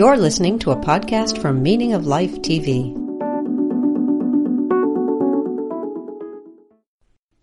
[0.00, 2.96] You're listening to a podcast from Meaning of Life TV.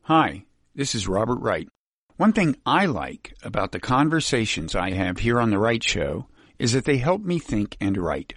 [0.01, 1.69] Hi, this is Robert Wright.
[2.15, 6.73] One thing I like about the conversations I have here on The Wright Show is
[6.73, 8.33] that they help me think and write.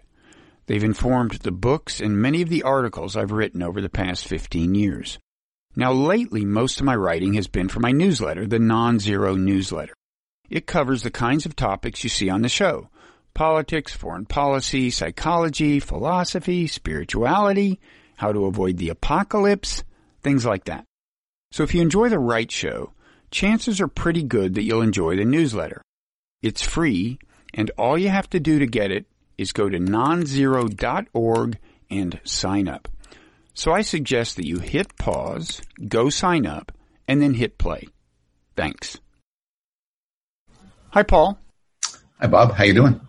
[0.66, 4.74] They've informed the books and many of the articles I've written over the past 15
[4.74, 5.18] years.
[5.74, 9.94] Now lately, most of my writing has been for my newsletter, the Non-Zero newsletter.
[10.50, 12.90] It covers the kinds of topics you see on the show.
[13.34, 17.80] Politics, foreign policy, psychology, philosophy, spirituality,
[18.16, 19.82] how to avoid the apocalypse,
[20.22, 20.84] things like that.
[21.52, 22.92] So if you enjoy the Wright Show,
[23.30, 25.82] chances are pretty good that you'll enjoy the newsletter.
[26.42, 27.18] It's free,
[27.54, 29.06] and all you have to do to get it
[29.38, 31.58] is go to nonzero.org
[31.90, 32.88] and sign up.
[33.54, 36.72] So I suggest that you hit pause, go sign up,
[37.08, 37.88] and then hit play.
[38.56, 38.98] Thanks.
[40.90, 41.38] Hi, Paul.
[42.20, 42.52] Hi, Bob.
[42.52, 43.00] How you doing?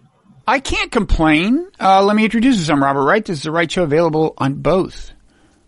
[0.48, 1.68] I can't complain.
[1.80, 2.74] Uh, let me introduce you.
[2.74, 3.24] I'm Robert Wright.
[3.24, 5.12] This is the Wright Show available on both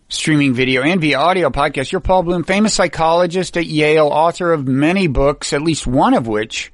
[0.08, 1.92] streaming video and via audio podcast.
[1.92, 6.26] You're Paul Bloom, famous psychologist at Yale, author of many books, at least one of
[6.26, 6.72] which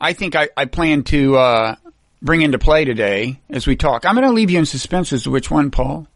[0.00, 1.76] I think I, I plan to uh,
[2.22, 4.06] bring into play today as we talk.
[4.06, 6.06] I'm going to leave you in suspense as to which one, Paul.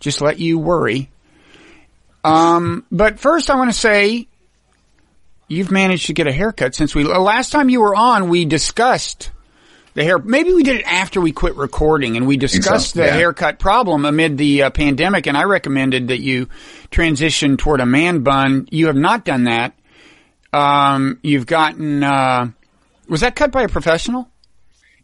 [0.00, 1.10] Just let you worry.
[2.24, 4.26] Um, but first, I want to say
[5.48, 8.30] you've managed to get a haircut since we last time you were on.
[8.30, 9.30] We discussed
[9.96, 10.18] the hair.
[10.18, 13.14] Maybe we did it after we quit recording, and we discussed so, the yeah.
[13.14, 15.26] haircut problem amid the uh, pandemic.
[15.26, 16.48] And I recommended that you
[16.90, 18.68] transition toward a man bun.
[18.70, 19.74] You have not done that.
[20.52, 22.04] Um, you've gotten.
[22.04, 22.50] Uh,
[23.08, 24.28] was that cut by a professional?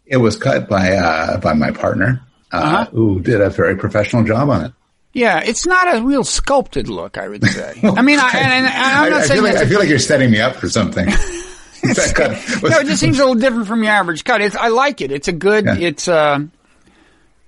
[0.07, 2.85] It was cut by uh, by my partner, uh, Uh-huh.
[2.93, 4.73] who did a very professional job on it.
[5.15, 7.81] Yeah, it's not a real sculpted look, I would say.
[7.83, 10.31] I mean, I, I'm not I, I saying feel like, I feel like you're setting
[10.31, 11.09] me up for something.
[11.83, 12.31] that cut
[12.71, 14.41] no, it just seems a little different from your average cut.
[14.41, 15.11] It's, I like it.
[15.13, 15.65] It's a good.
[15.67, 15.77] Yeah.
[15.79, 16.41] It's uh.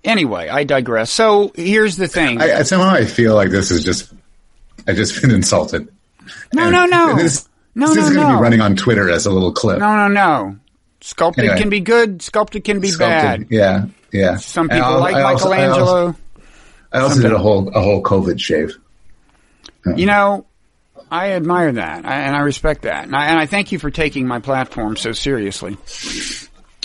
[0.03, 1.11] Anyway, I digress.
[1.11, 2.41] So here's the thing.
[2.43, 4.13] I, I, somehow I feel like this is just
[4.87, 5.89] I just been insulted.
[6.53, 8.37] no, And- no, no, This, no, this no, is going to no.
[8.39, 9.79] be running on Twitter as a little clip.
[9.79, 10.57] no, no, no.
[11.01, 11.59] Sculpted Anyway.
[11.61, 12.23] can be good.
[12.23, 13.41] Sculpted can be Sculpted.
[13.41, 13.47] bad.
[13.51, 14.37] Yeah, yeah.
[14.37, 16.17] Some people I'll- like I also- I also- Michelangelo.
[16.93, 18.77] I also did a whole a whole COVID shave.
[19.97, 20.47] You know,
[21.11, 24.27] I admire that, and I respect that, and I, and I thank you for taking
[24.27, 25.77] my platform so seriously.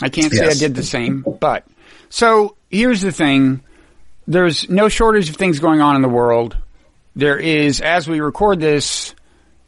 [0.02, 1.66] I can't say I did the same, but
[2.10, 3.62] so here's the thing:
[4.28, 6.58] there's no shortage of things going on in the world.
[7.16, 9.16] There is, as we record this,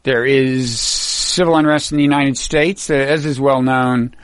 [0.04, 4.14] there is civil unrest in the United States, uh, as is well known.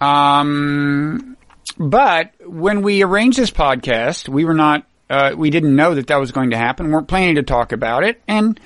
[0.00, 1.36] Um,
[1.78, 6.16] but when we arranged this podcast, we were not, uh, we didn't know that that
[6.16, 6.86] was going to happen.
[6.86, 8.20] We weren't planning to talk about it.
[8.26, 8.58] And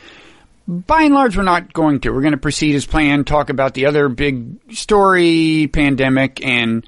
[0.69, 2.11] by and large, we're not going to.
[2.11, 6.87] We're going to proceed as planned, talk about the other big story, pandemic, and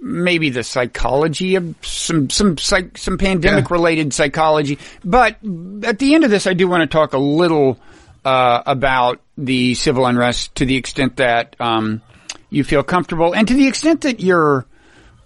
[0.00, 4.78] maybe the psychology of some, some, psych, some pandemic related psychology.
[5.04, 5.36] But
[5.82, 7.78] at the end of this, I do want to talk a little,
[8.24, 12.00] uh, about the civil unrest to the extent that, um,
[12.50, 14.66] you feel comfortable and to the extent that your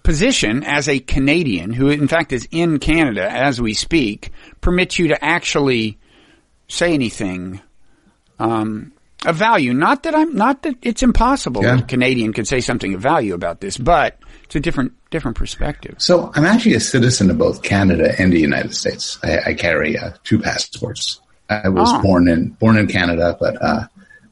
[0.03, 4.31] position as a Canadian who in fact is in Canada as we speak
[4.61, 5.97] permits you to actually
[6.67, 7.59] say anything
[8.39, 8.91] um,
[9.25, 9.73] of value.
[9.73, 11.75] Not that I'm not that it's impossible Yeah.
[11.75, 15.37] that a Canadian could say something of value about this, but it's a different different
[15.37, 15.95] perspective.
[15.97, 19.17] So I'm actually a citizen of both Canada and the United States.
[19.23, 21.19] I, I carry uh, two passports.
[21.49, 22.01] I was Oh.
[22.01, 23.87] born in born in Canada, but uh,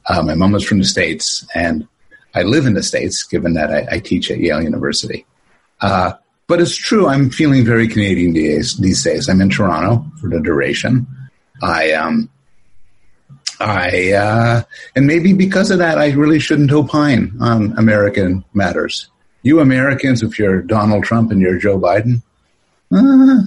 [0.08, 1.86] uh, my mom was from the states, and
[2.34, 3.22] I live in the states.
[3.24, 5.24] Given that I, I teach at Yale University,
[5.80, 6.12] uh,
[6.46, 7.06] but it's true.
[7.08, 9.28] I'm feeling very Canadian these, these days.
[9.28, 11.06] I'm in Toronto for the duration.
[11.62, 12.28] I um,
[13.60, 14.62] I uh,
[14.96, 19.08] and maybe because of that, I really shouldn't opine on American matters.
[19.42, 22.22] You Americans, if you're Donald Trump and you're Joe Biden,
[22.92, 23.42] uh,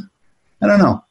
[0.62, 1.04] I don't know.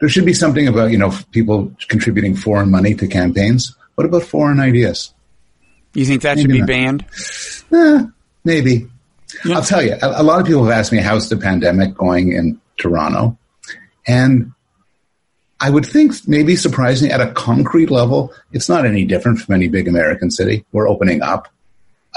[0.00, 3.76] There should be something about you know people contributing foreign money to campaigns.
[3.94, 5.12] What about foreign ideas?
[5.94, 6.68] You think that should be not.
[6.68, 7.04] banned?
[7.72, 8.04] Eh,
[8.44, 8.88] maybe.
[9.46, 9.96] I'll tell you.
[10.00, 13.36] A, a lot of people have asked me how's the pandemic going in Toronto,
[14.06, 14.52] and
[15.60, 19.68] I would think maybe surprisingly at a concrete level, it's not any different from any
[19.68, 20.64] big American city.
[20.72, 21.48] We're opening up.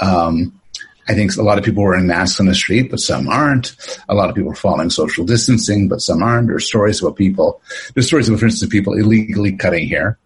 [0.00, 0.60] Um,
[1.08, 3.74] I think a lot of people are wearing masks on the street, but some aren't.
[4.08, 6.46] A lot of people are following social distancing, but some aren't.
[6.46, 7.60] There's stories about people.
[7.94, 10.18] There's stories about, for instance, people illegally cutting hair.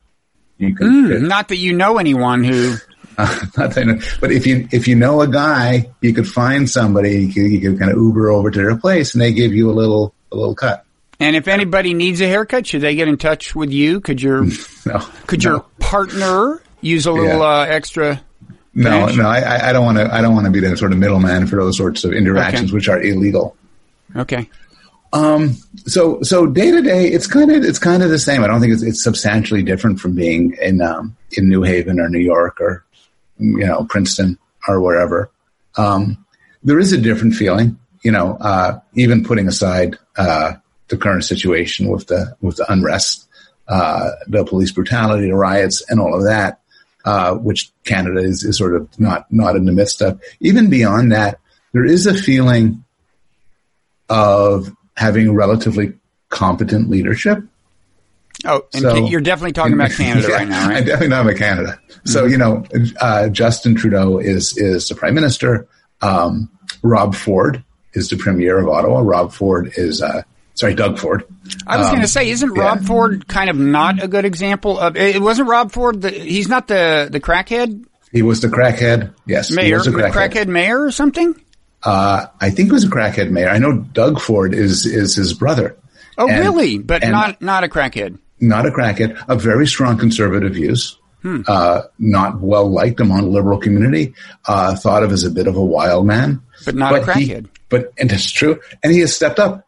[0.58, 2.76] You can, Hmm, Not that you know anyone who.
[3.18, 6.68] not that I know, but if you if you know a guy, you could find
[6.68, 7.24] somebody.
[7.24, 9.70] You could, you could kind of Uber over to their place, and they give you
[9.70, 10.85] a little a little cut.
[11.18, 14.00] And if anybody needs a haircut, should they get in touch with you?
[14.00, 14.44] Could your
[14.86, 15.50] No, could no.
[15.50, 17.60] your partner use a little Yeah.
[17.62, 18.20] uh, extra?
[18.74, 20.14] No, no, I, I- I don't want to.
[20.14, 22.74] I don't want to be the sort of middleman for those sorts of interactions, Okay.
[22.74, 23.56] which are illegal.
[24.14, 24.50] Okay.
[25.14, 25.54] Um,
[25.86, 28.44] so so day to day, it's kind of it's kind of the same.
[28.44, 32.10] I don't think it's, it's substantially different from being in um, in New Haven or
[32.10, 32.84] New York or
[33.38, 34.38] you know Princeton
[34.68, 35.30] or wherever.
[35.78, 36.22] Um,
[36.62, 38.36] there is a different feeling, you know.
[38.38, 40.52] Uh, even putting aside uh,
[40.88, 43.26] the current situation with the with the unrest,
[43.68, 46.60] uh, the police brutality, the riots, and all of that,
[47.04, 50.20] uh, which Canada is, is sort of not not in the midst of.
[50.40, 51.38] Even beyond that,
[51.72, 52.84] there is a feeling
[54.08, 55.94] of having relatively
[56.28, 57.42] competent leadership.
[58.44, 60.84] Oh, and So- you're definitely talking about Canada Yeah, right now, I'm right?
[60.86, 61.80] definitely talking about Canada.
[62.04, 62.30] So Mm-hmm.
[62.30, 62.64] you know,
[63.00, 65.66] uh, Justin Trudeau is is the prime minister.
[66.02, 66.50] Um,
[66.82, 69.00] Rob Ford is the premier of Ottawa.
[69.00, 70.22] Rob Ford is uh,
[70.56, 71.22] sorry, Doug Ford.
[71.66, 72.62] I was Um, going to say, isn't yeah.
[72.62, 74.96] Rob Ford kind of not a good example of?
[74.96, 76.02] It wasn't Rob Ford.
[76.02, 79.12] The, he's not the the crackhead He was the crackhead.
[79.26, 80.12] Yes, he mayor, was a crackhead.
[80.32, 81.34] crackhead mayor or something.
[81.82, 83.48] Uh, I think he was a crackhead mayor.
[83.48, 85.76] I know Doug Ford is is his brother.
[86.18, 86.78] Oh, And- really?
[86.78, 88.18] But not not a crackhead.
[88.40, 91.42] not a crackhead, A very strong conservative views, Hmm.
[91.46, 94.14] uh, not well liked among the liberal community,
[94.46, 96.40] uh, thought of as a bit of a wild man.
[96.64, 97.46] But not a he- crackhead.
[97.68, 98.58] but, and it's true.
[98.82, 99.65] And he has stepped up.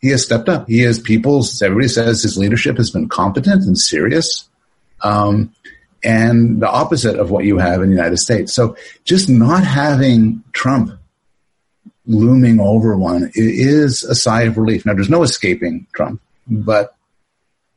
[0.00, 0.66] He has stepped up.
[0.68, 4.48] He has people, everybody says his leadership has been competent and serious.
[5.02, 5.54] Um,
[6.02, 8.54] and the opposite of what you have in the United States.
[8.54, 10.98] So just not having Trump
[12.06, 14.86] looming over one is a sigh of relief.
[14.86, 16.96] Now, there's no escaping Trump, but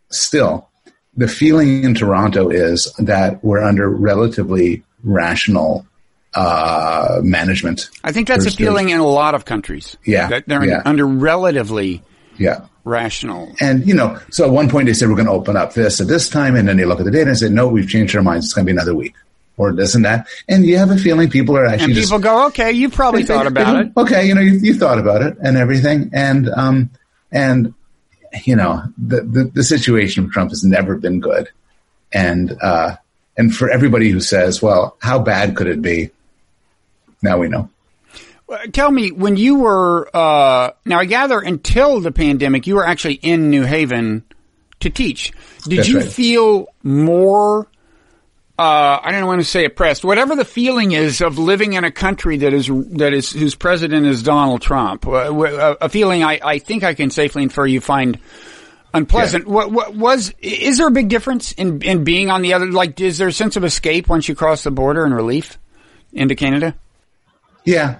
[0.09, 0.69] still,
[1.15, 5.85] the feeling in Toronto is that we're under relatively rational
[6.33, 7.89] uh, management.
[8.03, 9.97] I think that's There's- a feeling in a lot of countries.
[10.05, 10.81] Yeah, that they're yeah.
[10.85, 12.01] under relatively
[12.37, 12.65] Yeah.
[12.83, 13.53] rational.
[13.61, 16.01] And, you know, so at one point they said we're going to open up this
[16.01, 18.15] at this time, and then they look at the data and say, no, we've changed
[18.15, 18.45] our minds.
[18.45, 19.13] It's going to be another week
[19.57, 20.27] or this and that.
[20.49, 23.21] And you have a feeling people are actually And just people go, okay, you probably
[23.21, 23.91] They- thought they- about they- it.
[23.97, 26.89] Okay, you know, you, you thought about it and everything, and um,
[27.31, 27.73] and
[28.45, 31.49] you know, the, the the situation with Trump has never been good,
[32.11, 32.95] and uh,
[33.37, 36.09] and for everybody who says, well, how bad could it be?
[37.21, 37.69] Now we know.
[38.53, 42.85] Uh, Tell me, when you were, uh, now I gather until the pandemic, you were
[42.85, 44.23] actually in New Haven
[44.81, 45.31] to teach.
[45.63, 46.07] Did That's you right.
[46.11, 47.67] feel more,
[48.59, 51.91] uh, I don't want to say oppressed, whatever the feeling is of living in a
[51.91, 56.23] country that is, that is, whose president is Donald Trump, a, w- a, a feeling
[56.23, 58.19] I, I think I can safely infer you find
[58.93, 59.47] unpleasant.
[59.47, 63.01] What, what was, is there a big difference in, in being on the other, like,
[63.01, 65.57] is there a sense of escape once you cross the border and relief
[66.11, 66.75] into Canada?
[67.65, 67.99] Yeah.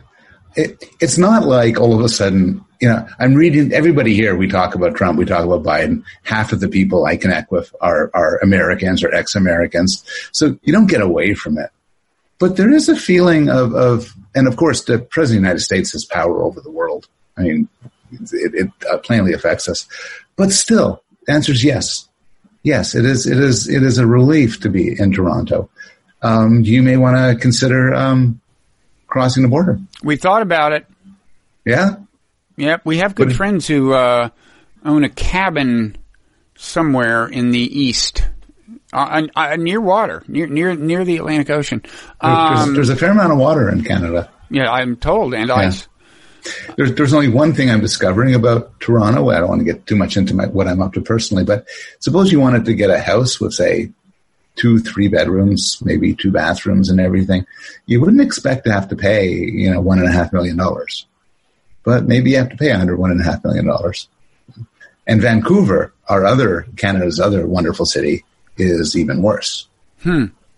[0.56, 4.36] It, it's not like all of a sudden, you know, I'm reading everybody here.
[4.36, 5.18] We talk about Trump.
[5.18, 6.04] We talk about Biden.
[6.24, 10.04] Half of the people I connect with are, are Americans or ex-Americans.
[10.32, 11.70] So you don't get away from it.
[12.40, 15.62] But there is a feeling of, of and of course, the president of the United
[15.62, 17.08] States has power over the world.
[17.38, 17.70] I mean,
[18.12, 19.88] it, it uh, plainly affects us.
[20.36, 22.08] But still, the answer is yes.
[22.64, 25.70] Yes, it is, it is, it is a relief to be in Toronto.
[26.22, 28.40] Um, you may want to consider, um,
[29.14, 29.80] crossing the border.
[30.04, 30.88] We thought about it.
[31.66, 31.98] Yeah.
[32.58, 34.30] Yep, we have good But- friends who uh,
[34.84, 35.96] own a cabin
[36.58, 38.24] somewhere in the east,
[38.92, 41.82] uh, uh, near water, near near near the Atlantic Ocean.
[42.22, 44.30] There's, Um, there's a fair amount of water in Canada.
[44.50, 45.88] yeah, I'm told, and ice.
[46.76, 49.30] There's, there's only one thing I'm discovering about Toronto.
[49.30, 51.66] I don't want to get too much into my, what I'm up to personally, but
[52.00, 53.92] suppose you wanted to get a house with, say,
[54.56, 57.46] two, three bedrooms, maybe two bathrooms and everything.
[57.86, 61.06] You wouldn't expect to have to pay, you know, one and a half million dollars.
[61.84, 64.08] But maybe you have to pay under one and a half million dollars.
[65.06, 68.24] And Vancouver, our other, Canada's other wonderful city,
[68.58, 69.68] is even worse.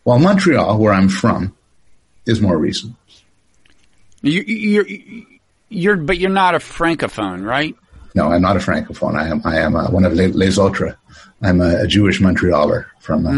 [0.04, 1.56] While Montreal, where I'm from,
[2.26, 2.98] is more reasonable.
[4.22, 4.86] You, you're
[5.70, 7.76] you're, but you're not a francophone, right?
[8.16, 9.16] No, I'm not a francophone.
[9.16, 10.94] I am I am uh, one of les, les autres.
[11.42, 13.28] I'm a, a Jewish Montrealer from.
[13.28, 13.32] Uh,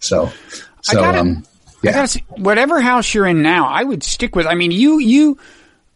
[0.00, 0.32] So,
[0.82, 1.92] so gotta- um, I yeah.
[1.92, 4.46] gotta say, whatever house you're in now, I would stick with.
[4.46, 5.38] I mean, you you.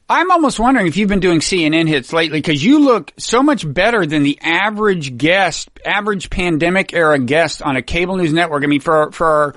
[0.09, 3.71] I'm almost wondering if you've been doing CNN hits lately because you look so much
[3.71, 8.65] better than the average guest, average pandemic era guest on a cable news network.
[8.65, 9.55] I mean, for for our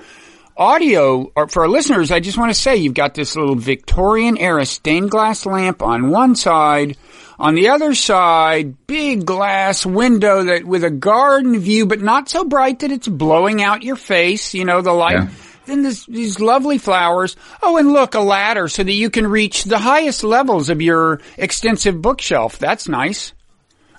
[0.56, 4.38] audio or for our listeners, I just want to say you've got this little Victorian
[4.38, 6.96] era stained glass lamp on one side.
[7.38, 12.44] On the other side, big glass window that with a garden view, but not so
[12.44, 14.54] bright that it's blowing out your face.
[14.54, 15.12] You know, the light.
[15.14, 15.28] Yeah.
[15.66, 17.36] Then this, these lovely flowers.
[17.62, 21.20] Oh, and look, a ladder so that you can reach the highest levels of your
[21.36, 22.58] extensive bookshelf.
[22.58, 23.34] That's nice.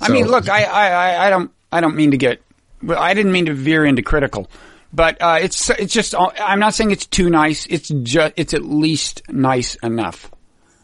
[0.02, 2.42] I mean, look, I, I, I- I don't, I don't mean to get,
[2.82, 4.50] well, I didn't mean to veer into critical,
[4.92, 6.16] but uh, it's, it's just.
[6.18, 7.68] I'm not saying it's too nice.
[7.70, 10.32] It's just, it's at least nice enough.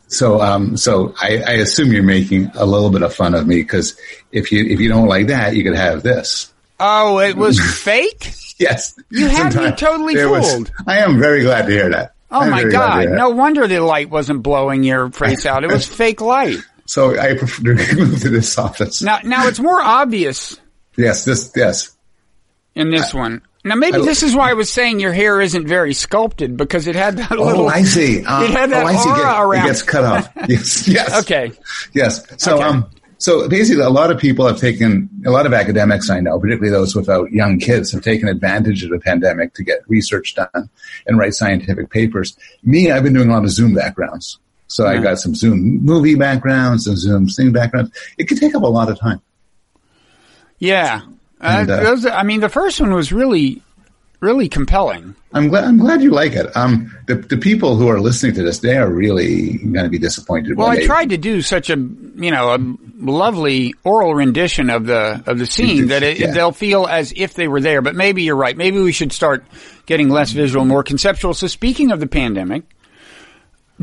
[0.08, 3.58] So, um, so I, I assume you're making a little bit of fun of me
[3.58, 3.98] because
[4.32, 6.54] if you if you don't like that, you could have this.
[6.80, 8.32] Oh, it was fake.
[8.58, 10.72] Yes, You had me Sometimes totally there was- fooled.
[10.88, 12.14] I am very glad to hear that.
[12.32, 13.18] Oh I'm my very glad to God!
[13.18, 15.64] No wonder the light wasn't blowing your face out.
[15.64, 16.58] It was fake light.
[16.86, 19.02] So I prefer to move to this office.
[19.02, 20.58] Now, now it's more obvious
[20.98, 21.96] Yes, this yes.
[22.76, 23.42] in this one.
[23.66, 26.96] Now, maybe this is why I was saying your hair isn't very sculpted because it
[26.96, 27.64] had that little.
[27.64, 28.24] Oh, I see.
[28.24, 29.10] Uh, it had that oh, I see.
[29.10, 29.66] Get- around.
[29.66, 30.30] It gets cut off.
[30.48, 31.20] Yes, yes.
[31.22, 31.52] Okay.
[31.94, 32.24] Yes.
[32.38, 32.64] So, Okay.
[32.64, 32.86] um,
[33.18, 36.70] so basically, a lot of people have taken, a lot of academics I know, particularly
[36.70, 40.70] those without young kids, have taken advantage of the pandemic to get research done
[41.08, 42.38] and write scientific papers.
[42.62, 44.38] Me, I've been doing a lot of Zoom backgrounds.
[44.68, 47.92] So I got some Zoom movie backgrounds and Zoom thing backgrounds.
[48.20, 49.22] It could take up a lot of time.
[50.60, 51.02] Yeah.
[51.46, 53.62] Uh, And, uh, those, I mean, the first one was really,
[54.20, 55.16] really compelling.
[55.34, 55.66] I'm glad.
[55.66, 56.48] I'm glad you like it.
[56.56, 60.00] Um, the the people who are listening to this, they are really going to be
[60.00, 60.58] disappointed.
[60.58, 62.60] Well, I they- tried to do such a, you know, a
[63.00, 66.32] lovely oral rendition of the of the scene that it, Yeah.
[66.32, 67.82] they'll feel as if they were there.
[67.82, 68.56] But maybe you're right.
[68.56, 69.46] Maybe we should start
[69.86, 71.34] getting less visual, more conceptual.
[71.34, 72.64] So, speaking of the pandemic,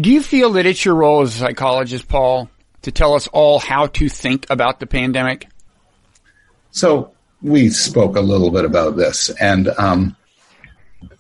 [0.01, 2.49] do you feel that it's your role as a psychologist, Paul,
[2.83, 5.47] to tell us all how to think about the pandemic?
[6.71, 7.11] So
[7.43, 10.17] we spoke a little bit about this, and um,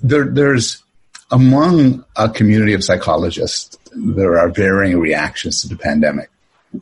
[0.00, 0.83] there, there's
[1.31, 6.31] among a community of psychologists, there are varying reactions to the pandemic.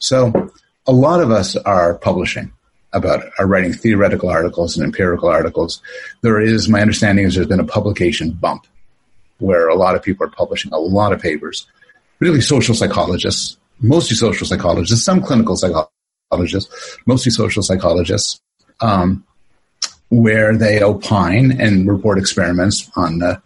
[0.00, 0.52] So
[0.86, 2.52] a lot of us are publishing
[2.92, 5.80] about it, are writing theoretical articles and empirical articles.
[6.22, 8.66] There is, my understanding is there's been a publication bump
[9.38, 11.66] where a lot of people are publishing a lot of papers,
[12.18, 18.40] really social psychologists, mostly social psychologists, some clinical psychologists, mostly social psychologists,
[18.80, 19.24] um,
[20.10, 23.40] where they opine and report experiments on the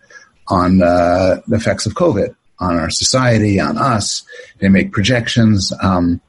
[0.48, 4.22] on uh, the effects of COVID on our society, on us.
[4.58, 5.72] They make projections.
[5.80, 6.20] Um,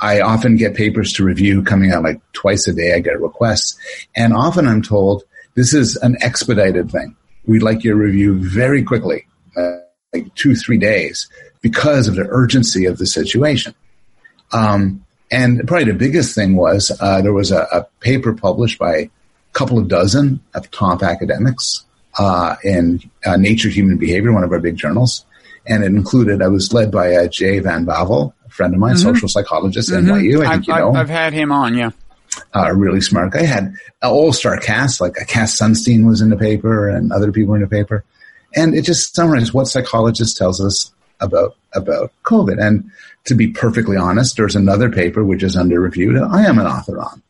[0.00, 2.94] I often get papers to review coming out like twice a day.
[2.94, 3.76] I get requests,
[4.14, 7.16] and often I'm told this is an expedited thing.
[7.46, 9.78] We'd like your review very quickly, uh,
[10.12, 11.28] like two three days,
[11.62, 13.74] because of the urgency of the situation.
[14.52, 19.10] Um, and probably the biggest thing was uh, there was a, a paper published by
[19.52, 21.84] couple of dozen of top academics
[22.18, 25.24] uh, in uh, Nature Human Behavior, one of our big journals.
[25.66, 28.96] And it included, I was led by uh, Jay Van Bavel, a friend of mine,
[28.96, 30.40] social psychologist at NYU.
[30.40, 31.90] I I've, think you know I've had him on, yeah.
[32.54, 33.42] uh, a really smart guy.
[33.42, 37.54] Had an all-star cast, like a Cass Sunstein was in the paper and other people
[37.54, 38.04] in the paper.
[38.56, 40.90] And it just summarized what psychologists tells us
[41.20, 42.58] about, about COVID.
[42.58, 42.90] And
[43.26, 46.66] to be perfectly honest, there's another paper which is under review that I am an
[46.66, 47.22] author on,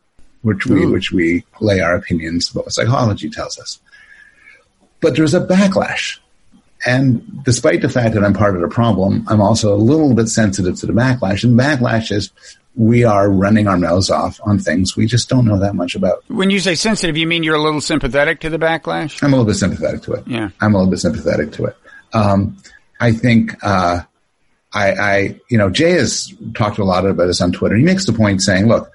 [0.48, 0.92] which we, Ooh.
[0.92, 3.78] which we lay our opinions about what psychology tells us.
[5.00, 6.18] But there's a backlash.
[6.86, 10.28] And despite the fact that I'm part of the problem, I'm also a little bit
[10.28, 11.44] sensitive to the backlash.
[11.44, 12.30] And backlash is
[12.76, 16.24] we are running our mouths off on things we just don't know that much about.
[16.28, 19.22] When you say sensitive, you mean you're a little sympathetic to the backlash?
[19.22, 20.26] I'm a little bit sympathetic to it.
[20.26, 20.50] Yeah.
[20.60, 21.76] I'm a little bit sympathetic to it.
[22.12, 22.56] Um,
[23.00, 24.02] I think, uh,
[24.72, 27.76] I, I, you know, Jay has talked a lot about this on Twitter.
[27.76, 28.92] He makes the point saying, look,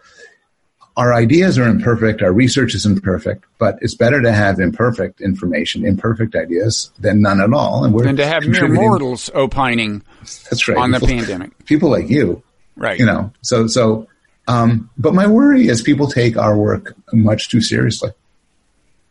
[0.96, 5.86] our ideas are imperfect, our research is imperfect, but it's better to have imperfect information,
[5.86, 7.84] imperfect ideas than none at all.
[7.84, 10.78] And we're And to have mere mortals opining That's right.
[10.78, 11.66] on the pandemic.
[11.66, 12.44] People like you,
[12.76, 13.00] Right.
[13.00, 14.08] you know, so, so,
[14.48, 18.12] um, but my worry is people take our work much too seriously.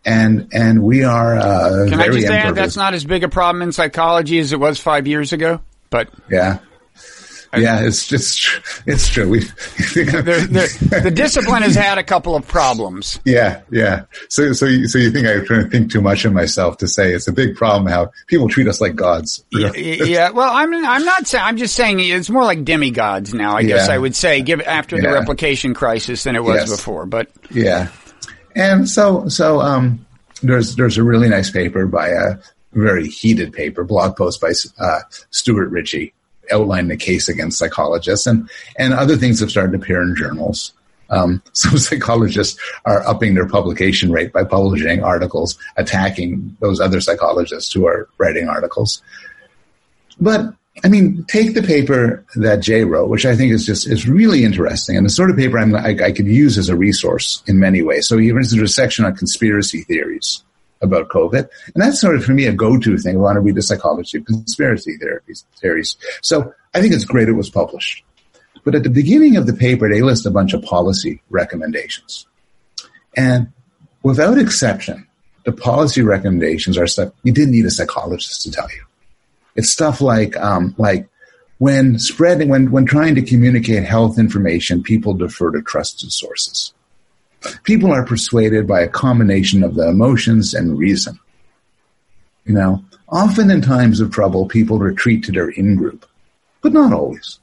[0.04, 3.62] And, and we are, uh, Can I just add that's not as big a problem
[3.62, 5.60] in psychology as it was five years ago?
[5.90, 6.58] But Yeah.
[7.54, 8.48] Yeah, it's just
[8.86, 9.28] it's true.
[9.28, 9.38] We
[9.94, 13.20] the, the, the discipline has had a couple of problems.
[13.24, 14.04] yeah, yeah.
[14.28, 16.88] So so you, so you think I'm trying to think too much of myself to
[16.88, 19.44] say it's a big problem how people treat us like gods.
[19.52, 23.56] yeah, Yeah, well, I'm I'm not saying I'm just saying it's more like demigods now.
[23.56, 23.94] I guess Yeah.
[23.94, 26.70] I would say, give after the replication crisis than it was Yes.
[26.70, 27.06] before.
[27.06, 27.88] But Yeah.
[28.54, 30.04] And so, so, um,
[30.42, 32.36] there's, there's a really nice paper by a
[32.72, 36.12] very heated paper, blog post by, uh, Stuart Ritchie
[36.52, 40.72] outlining the case against psychologists and, and other things have started to appear in journals.
[41.10, 47.72] Um, some psychologists are upping their publication rate by publishing articles attacking those other psychologists
[47.72, 49.02] who are writing articles.
[50.20, 50.54] But
[50.84, 54.42] I mean, take the paper that Jay wrote, which I think is just is really
[54.42, 57.82] interesting, and the sort of paper I, I could use as a resource in many
[57.82, 58.08] ways.
[58.08, 60.42] So, even there's a section on conspiracy theories
[60.82, 63.16] about COVID, and that's sort of for me a go-to thing.
[63.16, 65.44] I want to read the psychology of conspiracy theories.
[65.60, 65.96] Theories.
[66.22, 68.04] So, I think it's great it was published.
[68.64, 72.26] But at the beginning of the paper, they list a bunch of policy recommendations,
[73.16, 73.52] and
[74.02, 75.06] without exception,
[75.44, 78.84] the policy recommendations are stuff you didn't need a psychologist to tell you.
[79.56, 81.08] It's stuff like um, like
[81.62, 86.74] when spreading, when, when trying to communicate health information, people defer to trusted sources.
[87.64, 91.18] People are persuaded by a combination of the emotions and reason.
[92.44, 96.06] You know, often in times of trouble, people retreat to their in group,
[96.60, 97.38] but not always.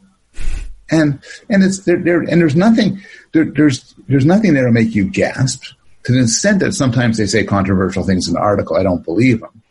[0.92, 3.02] And and it's there, there and there's nothing
[3.32, 5.64] there, there's there's nothing there to make you gasp.
[6.06, 9.42] To the extent that sometimes they say controversial things in the article, I don't believe
[9.42, 9.62] them.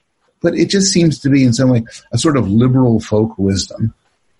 [0.41, 3.93] But it just seems to be in some way a sort of liberal folk wisdom,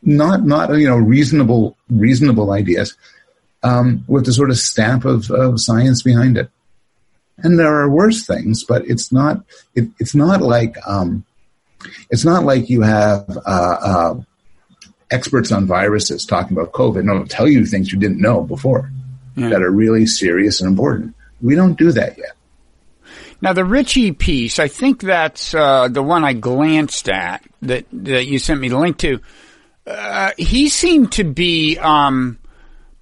[0.03, 2.97] not not you know reasonable reasonable ideas,
[3.63, 6.51] um, with the sort of stamp of, of science behind it.
[7.39, 11.25] And there are worse things, but it's not it, it's not like um,
[12.11, 14.21] it's not like you have uh, uh,
[15.11, 18.91] experts on viruses talking about COVID and they'll tell you things you didn't know before
[19.37, 19.49] yeah.
[19.51, 21.15] that are really serious and important.
[21.41, 22.33] We don't do that yet.
[23.41, 28.27] Now the Ritchie piece, I think that's uh, the one I glanced at that that
[28.27, 29.21] you sent me the link to.
[29.87, 32.39] Uh, he seemed to be um,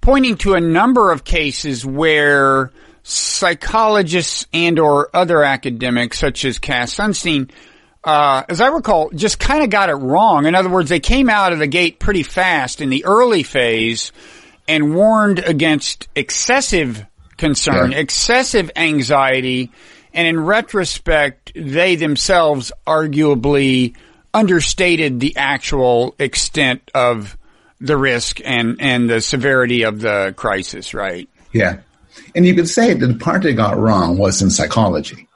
[0.07, 2.71] pointing to a number of cases where
[3.03, 7.51] psychologists and or other academics, such as Cass Sunstein,
[8.05, 10.45] uh, as I recall, just kind of got it wrong.
[10.45, 14.13] In other words, they came out of the gate pretty fast in the early phase
[14.65, 17.97] and warned against excessive concern, yeah.
[17.97, 19.73] excessive anxiety,
[20.13, 23.93] and in retrospect, they themselves arguably
[24.33, 27.36] understated the actual extent of
[27.79, 31.29] the risk and, and the severity of the crisis, right?
[31.51, 31.79] Yeah.
[32.35, 35.27] And you could say that the part they got wrong was in psychology.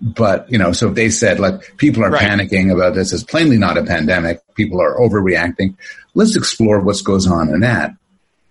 [0.00, 2.22] But, you know, so if they said, like, people are right.
[2.22, 5.74] panicking about this, it's plainly not a pandemic, people are overreacting,
[6.14, 7.92] let's explore what goes on in that.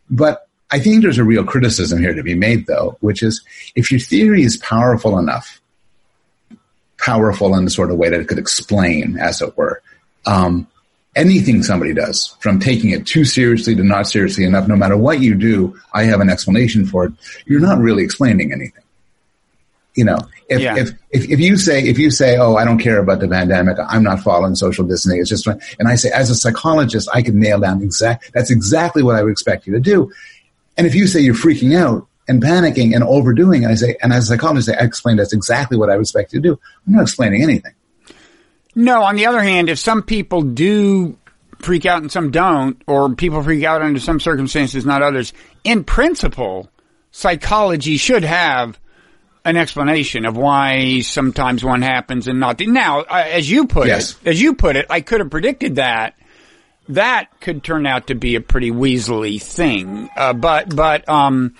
[0.09, 3.43] But I think there's a real criticism here to be made, though, which is
[3.75, 5.61] if your theory is powerful enough,
[6.97, 9.81] powerful in the sort of way that it could explain, as it were,
[10.25, 10.67] um,
[11.15, 15.21] anything somebody does, from taking it too seriously to not seriously enough, no matter what
[15.21, 17.13] you do, I have an explanation for it.
[17.45, 18.83] You're not really explaining anything.
[19.95, 20.17] You know,
[20.49, 20.77] if, yeah.
[20.77, 23.77] if, if, if you say, if you say, oh, I don't care about the pandemic,
[23.87, 27.39] I'm not following social distancing, it's just, and I say, as a psychologist, I can
[27.39, 30.11] nail down exact, that's exactly what I would expect you to do.
[30.75, 34.11] And if you say you're freaking out and panicking and overdoing, and I say, and
[34.11, 36.59] as a psychologist, I explain that's exactly what I would expect you to do.
[36.85, 37.73] I'm not explaining anything.
[38.75, 41.17] No, on the other hand, if some people do
[41.59, 45.33] freak out and some don't, or people freak out under some circumstances, not others,
[45.63, 46.69] in principle,
[47.11, 48.77] psychology should have
[49.45, 52.57] an explanation of why sometimes one happens and not.
[52.57, 54.11] The, now, as you put yes.
[54.11, 56.17] it, as you put it, I could have predicted that.
[56.89, 61.55] That could turn out to be a pretty weaselly thing, uh, but but um,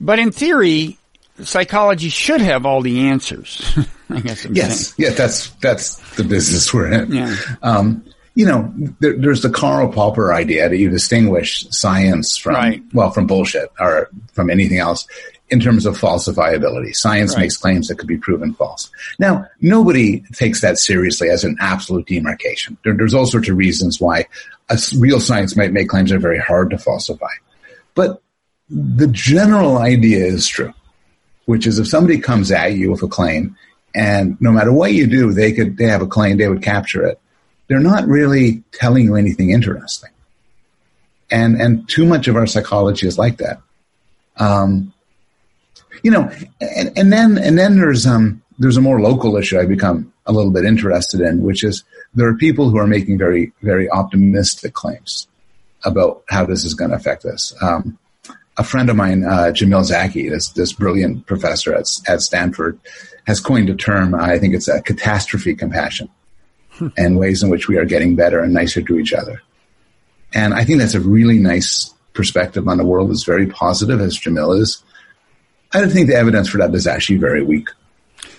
[0.00, 0.98] but in theory,
[1.42, 3.76] psychology should have all the answers.
[4.10, 4.44] I guess.
[4.44, 5.10] I'm yes, saying.
[5.10, 7.12] yeah, that's that's the business we're in.
[7.12, 7.36] Yeah.
[7.62, 12.82] Um, you know, there, there's the Karl Popper idea that you distinguish science from right.
[12.92, 15.06] well from bullshit or from anything else
[15.48, 16.94] in terms of falsifiability.
[16.94, 17.42] Science right.
[17.42, 18.90] makes claims that could be proven false.
[19.18, 22.76] Now, nobody takes that seriously as an absolute demarcation.
[22.84, 24.26] There, there's all sorts of reasons why
[24.68, 27.30] a real science might make claims that are very hard to falsify.
[27.94, 28.22] But
[28.68, 30.74] the general idea is true,
[31.46, 33.56] which is if somebody comes at you with a claim
[33.96, 37.04] and no matter what you do, they could, they have a claim, they would capture
[37.04, 37.18] it.
[37.66, 40.10] They're not really telling you anything interesting.
[41.30, 43.60] And, and too much of our psychology is like that.
[44.36, 44.92] Um,
[46.02, 46.30] you know,
[46.60, 50.32] and, and then and then there's um there's a more local issue I become a
[50.32, 54.74] little bit interested in, which is there are people who are making very very optimistic
[54.74, 55.26] claims
[55.84, 57.54] about how this is going to affect us.
[57.62, 57.98] Um,
[58.58, 62.78] a friend of mine, uh, Jamil Zaki, this this brilliant professor at at Stanford,
[63.26, 64.14] has coined a term.
[64.14, 66.08] I think it's a catastrophe compassion,
[66.70, 66.88] hmm.
[66.96, 69.42] and ways in which we are getting better and nicer to each other.
[70.32, 73.10] And I think that's a really nice perspective on the world.
[73.10, 74.82] It's very positive, as Jamil is.
[75.72, 77.68] I don't think the evidence for that is actually very weak.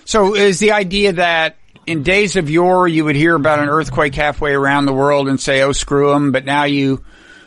[0.04, 4.14] So, is the idea that in days of yore you would hear about an earthquake
[4.14, 7.04] halfway around the world and say, "Oh, screw them," but now you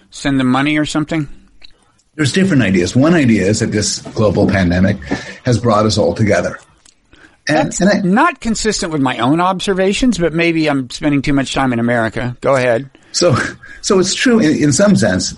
[0.09, 1.27] send them money or something?
[2.21, 2.95] There's different ideas.
[2.95, 4.97] One idea is that this global pandemic
[5.43, 6.59] has brought us all together.
[7.47, 11.33] And, That's and I, not consistent with my own observations, but maybe I'm spending too
[11.33, 12.37] much time in America.
[12.41, 12.91] Go ahead.
[13.11, 13.35] So,
[13.81, 15.33] so it's true in, in some sense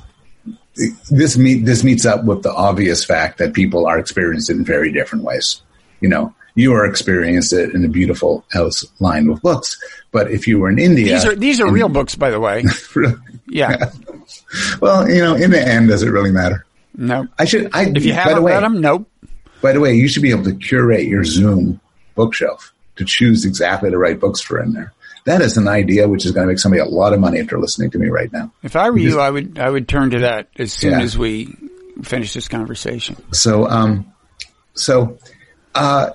[1.09, 4.65] this meet this meets up with the obvious fact that people are experiencing it in
[4.65, 5.61] very different ways.
[6.01, 10.49] You know, you are experiencing it in a beautiful house lined with books, but if
[10.49, 12.65] you were in India, these are these are real books, by the way.
[12.93, 13.15] really?
[13.47, 13.89] Yeah.
[14.81, 16.65] well, you know, in the end, does it really matter?
[16.95, 17.27] No.
[17.39, 17.69] I should.
[17.73, 19.09] I, if you haven't way, read them, nope.
[19.61, 21.79] By the way, you should be able to curate your Zoom
[22.15, 24.93] bookshelf to choose exactly the right books for in there.
[25.25, 27.57] that is an idea which is going to make somebody a lot of money after
[27.59, 28.51] listening to me right now.
[28.61, 31.01] If I were you, I would I would turn to that as soon Yeah.
[31.01, 31.55] as we
[32.03, 33.15] finish this conversation.
[33.31, 34.11] So, um,
[34.75, 35.17] so,
[35.75, 36.11] uh,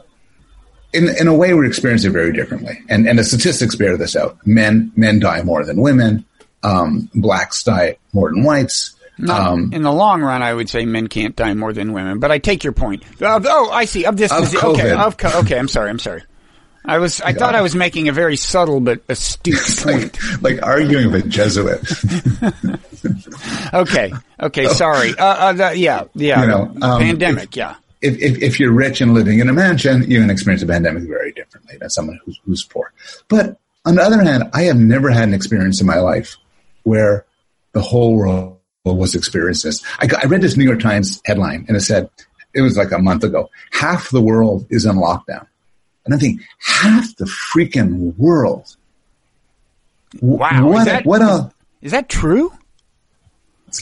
[0.93, 4.15] in in a way, we're experiencing it very differently, and and the statistics bear this
[4.15, 4.37] out.
[4.47, 6.25] Men men die more than women.
[6.63, 8.95] Um, blacks die more than whites.
[9.19, 12.19] Not, Um, in the long run, I would say men can't die more than women,
[12.21, 13.03] but I take your point.
[13.21, 14.05] Oh, I see.
[14.05, 14.99] Of this, Of disease- okay, COVID.
[15.07, 15.59] of co- okay.
[15.59, 15.91] I'm sorry.
[15.91, 16.23] I'm sorry.
[16.85, 17.21] I was.
[17.21, 20.19] I thought I was making a very subtle but astute point.
[20.43, 21.81] like arguing with a Jesuit.
[23.73, 24.13] Okay.
[24.41, 24.67] Okay.
[24.69, 25.11] Sorry.
[25.17, 26.05] Uh, uh, the, yeah.
[26.15, 26.41] Yeah.
[26.43, 27.55] You know, um, pandemic.
[27.57, 27.77] yeah.
[28.01, 31.05] if, if, if you're rich and living in a mansion, you can experience a pandemic
[31.05, 32.93] very differently than someone who's, who's poor.
[33.29, 36.37] But on the other hand, I have never had an experience in my life
[36.83, 37.25] where
[37.73, 39.85] the whole world was experiencing this.
[39.99, 42.09] I, I read this New York Times headline and it said,
[42.55, 45.47] it was like a month ago, half the world is in lockdown.
[46.07, 48.77] And I think half the freaking world.
[50.23, 50.69] Wow.
[50.69, 52.51] What, is that, what a, is that true?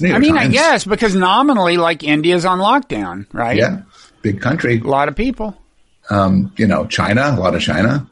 [0.02, 3.56] I mean, I guess because nominally, like India's on lockdown, right?
[3.56, 3.82] Yeah.
[4.22, 4.80] Big country.
[4.80, 5.56] A lot of people.
[6.10, 8.08] um, you know, China, a lot of China.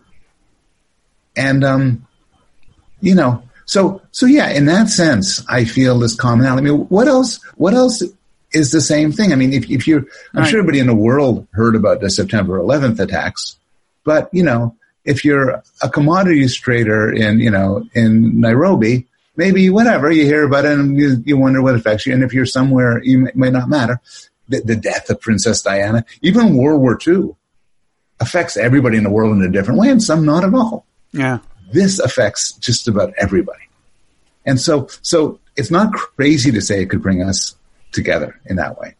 [1.36, 2.06] And, um,
[3.00, 6.66] you know, so, so yeah, in that sense, I feel this commonality.
[6.68, 8.02] I mean, what else, what else
[8.52, 9.32] is the same thing?
[9.32, 10.48] I mean, if, if you're, I'm Right.
[10.48, 13.56] sure everybody in the world heard about the September 11th attacks,
[14.04, 20.10] but, you know, if you're a commodities trader in, you know, in Nairobi, maybe whatever,
[20.10, 22.14] you hear about it and you, you wonder what affects you.
[22.14, 24.00] And if you're somewhere, you may, may not matter.
[24.48, 27.34] The, the death of Princess Diana, even World War II,
[28.20, 30.86] affects everybody in the world in a different way, and some not at all.
[31.12, 31.38] Yeah.
[31.74, 33.64] This affects just about everybody,
[34.46, 37.56] and so so it's not crazy to say it could bring us
[37.92, 38.94] together in that way.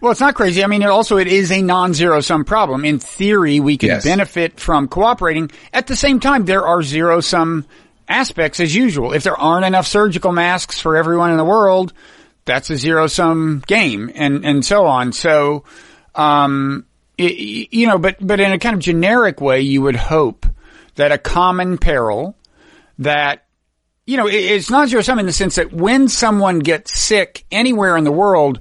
[0.00, 0.62] Well, it's not crazy.
[0.64, 2.84] I mean, it also it is a non-zero sum problem.
[2.84, 4.04] In theory, we could Yes.
[4.04, 5.50] benefit from cooperating.
[5.72, 7.64] At the same time, there are zero sum
[8.08, 9.12] aspects as usual.
[9.12, 11.92] If there aren't enough surgical masks for everyone in the world,
[12.44, 15.12] that's a zero sum game, and and so on.
[15.12, 15.64] So,
[16.14, 16.86] um,
[17.18, 20.46] it, you know, but but in a kind of generic way, you would hope
[20.96, 22.36] that a common peril
[22.98, 23.42] that
[24.08, 27.96] you know, it's not zero sum in the sense that when someone gets sick anywhere
[27.96, 28.60] in the world,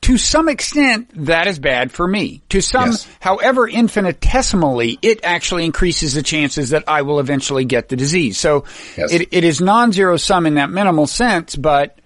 [0.00, 2.40] to some extent, that is bad for me.
[2.48, 3.06] To some, Yes.
[3.20, 8.38] however infinitesimally, it actually increases the chances that I will eventually get the disease.
[8.38, 8.64] So
[8.96, 9.12] Yes.
[9.12, 11.98] it, it is non-zero sum in that minimal sense, but,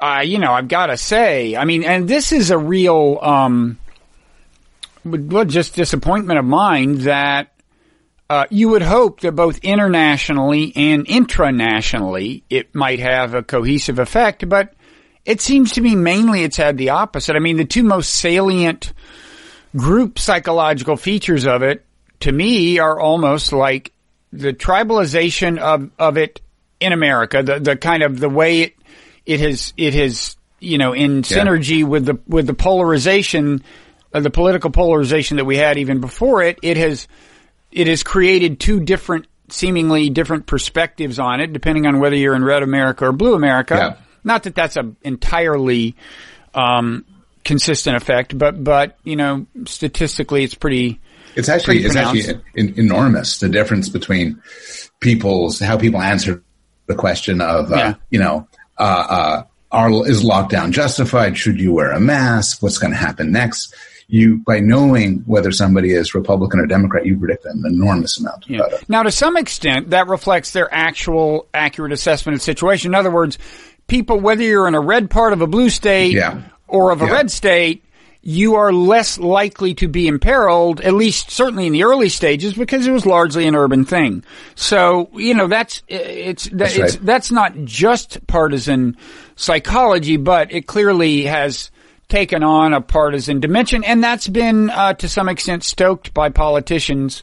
[0.00, 3.78] uh, you know, I've got to say, I mean, and this is a real, um,
[5.04, 7.49] well, just disappointment of mine that
[8.30, 14.48] uh, you would hope that both internationally and intranationally it might have a cohesive effect,
[14.48, 14.72] but
[15.24, 17.34] it seems to me mainly it's had the opposite.
[17.34, 18.92] I mean, the two most salient
[19.76, 21.84] group psychological features of it
[22.20, 23.92] to me are almost like
[24.32, 26.40] the tribalization of, of it
[26.78, 28.76] in America, the, the kind of the way it,
[29.26, 33.64] it has, it has, you know, in synergy with the, with the polarization,
[34.14, 37.08] uh, the political polarization that we had even before it, it has,
[37.72, 42.44] it has created two different, seemingly different perspectives on it, depending on whether you're in
[42.44, 43.74] red America or blue America.
[43.74, 43.96] Yeah.
[44.22, 45.96] Not that that's an entirely,
[46.54, 47.04] um,
[47.44, 51.00] consistent effect, but, but, you know, statistically it's pretty,
[51.36, 54.42] It's actually Pretty it's actually enormous the difference between
[55.00, 56.42] people's how people answer
[56.86, 57.94] the question of uh, Yeah.
[58.10, 61.38] you know uh, uh, are is lockdown justified?
[61.38, 62.62] Should you wear a mask?
[62.62, 63.74] What's going to happen next?
[64.10, 68.58] You by knowing whether somebody is Republican or Democrat, you predict an enormous amount Yeah.
[68.58, 68.88] about it.
[68.88, 72.90] Now, to some extent, that reflects their actual accurate assessment of situation.
[72.90, 73.38] In other words,
[73.86, 76.40] people, whether you're in a red part of a blue state Yeah.
[76.66, 77.12] or of a Yeah.
[77.12, 77.84] red state,
[78.22, 82.86] you are less likely to be imperiled, at least certainly in the early stages, because
[82.86, 84.22] it was largely an urban thing.
[84.56, 87.06] So, you know, that's, it's, That's it's, right.
[87.06, 88.96] that's not just partisan
[89.36, 91.70] psychology, but it clearly has
[92.10, 97.22] taken on a partisan dimension, and that's been uh, to some extent stoked by politicians,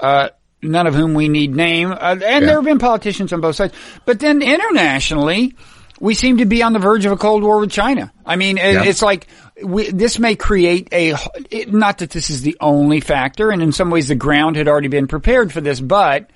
[0.00, 0.30] uh,
[0.62, 3.74] none of whom we need name, uh, and there have been politicians on both sides.
[4.06, 5.54] But then internationally,
[6.00, 8.12] we seem to be on the verge of a cold war with China.
[8.24, 8.84] I mean, Yeah.
[8.84, 9.26] it's like
[9.62, 11.14] we, this may create a
[11.50, 14.68] it, not that this is the only factor, and in some ways the ground had
[14.68, 16.30] already been prepared for this, but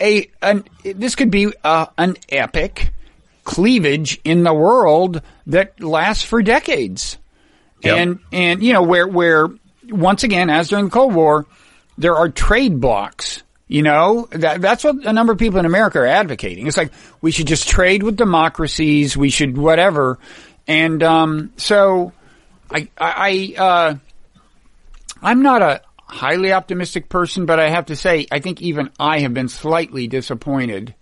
[0.00, 2.92] a an, this could be uh, an epic
[3.44, 7.18] cleavage in the world that lasts for decades.
[7.96, 9.48] And and you know where where
[9.88, 11.46] once again as during the Cold War
[11.98, 13.42] there are trade blocs.
[13.66, 16.66] You know that that's what a number of people in America are advocating.
[16.66, 19.16] It's like we should just trade with democracies.
[19.16, 20.18] We should whatever.
[20.66, 22.12] And um, so
[22.70, 23.94] I, I uh,
[25.22, 29.20] I'm not a highly optimistic person, but I have to say, I think even I
[29.20, 30.94] have been slightly disappointed.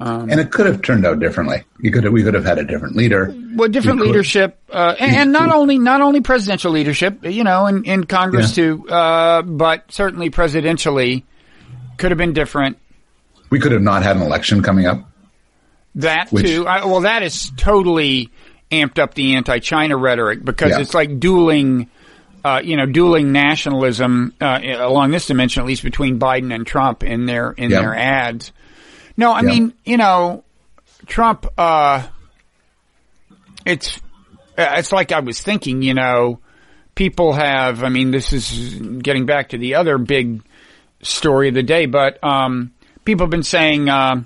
[0.00, 1.62] Um, and it could have turned out differently.
[1.78, 3.32] You could have, we could have had a different leader.
[3.54, 7.66] Well, different we leadership, uh, and, and, not only not only presidential leadership, you know,
[7.66, 8.64] in, in Congress yeah.
[8.64, 11.22] too, uh, but certainly presidentially
[11.96, 12.78] could have been different.
[13.50, 15.08] We could have not had an election coming up.
[15.94, 16.66] That which, too.
[16.66, 18.30] I, well, that is totally
[18.72, 20.80] amped up the anti-China rhetoric because yeah.
[20.80, 21.88] it's like dueling
[22.44, 27.02] uh, you know, dueling nationalism uh, along this dimension, at least between Biden and Trump
[27.02, 27.80] in their in yep.
[27.80, 28.52] their ads.
[29.16, 29.44] No, I yep.
[29.44, 30.44] mean, you know,
[31.06, 31.46] Trump.
[31.56, 32.06] Uh,
[33.64, 34.00] it's
[34.56, 35.82] it's like I was thinking.
[35.82, 36.40] You know,
[36.94, 37.84] people have.
[37.84, 40.42] I mean, this is getting back to the other big
[41.02, 42.72] story of the day, but um,
[43.04, 43.88] people have been saying.
[43.88, 44.24] Uh,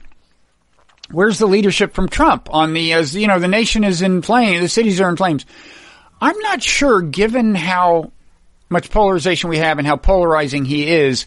[1.10, 4.60] where's the leadership from Trump on the, as you know, the nation is in flames,
[4.60, 5.46] the cities are in flames.
[6.20, 8.12] I'm not sure, given how
[8.68, 11.26] much polarization we have and how polarizing he is,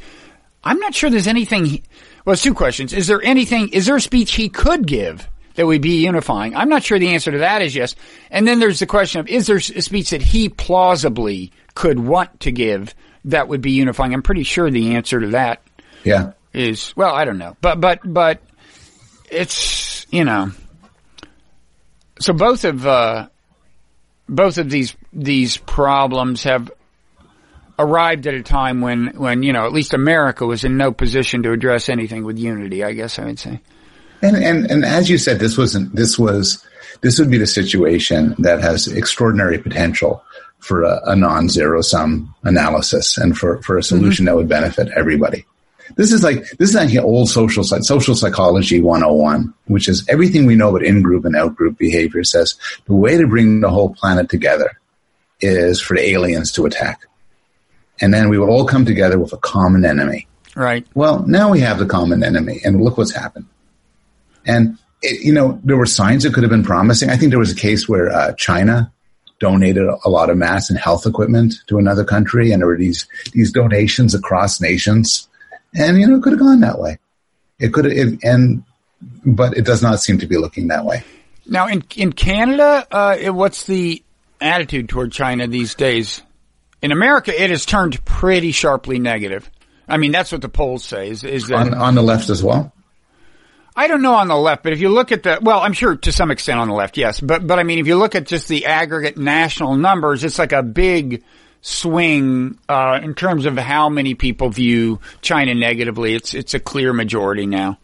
[0.63, 1.82] I'm not sure there's anything.
[2.25, 2.93] Well, it's two questions.
[2.93, 3.69] Is there anything?
[3.69, 6.55] Is there a speech he could give that would be unifying?
[6.55, 7.95] I'm not sure the answer to that is yes.
[8.29, 12.41] And then there's the question of is there a speech that he plausibly could want
[12.41, 12.93] to give
[13.25, 14.13] that would be unifying?
[14.13, 15.62] I'm pretty sure the answer to that.
[16.03, 16.34] Yeah.
[16.53, 18.41] Is well, I don't know, but but but
[19.29, 20.51] it's you know.
[22.19, 23.29] So both of uh,
[24.27, 26.69] both of these these problems have
[27.79, 31.43] arrived at a time when when you know at least America was in no position
[31.43, 32.84] to address anything with unity.
[32.84, 33.60] I guess I would say.
[34.21, 36.65] And and and as you said, this wasn't this was
[37.01, 40.23] this would be the situation that has extraordinary potential
[40.60, 44.34] for a, a non-zero sum analysis and for for a solution mm-hmm.
[44.34, 45.45] that would benefit everybody.
[45.95, 50.55] This is like this is like old social social psychology 101, which is everything we
[50.55, 52.55] know about in-group and out-group behavior says
[52.86, 54.71] the way to bring the whole planet together
[55.41, 57.01] is for the aliens to attack.
[58.01, 60.27] And then we would all come together with a common enemy.
[60.55, 60.85] Right.
[60.95, 63.45] Well, now we have the common enemy and look what's happened.
[64.45, 67.09] And it, you know, there were signs that could have been promising.
[67.09, 68.91] I think there was a case where uh, China
[69.39, 73.07] donated a lot of mass and health equipment to another country, and there were these
[73.33, 75.27] these donations across nations
[75.73, 76.99] and you know, it could have gone that way.
[77.59, 78.63] It could have, and
[79.25, 81.03] but it does not seem to be looking that way.
[81.45, 84.03] Now, in in Canada, uh, what's the
[84.39, 86.21] attitude toward China these days?
[86.81, 89.49] In America, it has turned pretty sharply negative.
[89.87, 91.09] I mean, that's what the polls say.
[91.09, 92.73] Is, is that on, on the left as well?
[93.75, 95.95] I don't know on the left, but if you look at the well, I'm sure
[95.95, 97.19] to some extent on the left, yes.
[97.19, 100.51] But but I mean, if you look at just the aggregate national numbers, it's like
[100.51, 101.23] a big
[101.61, 106.15] swing uh, in terms of how many people view China negatively.
[106.15, 107.77] It's it's a clear majority now.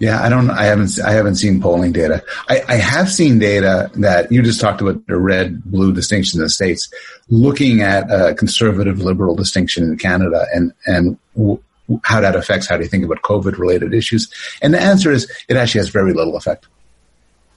[0.00, 0.50] Yeah, I don't.
[0.50, 0.98] I haven't.
[1.00, 2.22] I haven't seen polling data.
[2.48, 6.44] I, I have seen data that you just talked about the red blue distinction in
[6.44, 6.92] the states.
[7.28, 11.62] Looking at a conservative liberal distinction in Canada and and w-
[12.02, 14.32] how that affects how do you think about COVID related issues.
[14.62, 16.66] And the answer is it actually has very little effect.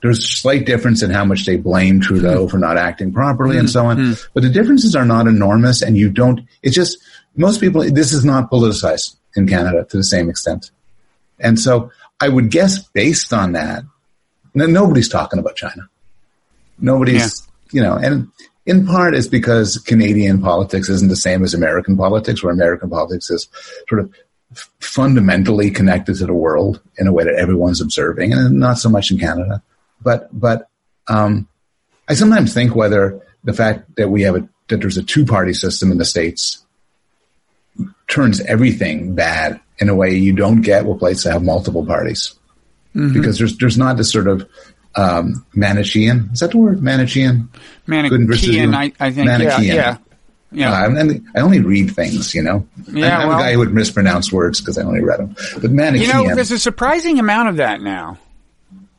[0.01, 2.47] There's a slight difference in how much they blame Trudeau mm-hmm.
[2.49, 3.61] for not acting properly mm-hmm.
[3.61, 3.97] and so on.
[3.97, 4.29] Mm-hmm.
[4.33, 6.99] But the differences are not enormous and you don't, it's just,
[7.35, 10.71] most people, this is not politicized in Canada to the same extent.
[11.39, 11.89] And so
[12.19, 13.83] I would guess based on that,
[14.53, 15.89] nobody's talking about China.
[16.79, 17.77] Nobody's, yeah.
[17.77, 18.29] you know, and
[18.65, 23.29] in part it's because Canadian politics isn't the same as American politics, where American politics
[23.29, 23.47] is
[23.87, 24.13] sort of
[24.79, 29.11] fundamentally connected to the world in a way that everyone's observing, and not so much
[29.11, 29.61] in Canada.
[30.01, 30.69] But but
[31.07, 31.47] um,
[32.07, 35.53] I sometimes think whether the fact that we have a that there's a two party
[35.53, 36.63] system in the states
[38.07, 42.33] turns everything bad in a way you don't get with places that have multiple parties
[42.95, 43.13] mm-hmm.
[43.13, 44.47] because there's there's not this sort of
[44.95, 47.47] um, Manichean is that the word Manichean
[47.87, 49.63] Manichean I, I think Manichean.
[49.63, 49.97] yeah yeah
[50.49, 52.65] yeah, uh, I only read things, you know.
[52.87, 55.35] Yeah, I'm well, a guy who would mispronounce words because I only read them.
[55.55, 58.17] But Manichean, you know, there's a surprising amount of that now.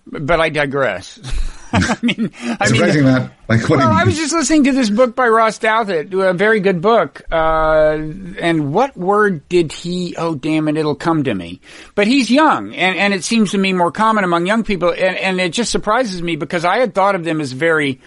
[0.06, 1.18] But I digress.
[1.72, 3.32] I mean, I mean, that.
[3.48, 6.80] Like, well, I was just listening to this book by Ross Douthat, a very good
[6.80, 7.22] book.
[7.30, 7.98] Uh,
[8.38, 10.14] and what word did he?
[10.16, 10.76] Oh, damn it!
[10.76, 11.60] It'll come to me.
[11.94, 15.16] But he's young, and and it seems to me more common among young people, and
[15.16, 18.00] and it just surprises me because I had thought of them as very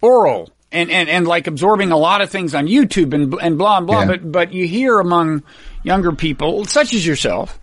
[0.00, 3.78] oral and and and like absorbing a lot of things on YouTube and and blah
[3.78, 4.00] and blah.
[4.00, 4.06] Yeah.
[4.06, 5.42] But but you hear among
[5.82, 7.58] younger people, such as yourself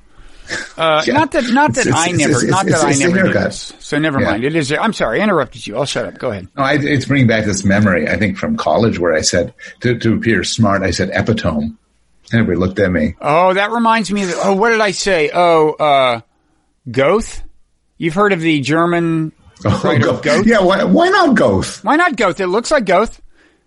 [0.77, 1.13] uh, yeah.
[1.13, 3.73] Not that, not that it's, I it's, never, it's, not that I never did this.
[3.79, 4.31] So never yeah.
[4.31, 4.43] mind.
[4.43, 4.71] It is.
[4.71, 5.77] I'm sorry, I interrupted you.
[5.77, 6.17] I'll shut up.
[6.17, 6.47] Go ahead.
[6.55, 8.07] No, I, it's bringing back this memory.
[8.07, 11.75] I think from college where I said to, to appear smart, I said epitome.
[12.31, 13.15] And everybody looked at me.
[13.21, 14.33] Oh, that reminds me of.
[14.35, 15.29] Oh, what did I say?
[15.33, 16.21] Oh, uh,
[16.89, 17.41] Goethe.
[17.97, 19.31] You've heard of the German
[19.63, 20.23] oh, writer Goethe.
[20.23, 20.47] Goethe?
[20.47, 20.61] Yeah.
[20.61, 21.83] Why, why not Goethe?
[21.83, 22.41] Why not Goethe?
[22.41, 23.19] It looks like Goethe.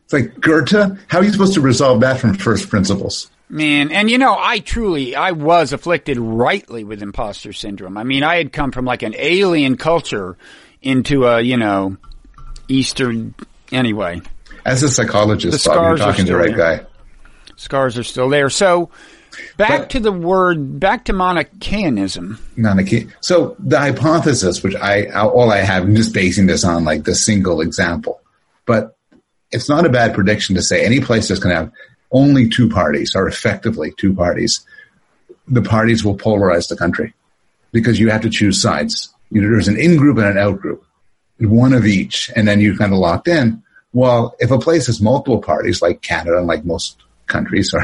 [0.05, 0.99] It's like Goethe.
[1.09, 3.31] How are you supposed to resolve that from first principles?
[3.51, 7.97] Man, and you know, I truly, I was afflicted rightly with imposter syndrome.
[7.97, 10.37] I mean, I had come from like an alien culture
[10.83, 11.97] into a, you know,
[12.69, 13.35] Eastern,
[13.73, 14.21] anyway.
[14.67, 16.79] As a psychologist, Bob, you're talking to the right there.
[16.79, 16.87] guy.
[17.57, 18.51] Scars are still there.
[18.51, 18.91] So,
[19.57, 22.39] back But- to the word, back to Manichaeanism.
[22.57, 22.79] Not.
[23.21, 27.15] So the hypothesis, which I all I have, I'm just basing this on like the
[27.15, 28.21] single example,
[28.67, 28.97] but
[29.51, 31.73] it's not a bad prediction to say any place that's going to have
[32.11, 34.65] only two parties or effectively two parties,
[35.47, 37.15] the parties will polarize the country
[37.73, 39.13] because you have to choose sides.
[39.31, 40.85] You know, there's an in group and an out group,
[41.39, 43.63] one of each, and then you're kind of locked in.
[43.93, 47.81] Well, if a place has multiple parties, like Canada and like most countries, or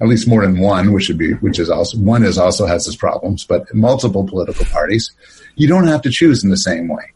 [0.00, 2.86] at least more than one, which would be, which is also one is also has
[2.86, 5.12] its problems, but multiple political parties,
[5.56, 7.12] you don't have to choose in the same way.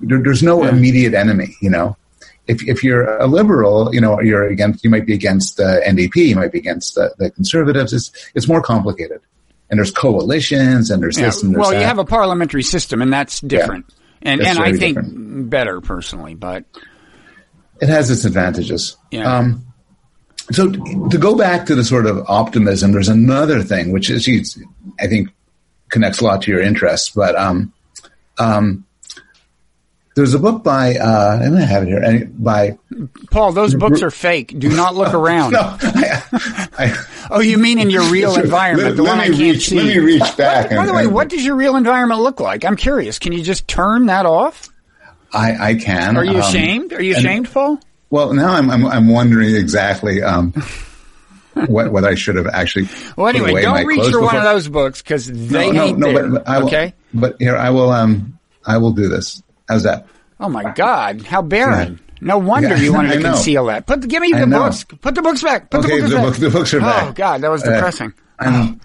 [0.00, 1.96] There, there's no immediate enemy, you know.
[2.46, 6.28] If if you're a liberal, you know, you're against, you might be against the NDP,
[6.28, 7.92] you might be against the, the conservatives.
[7.92, 9.20] It's it's more complicated,
[9.70, 11.80] and there's coalitions, and there's Yeah, this and there's well, that.
[11.80, 13.86] you have a parliamentary system, and that's different.
[14.22, 15.50] And That's and I think different.
[15.50, 16.64] better personally, but
[17.80, 18.96] it has its advantages.
[19.10, 19.30] Yeah.
[19.30, 19.66] Um,
[20.50, 24.58] so to go back to the sort of optimism, there's another thing which is,
[25.00, 25.30] I think,
[25.90, 27.10] connects a lot to your interests.
[27.10, 27.72] But um,
[28.38, 28.86] um,
[30.14, 32.78] there's a book by uh, I don't have it here by
[33.30, 34.54] Paul, those books are fake.
[34.58, 35.52] Do not look around.
[35.52, 36.22] no, I,
[36.78, 39.68] I, Oh, you mean in your real environment, Let- the let one I can't reach-
[39.68, 39.76] see?
[39.76, 42.64] let me reach back By and- the way, what does your real environment look like?
[42.64, 43.18] I'm curious.
[43.18, 44.68] Can you just turn that off?
[45.32, 46.16] I, I can.
[46.16, 46.92] Are you um, ashamed?
[46.92, 47.80] Are you and- Paul?
[48.10, 50.52] Well, now I'm I'm, I'm wondering exactly um,
[51.66, 52.88] what what I should have actually.
[53.16, 56.28] Well, anyway, don't reach for one of those books because they no, ain't no, there.
[56.28, 56.94] but, but I will, okay.
[57.12, 57.90] But here, I will.
[57.90, 59.42] Um, I will do this.
[59.68, 60.06] How's that?
[60.40, 61.22] Oh my God!
[61.22, 61.94] How barren.
[61.94, 61.98] Yeah.
[62.20, 63.86] No wonder Yeah, you wanted I to conceal that.
[63.86, 64.84] Put give me the books.
[64.84, 65.70] Put the books back.
[65.70, 66.24] Put okay, the books the, back.
[66.24, 67.08] book, the books are back.
[67.08, 68.12] Oh God, that was Uh, depressing.
[68.38, 68.80] I'm,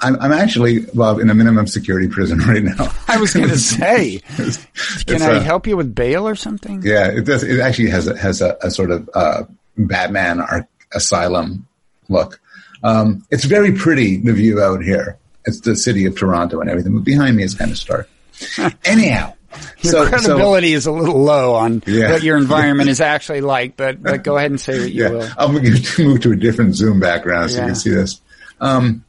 [0.00, 2.90] I'm, I'm actually, Bob, in a minimum security prison right now.
[3.06, 6.80] I was going to say, can It's, I uh, help you with bail or something?
[6.82, 7.42] Yeah, it does.
[7.42, 9.42] It actually has a, has a, a sort of uh,
[9.76, 11.66] Batman ar- asylum
[12.08, 12.40] look.
[12.82, 14.16] Um, it's very pretty.
[14.18, 15.18] The view out here.
[15.44, 16.94] It's the city of Toronto and everything.
[16.94, 18.08] But behind me is kind of stark.
[18.84, 19.34] Anyhow,
[19.82, 22.12] Your so, so credibility is a little low on Yeah.
[22.12, 25.10] what your environment is actually like, but, but go ahead and say what you yeah,
[25.10, 25.28] will.
[25.36, 28.20] I'm going to move to a different Zoom background so you can see this.
[28.60, 29.04] Um,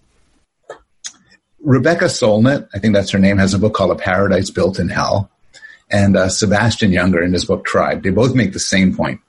[1.63, 4.89] Rebecca Solnit, I think that's her name, has a book called A Paradise Built in
[4.89, 5.30] Hell.
[5.91, 9.19] And uh, Sebastian Junger in his book Tribe, they both make the same point,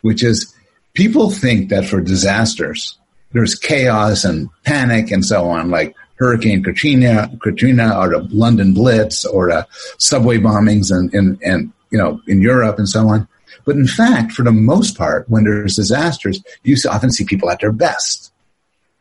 [0.00, 0.54] which is
[0.94, 2.98] people think that for disasters,
[3.32, 9.24] there's chaos and panic and so on, like Hurricane Katrina, Katrina or the London Blitz
[9.24, 9.66] or the
[9.98, 13.28] subway bombings and, and, and, you know, in Europe and so on.
[13.64, 17.60] But in fact, for the most part, when there's disasters, you often see people at
[17.60, 18.32] their best.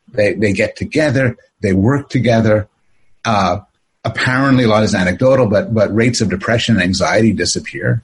[0.09, 2.67] They, they get together, they work together.
[3.23, 3.59] Uh,
[4.03, 8.03] apparently a lot is anecdotal, but, but rates of depression and anxiety disappear.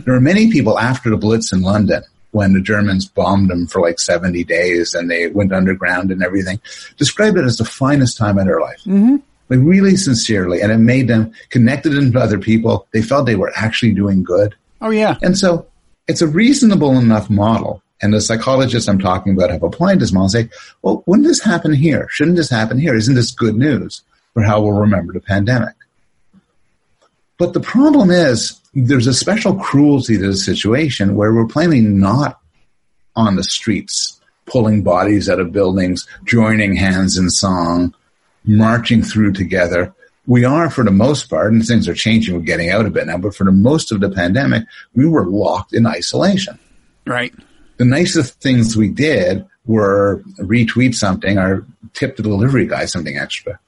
[0.00, 2.02] There are many people after the Blitz in London
[2.32, 6.60] when the Germans bombed them for like 70 days and they went underground and everything,
[6.96, 8.80] described it as the finest time of their life.
[8.84, 9.16] Mm-hmm.
[9.48, 10.62] Like really sincerely.
[10.62, 12.88] And it made them connected into other people.
[12.92, 14.54] They felt they were actually doing good.
[14.80, 15.16] Oh yeah.
[15.22, 15.66] And so
[16.08, 17.82] it's a reasonable enough model.
[18.00, 20.48] And the psychologists I'm talking about have applied this model and say,
[20.80, 22.08] well, wouldn't this happen here?
[22.10, 22.94] Shouldn't this happen here?
[22.94, 24.02] Isn't this good news
[24.34, 25.74] for how we'll remember the pandemic?
[27.38, 32.40] But the problem is there's a special cruelty to the situation where we're plainly not
[33.14, 37.94] on the streets pulling bodies out of buildings, joining hands in song,
[38.44, 39.94] marching through together.
[40.26, 43.06] We are, for the most part, and things are changing, we're getting out a bit
[43.06, 46.58] now, but for the most of the pandemic, we were locked in isolation.
[47.06, 47.32] Right.
[47.78, 53.58] The nicest things we did were retweet something or tip the delivery guy something extra.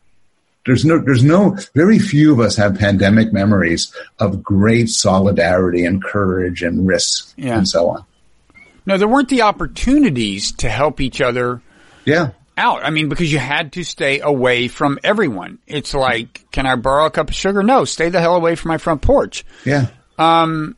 [0.66, 6.02] There's no, there's no, very few of us have pandemic memories of great solidarity and
[6.02, 7.58] courage and risk Yeah.
[7.58, 8.04] and so on.
[8.86, 11.60] No, there weren't the opportunities to help each other
[12.06, 12.30] Yeah.
[12.56, 12.82] out.
[12.84, 15.58] I mean, because you had to stay away from everyone.
[15.66, 17.62] It's like, can I borrow a cup of sugar?
[17.62, 19.44] No, stay the hell away from my front porch.
[19.66, 19.88] Yeah.
[20.18, 20.76] Um,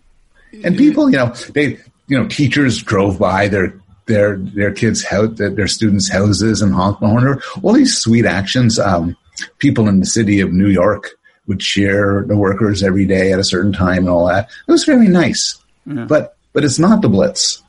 [0.64, 1.78] And people, you know, they,
[2.08, 3.74] you know, teachers drove by their,
[4.06, 7.40] their, their kids' house, their, students' houses and honked the horn.
[7.62, 8.78] All these sweet actions.
[8.78, 9.16] Um,
[9.58, 11.10] people in the city of New York
[11.46, 14.48] would cheer the workers every day at a certain time and all that.
[14.66, 15.58] It was very nice.
[16.06, 17.62] But, but it's not the Blitz.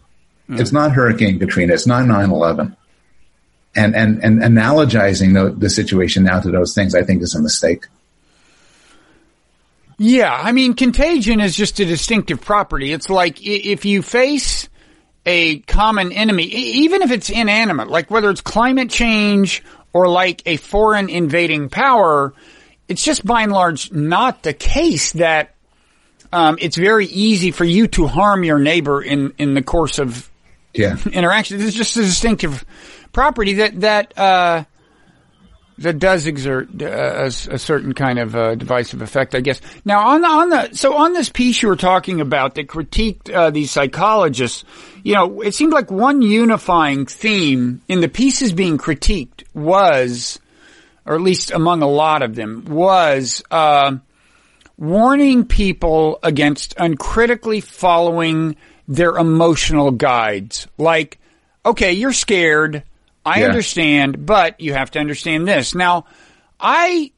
[0.49, 1.73] It's not Hurricane Katrina.
[1.73, 2.75] It's not 9-11.
[3.75, 7.41] And, and, and analogizing the, the situation now to those things, I think is a
[7.41, 7.85] mistake.
[9.99, 12.93] yeah, I mean, contagion is just a distinctive property.
[12.93, 14.69] It's like if you face
[15.25, 19.63] a common enemy, even if it's inanimate, like whether it's climate change
[19.93, 22.33] or like a foreign invading power,
[22.87, 25.53] it's just by and large not the case that
[26.31, 30.29] um, it's very easy for you to harm your neighbor in, in the course of
[30.73, 30.97] Yeah.
[31.11, 31.57] interaction.
[31.57, 32.65] This is just a distinctive
[33.13, 34.65] property that that uh,
[35.79, 39.61] that does exert uh, a, a certain kind of uh, divisive effect, I guess.
[39.85, 43.33] Now, on the on the so on this piece you were talking about that critiqued
[43.33, 44.63] uh, these psychologists,
[45.03, 50.39] you know, it seemed like one unifying theme in the pieces being critiqued was,
[51.05, 53.43] or at least among a lot of them, was.
[53.51, 53.97] Uh,
[54.79, 58.55] warning people against uncritically following
[58.87, 60.67] their emotional guides.
[60.77, 61.19] Like,
[61.65, 62.83] okay, you're scared.
[63.27, 63.47] I Yeah.
[63.47, 65.75] understand, but you have to understand this.
[65.75, 66.05] Now,
[66.59, 67.11] I,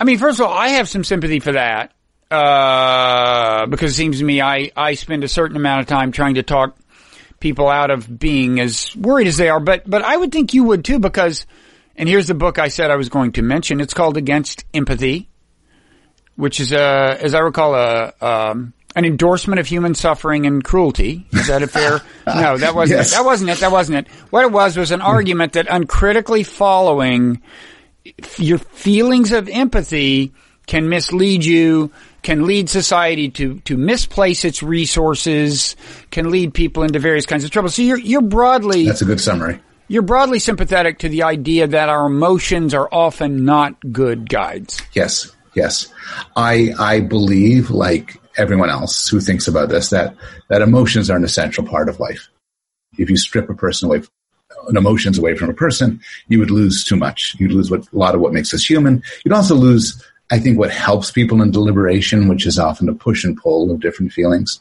[0.00, 1.92] I mean, first of all, I have some sympathy for that,
[2.30, 6.34] uh, because it seems to me I, I spend a certain amount of time trying
[6.34, 6.76] to talk
[7.40, 10.64] people out of being as worried as they are, but, but I would think you
[10.64, 11.46] would too because,
[11.94, 13.80] and here's the book I said I was going to mention.
[13.80, 15.28] It's called Against Empathy
[16.36, 21.26] which is a, as I recall, a um, an endorsement of human suffering and cruelty.
[21.32, 22.00] Is that a fair?
[22.26, 23.12] no, that wasn't Yes.
[23.12, 23.16] it.
[23.16, 23.60] That wasn't it.
[23.60, 24.08] That wasn't it.
[24.30, 25.06] What it was was an hmm.
[25.06, 27.42] argument that uncritically following
[28.38, 30.32] your feelings of empathy
[30.66, 31.92] can mislead you,
[32.22, 35.76] can lead society to, to misplace its resources,
[36.10, 37.68] can lead people into various kinds of trouble.
[37.68, 39.60] So you're, you're broadly, That's a good summary.
[39.88, 44.80] you're broadly sympathetic to the idea that our emotions are often not good guides.
[44.92, 45.92] Yes, yes.
[46.36, 50.14] I I believe, like everyone else who thinks about this, that
[50.48, 52.28] that emotions are an essential part of life.
[52.98, 54.02] If you strip a person away,
[54.68, 57.34] an emotions away from a person, you would lose too much.
[57.38, 59.02] You'd lose what a lot of what makes us human.
[59.24, 63.24] You'd also lose, I think, what helps people in deliberation, which is often a push
[63.24, 64.60] and pull of different feelings.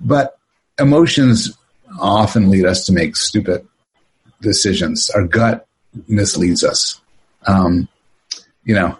[0.00, 0.38] But
[0.78, 1.56] emotions
[2.00, 3.66] often lead us to make stupid
[4.40, 5.10] decisions.
[5.10, 5.66] Our gut
[6.08, 7.00] misleads us.
[7.46, 7.88] Um,
[8.64, 8.98] you know,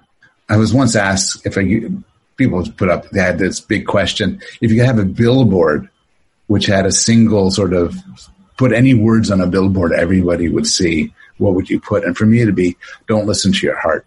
[0.49, 1.89] I was once asked if I,
[2.37, 4.41] people put up, they had this big question.
[4.61, 5.89] If you could have a billboard
[6.47, 7.97] which had a single sort of
[8.57, 12.05] put any words on a billboard everybody would see, what would you put?
[12.05, 12.77] And for me to be,
[13.09, 14.07] don't listen to your heart.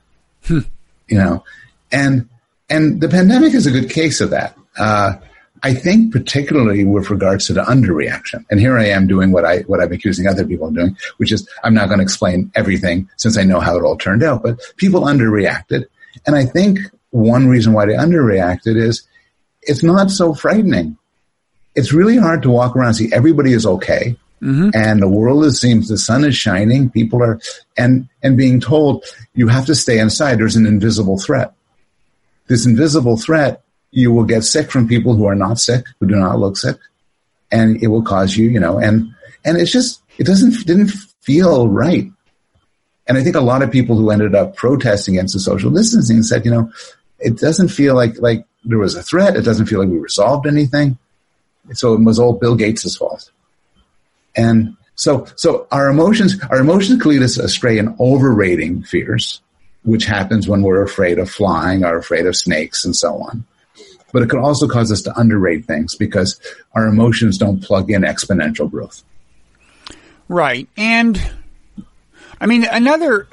[0.49, 1.43] You know,
[1.91, 2.27] and,
[2.69, 4.57] and the pandemic is a good case of that.
[4.77, 5.13] Uh,
[5.63, 8.45] I think particularly with regards to the underreaction.
[8.51, 11.31] And here I am doing what I, what I'm accusing other people of doing, which
[11.31, 14.43] is I'm not going to explain everything since I know how it all turned out,
[14.43, 15.85] but people underreacted.
[16.25, 16.79] And I think
[17.11, 19.07] one reason why they underreacted is
[19.61, 20.97] it's not so frightening.
[21.75, 24.15] It's really hard to walk around and see everybody is okay.
[24.41, 24.69] Mm-hmm.
[24.73, 26.89] And the world is, seems the sun is shining.
[26.89, 27.39] People are,
[27.77, 29.03] and, and being told
[29.33, 30.39] you have to stay inside.
[30.39, 31.53] There's an invisible threat.
[32.47, 36.15] This invisible threat, you will get sick from people who are not sick, who do
[36.15, 36.77] not look sick.
[37.51, 39.13] And it will cause you, you know, and,
[39.43, 40.91] and it's just, it doesn't, didn't
[41.21, 42.11] feel right.
[43.07, 46.23] And I think a lot of people who ended up protesting against the social distancing
[46.23, 46.71] said, you know,
[47.19, 49.35] it doesn't feel like, like there was a threat.
[49.35, 50.97] It doesn't feel like we resolved anything.
[51.73, 53.31] So it was all Bill Gates' fault.
[54.35, 59.41] And so, so our emotions, our emotions can lead us astray in overrating fears,
[59.83, 63.45] which happens when we're afraid of flying or afraid of snakes and so on.
[64.13, 66.39] But it can also cause us to underrate things because
[66.73, 69.03] our emotions don't plug in exponential growth.
[70.29, 70.67] Right.
[70.77, 71.21] And
[72.39, 73.27] I mean, another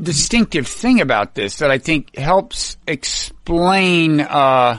[0.00, 4.78] distinctive thing about this that I think helps explain uh,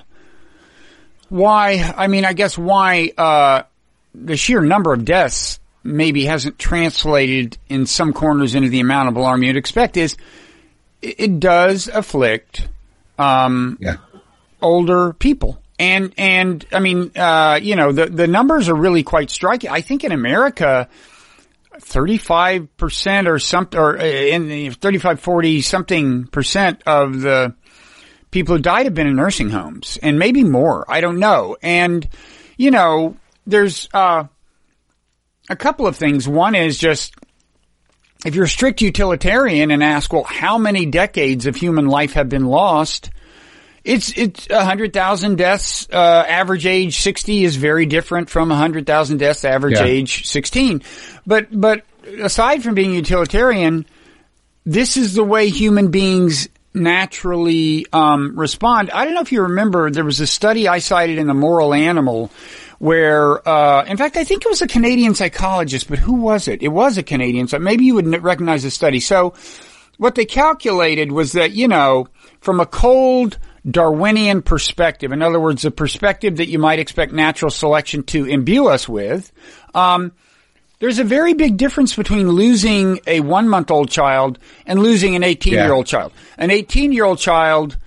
[1.29, 3.63] why, I mean, I guess why uh,
[4.13, 9.15] the sheer number of deaths maybe hasn't translated in some corners into the amount of
[9.15, 10.17] alarm you'd expect is
[11.01, 12.67] it, does afflict
[13.17, 13.97] um, Yeah.
[14.61, 15.61] older people.
[15.77, 19.69] And, and, I mean, uh, you know, the, the numbers are really quite striking.
[19.69, 20.89] I think in America,
[21.81, 27.55] 35% or something, or uh, in the 35, 40 something percent of the
[28.31, 30.85] people who died have been in nursing homes and maybe more.
[30.89, 31.57] I don't know.
[31.61, 32.07] And,
[32.57, 33.17] you know,
[33.47, 34.25] there's, uh,
[35.49, 36.27] a couple of things.
[36.27, 37.15] One is just,
[38.25, 42.29] if you're a strict utilitarian and ask, well, how many decades of human life have
[42.29, 43.09] been lost?
[43.83, 45.87] It's it's a hundred thousand deaths.
[45.91, 45.95] Uh,
[46.27, 49.45] average age sixty is very different from a hundred thousand deaths.
[49.45, 49.85] Average Yeah.
[49.85, 50.81] age sixteen.
[51.25, 51.83] But but
[52.21, 53.85] aside from being utilitarian,
[54.65, 58.91] this is the way human beings naturally um, respond.
[58.91, 59.89] I don't know if you remember.
[59.89, 62.31] There was a study I cited in the Moral Animal.
[62.79, 66.63] Where, uh, in fact, I think it was a Canadian psychologist, but who was it?
[66.63, 69.01] It was a Canadian, so maybe you would recognize the study.
[69.01, 69.33] So,
[69.97, 72.07] what they calculated was that, you know,
[72.39, 73.37] from a cold
[73.69, 78.67] Darwinian perspective, in other words, the perspective that you might expect natural selection to imbue
[78.67, 79.31] us with,
[79.73, 80.11] um,
[80.79, 85.23] there's a very big difference between losing a one month old child and losing an
[85.23, 86.13] 18 year old child.
[86.37, 87.77] An 18 year old child,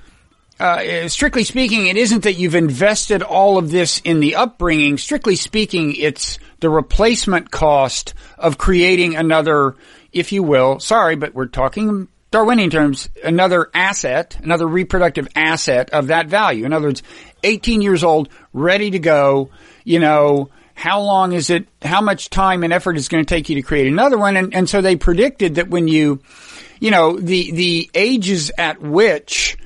[0.60, 4.98] uh, strictly speaking, it isn't that you've invested all of this in the upbringing.
[4.98, 9.74] Strictly speaking, it's the replacement cost of creating another,
[10.12, 16.06] if you will, sorry, but we're talking Darwinian terms, another asset, another reproductive asset of
[16.06, 16.64] that value.
[16.64, 17.02] In other words,
[17.44, 19.50] 18 years old, ready to go,
[19.84, 23.50] you know, how long is it, how much time and effort is going to take
[23.50, 24.36] you to create another one?
[24.36, 26.20] And, and so they predicted that when you,
[26.80, 29.58] you know, the, the ages at which,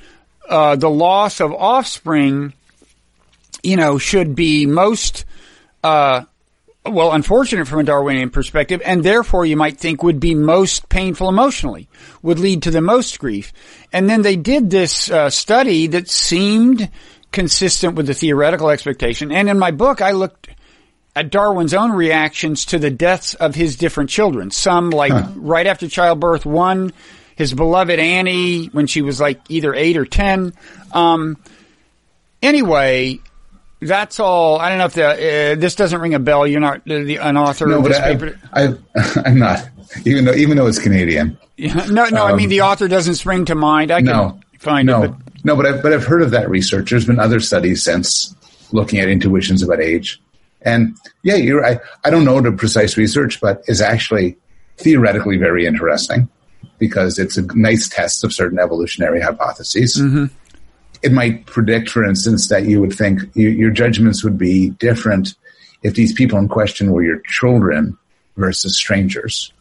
[0.49, 2.53] uh, the loss of offspring,
[3.63, 5.25] you know, should be most,
[5.85, 6.25] uh,
[6.89, 11.29] well, unfortunate from a Darwinian perspective, and therefore you might think would be most painful
[11.29, 11.89] emotionally,
[12.23, 13.53] would lead to the most grief.
[13.93, 16.91] And then they did this uh, study that seemed
[17.33, 19.33] consistent with the theoretical expectation.
[19.33, 20.49] And in my book, I looked
[21.15, 24.51] at Darwin's own reactions to the deaths of his different children.
[24.51, 25.29] Some like huh.
[25.37, 26.93] right after childbirth, one,
[27.37, 30.53] his beloved Annie when she was like either eight or ten.
[30.93, 31.37] Um,
[32.43, 33.21] anyway,
[33.81, 34.59] that's all.
[34.59, 36.47] I don't know if the, uh, this doesn't ring a bell.
[36.47, 38.39] You're not the, an author no, of this I, paper.
[38.53, 38.75] I,
[39.29, 39.69] am not,
[40.05, 41.39] even though even though it's Canadian.
[41.59, 42.27] No, no.
[42.27, 43.91] Um, I mean, the um, author doesn't spring to mind.
[43.91, 45.09] I can no, find no, it.
[45.09, 45.45] But.
[45.45, 46.91] No, but I've, but I've heard of that research.
[46.91, 48.35] There's been other studies since
[48.73, 50.21] looking at intuitions about age.
[50.63, 51.79] And yeah, you're right.
[52.05, 54.37] I don't know the precise research, but is actually
[54.79, 56.29] theoretically very interesting
[56.79, 59.97] because it's a nice test of certain evolutionary hypotheses.
[59.97, 60.25] Mm-hmm.
[61.03, 65.35] It might predict, for instance, that you would think you, your judgments would be different
[65.83, 67.97] if these people in question were your children
[68.37, 69.53] versus strangers.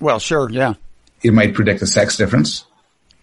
[0.00, 0.74] Well, sure, yeah.
[1.22, 2.64] It might predict a sex difference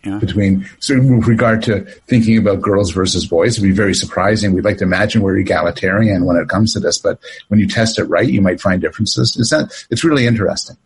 [0.03, 0.19] yeah.
[0.19, 4.63] between so with regard to thinking about girls versus boys it'd be very surprising we'd
[4.63, 7.19] like to imagine we're egalitarian when it comes to this but
[7.49, 10.77] when you test it right you might find differences it's not, it's really interesting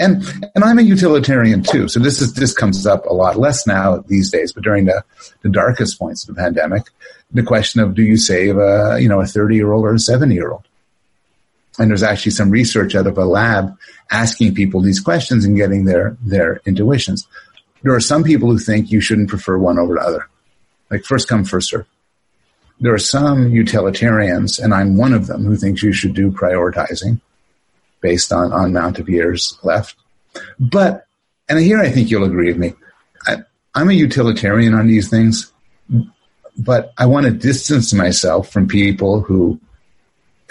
[0.00, 0.24] and
[0.54, 3.98] and I'm a utilitarian too so this is this comes up a lot less now
[4.08, 5.04] these days but during the
[5.42, 6.86] the darkest points of the pandemic
[7.30, 9.98] the question of do you save a you know a 30 year old or a
[9.98, 10.64] 70 year old
[11.78, 13.76] and there's actually some research out of a lab
[14.10, 17.26] asking people these questions and getting their their intuitions.
[17.82, 20.28] There are some people who think you shouldn't prefer one over the other,
[20.90, 21.86] like first come, first serve.
[22.80, 27.20] There are some utilitarians, and I'm one of them, who thinks you should do prioritizing
[28.00, 29.96] based on, on amount of years left.
[30.58, 31.06] But,
[31.48, 32.74] and here I think you'll agree with me,
[33.26, 33.38] I,
[33.74, 35.52] I'm a utilitarian on these things,
[36.56, 39.60] but I want to distance myself from people who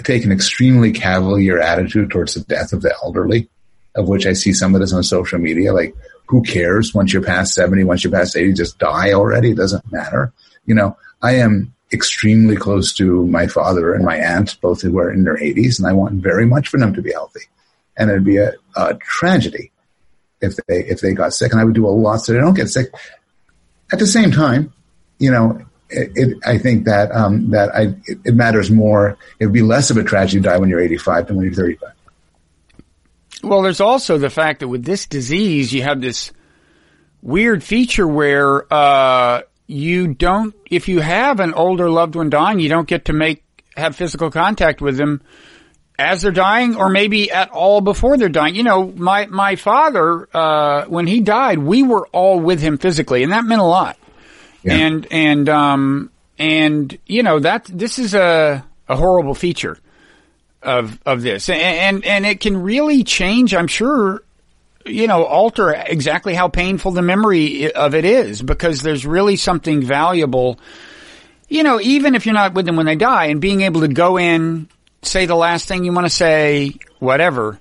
[0.04, 3.50] take an extremely cavalier attitude towards the death of the elderly,
[3.96, 5.74] of which I see some of this on social media.
[5.74, 5.96] Like,
[6.30, 9.52] who cares once you're past 70, once you're past 80, just die already.
[9.52, 10.32] It doesn't matter.
[10.66, 15.12] You know, I am extremely close to my father and my aunt, both who are
[15.12, 17.42] in their 80s, and I want very much for them to be healthy.
[17.98, 19.72] And it'd be a, a tragedy
[20.42, 22.54] if they if they got sick, and I would do a lot so they don't
[22.54, 22.94] get sick.
[23.92, 24.72] At the same time,
[25.18, 25.60] you know,
[25.90, 29.18] it, it, I think that um, that I, it, it, matters more.
[29.40, 31.56] It would be less of a tragedy to die when you're 85 than when you're
[31.56, 31.90] 35.
[33.44, 36.32] Well, there's also the fact that with this disease, you have this
[37.22, 42.70] weird feature where uh, you don't, if you have an older loved one dying, you
[42.70, 43.44] don't get to make
[43.78, 45.22] have physical contact with them
[45.98, 48.56] as they're dying, or maybe at all before they're dying.
[48.56, 53.22] You know, my my father, uh, when he died, we were all with him physically,
[53.22, 53.98] and that meant a lot.
[54.64, 54.74] Yeah.
[54.74, 59.78] And and um and you know that this is a a horrible feature
[60.64, 63.54] of of this, and, and and it can really change.
[63.54, 64.24] I'm sure,
[64.86, 69.82] you know, alter exactly how painful the memory of it is because there's really something
[69.82, 70.60] valuable.
[71.48, 73.88] You know, even if you're not with them when they die, and being able to
[73.88, 74.70] go in,
[75.02, 77.60] say the last thing you want to say, whatever.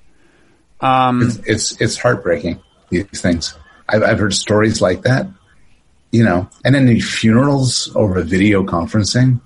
[0.81, 2.63] Um, it's, it's, it's heartbreaking.
[2.91, 3.55] These things.
[3.89, 5.27] I've I've heard stories like that.
[6.11, 9.41] You know, and then the funerals over video conferencing.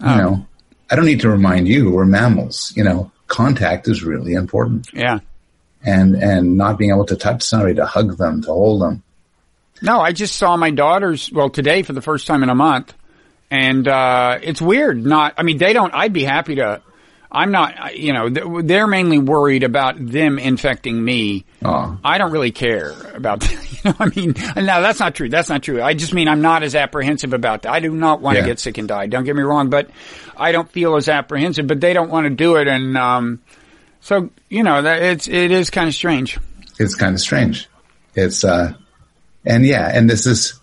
[0.00, 0.46] You um, know,
[0.90, 2.72] I don't need to remind you, we're mammals.
[2.76, 4.88] You know, contact is really important.
[4.94, 5.20] Yeah.
[5.82, 9.02] And, and not being able to touch somebody, to hug them, to hold them.
[9.80, 12.92] No, I just saw my daughters, well, today for the first time in a month.
[13.50, 16.82] And, uh, it's weird not, I mean, they don't, I'd be happy to,
[17.32, 18.28] I'm not, you know,
[18.62, 21.44] they're mainly worried about them infecting me.
[21.64, 21.96] Oh.
[22.02, 25.28] I don't really care about, you know, I mean, no, that's not true.
[25.28, 25.80] That's not true.
[25.80, 27.72] I just mean I'm not as apprehensive about that.
[27.72, 28.42] I do not want yeah.
[28.42, 29.06] to get sick and die.
[29.06, 29.90] Don't get me wrong, but
[30.36, 32.66] I don't feel as apprehensive, but they don't want to do it.
[32.66, 33.40] And, um,
[34.00, 36.38] so, you know, that it's, it is kind of strange.
[36.78, 37.68] It's kind of strange.
[38.14, 38.74] It's, uh,
[39.44, 40.58] and yeah, and this is,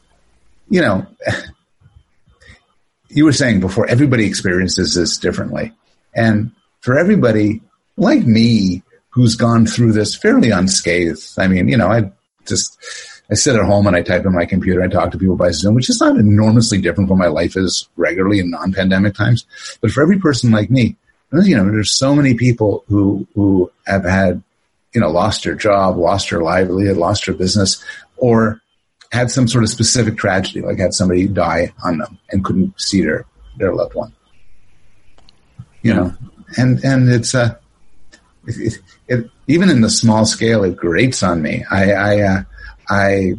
[0.69, 1.05] you know,
[3.09, 5.71] you were saying before, everybody experiences this differently.
[6.13, 7.61] And for everybody
[7.95, 12.11] like me, who's gone through this fairly unscathed, I mean, you know, I
[12.45, 12.77] just,
[13.31, 14.83] I sit at home and I type in my computer.
[14.83, 17.89] I talk to people by Zoom, which is not enormously different from my life is
[17.97, 19.45] regularly in non-pandemic times.
[19.81, 20.95] But for every person like me,
[21.34, 24.41] you know, there's so many people who who have had,
[24.93, 27.84] you know, lost their job, lost their livelihood, lost their business,
[28.17, 28.61] or
[29.11, 33.01] had some sort of specific tragedy, like had somebody die on them and couldn't see
[33.01, 33.25] their
[33.57, 34.13] their loved one.
[35.82, 36.13] You know,
[36.57, 37.41] and and it's a.
[37.41, 37.55] Uh,
[38.49, 41.65] it, it, even in the small scale, it grates on me.
[41.69, 42.43] I I, uh,
[42.89, 43.34] I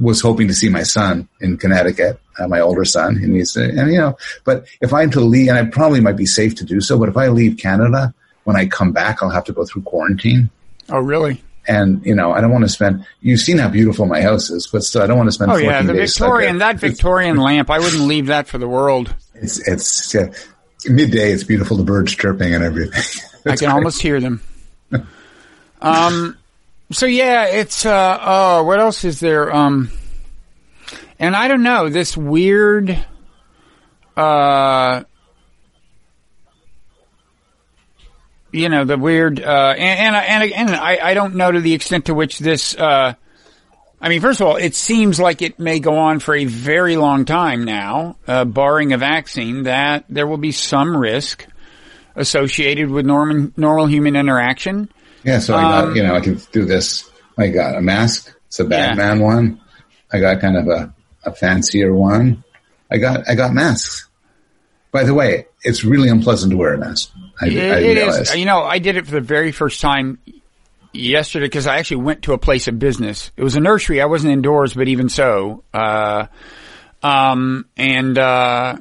[0.00, 3.92] was hoping to see my son in Connecticut, uh, my older son, and he's and
[3.92, 6.64] you know, but if I am to leave, and I probably might be safe to
[6.64, 9.64] do so, but if I leave Canada, when I come back, I'll have to go
[9.64, 10.50] through quarantine.
[10.88, 11.42] Oh, really?
[11.66, 13.04] And you know, I don't want to spend.
[13.20, 15.52] You've seen how beautiful my house is, but still, I don't want to spend.
[15.52, 17.68] Oh yeah, the Victorian, that Victorian lamp.
[17.68, 19.14] I wouldn't leave that for the world.
[19.34, 20.32] It's it's uh,
[20.86, 21.32] midday.
[21.32, 21.76] It's beautiful.
[21.76, 23.02] The birds chirping and everything.
[23.52, 24.40] I can almost hear them.
[25.82, 26.38] um.
[26.90, 28.18] So yeah, it's uh.
[28.20, 29.54] Oh, what else is there?
[29.54, 29.90] Um.
[31.18, 33.04] And I don't know this weird.
[34.16, 35.04] Uh.
[38.50, 42.06] You know the weird, uh, and and and, I, I don't know to the extent
[42.06, 43.12] to which this, uh,
[44.00, 46.96] I mean, first of all, it seems like it may go on for a very
[46.96, 51.46] long time now, uh, barring a vaccine, that there will be some risk
[52.16, 54.88] associated with normal, normal human interaction.
[55.24, 57.10] Yeah, so I got, um, you know, I can do this.
[57.36, 58.34] I got a mask.
[58.46, 59.24] It's a Batman yeah.
[59.24, 59.60] one.
[60.12, 60.94] I got kind of a,
[61.24, 62.44] a fancier one.
[62.90, 64.08] I got, I got masks.
[64.90, 67.12] By the way, it's really unpleasant to wear a mask.
[67.40, 68.36] I, it, I it is.
[68.36, 70.18] You know, I did it for the very first time
[70.92, 73.30] yesterday because I actually went to a place of business.
[73.36, 74.00] It was a nursery.
[74.00, 76.26] I wasn't indoors, but even so, uh,
[77.02, 78.76] um, and, uh,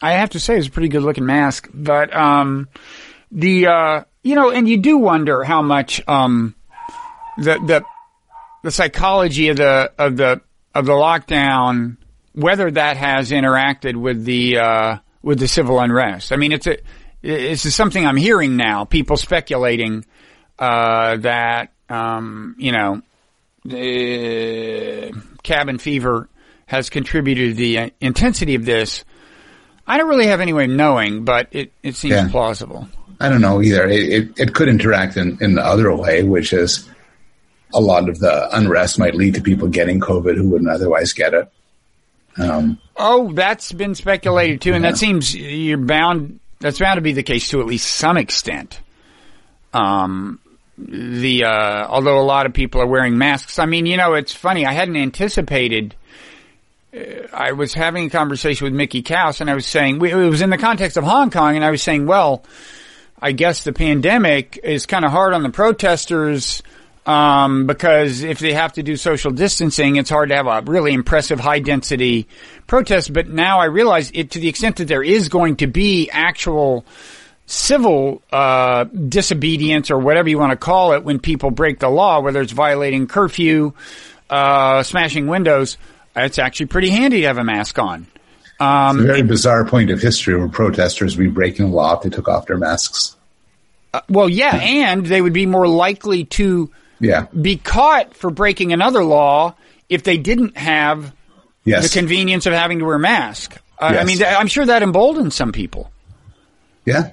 [0.00, 2.68] I have to say it's a pretty good looking mask, but, um,
[3.30, 6.54] the, uh, you know, and you do wonder how much, um,
[7.36, 7.84] the, the,
[8.62, 10.40] the psychology of the, of the,
[10.74, 11.96] of the lockdown,
[12.32, 16.32] whether that has interacted with the, uh, with the civil unrest.
[16.32, 16.78] I mean, it's a,
[17.22, 18.84] this is something I'm hearing now.
[18.84, 20.04] People speculating
[20.58, 23.02] uh, that um, you know,
[23.64, 25.12] the
[25.42, 26.28] cabin fever
[26.66, 29.04] has contributed to the intensity of this.
[29.86, 32.28] I don't really have any way of knowing, but it, it seems yeah.
[32.30, 32.88] plausible.
[33.20, 33.86] I don't know either.
[33.86, 36.88] It, it, it, could interact in, in the other way, which is
[37.74, 41.34] a lot of the unrest might lead to people getting COVID who wouldn't otherwise get
[41.34, 41.50] it.
[42.36, 44.92] Um, oh, that's been speculated too, and yeah.
[44.92, 46.38] that seems you're bound.
[46.60, 48.80] That's bound to be the case to at least some extent.
[49.72, 50.38] Um,
[50.76, 53.58] the uh, although a lot of people are wearing masks.
[53.58, 54.64] I mean, you know, it's funny.
[54.64, 55.96] I hadn't anticipated.
[56.94, 60.40] Uh, I was having a conversation with Mickey Kaus, and I was saying it was
[60.40, 62.44] in the context of Hong Kong, and I was saying, well,
[63.20, 66.62] I guess the pandemic is kind of hard on the protesters.
[67.06, 70.92] Um, because if they have to do social distancing, it's hard to have a really
[70.92, 72.28] impressive high density
[72.66, 73.14] protest.
[73.14, 76.84] But now I realize it to the extent that there is going to be actual
[77.46, 82.20] civil uh, disobedience or whatever you want to call it when people break the law,
[82.20, 83.72] whether it's violating curfew,
[84.28, 85.78] uh, smashing windows,
[86.14, 88.06] it's actually pretty handy to have a mask on.
[88.60, 91.96] Um, it's a very bizarre point of history where protesters would be breaking the law
[91.96, 93.16] if they took off their masks.
[93.94, 97.26] Uh, well, yeah, and they would be more likely to yeah.
[97.40, 99.54] be caught for breaking another law
[99.88, 101.14] if they didn't have
[101.64, 101.84] yes.
[101.84, 103.56] the convenience of having to wear a mask.
[103.78, 104.02] Uh, yes.
[104.02, 105.90] I mean, I'm sure that emboldens some people.
[106.84, 107.12] Yeah,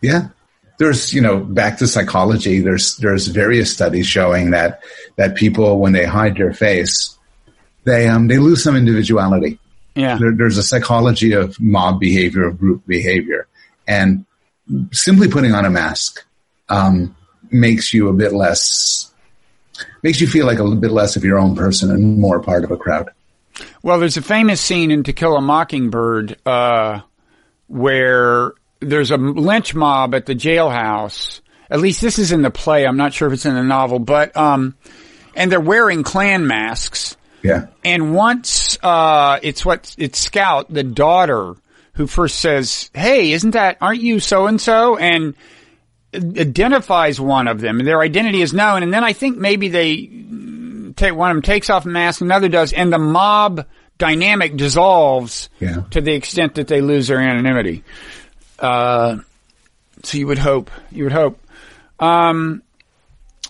[0.00, 0.28] yeah.
[0.78, 4.82] There's, you know, back to psychology, there's, there's various studies showing that,
[5.16, 7.18] that people, when they hide their face,
[7.84, 9.58] they, um, they lose some individuality.
[9.94, 10.18] Yeah.
[10.18, 13.46] There, there's a psychology of mob behavior, of group behavior.
[13.86, 14.24] And
[14.92, 16.24] simply putting on a mask,
[16.68, 17.16] um,
[17.50, 19.12] makes you a bit less,
[20.02, 22.64] makes you feel like a little bit less of your own person and more part
[22.64, 23.10] of a crowd.
[23.82, 27.00] Well, there's a famous scene in To Kill a Mockingbird, uh,
[27.66, 31.40] where there's a lynch mob at the jailhouse.
[31.70, 32.86] At least this is in the play.
[32.86, 34.76] I'm not sure if it's in the novel, but um,
[35.34, 37.16] and they're wearing Klan masks.
[37.42, 37.66] Yeah.
[37.84, 41.54] And once uh, it's what it's Scout, the daughter,
[41.94, 43.78] who first says, "Hey, isn't that?
[43.80, 45.34] Aren't you so and so?" and
[46.14, 48.82] identifies one of them, and their identity is known.
[48.82, 50.06] And then I think maybe they
[50.96, 53.66] take one of them takes off a mask, another does, and the mob
[53.98, 55.84] dynamic dissolves yeah.
[55.90, 57.84] to the extent that they lose their anonymity.
[58.58, 59.18] Uh,
[60.02, 61.38] so you would hope, you would hope.
[61.98, 62.62] Um,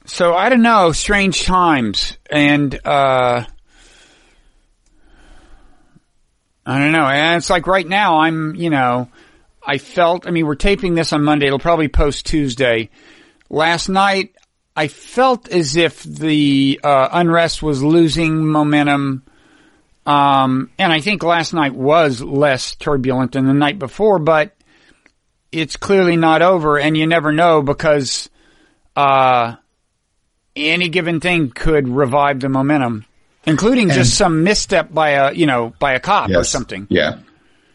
[0.07, 3.45] so I don't know, strange times, and uh,
[6.71, 7.05] I don't know.
[7.05, 9.09] And it's like right now, I'm, you know,
[9.67, 11.47] I felt, I mean, we're taping this on Monday.
[11.47, 12.91] It'll probably post Tuesday.
[13.49, 14.37] Last night,
[14.77, 19.25] I felt as if the uh, unrest was losing momentum.
[20.07, 24.55] Um, and I think last night was less turbulent than the night before, but
[25.51, 26.79] it's clearly not over.
[26.79, 28.31] And you never know because,
[28.95, 29.57] uh,
[30.55, 33.07] any given thing could revive the momentum,
[33.47, 36.87] including and just some misstep by a, you know, by a cop yes, or something.
[36.91, 37.19] Yeah.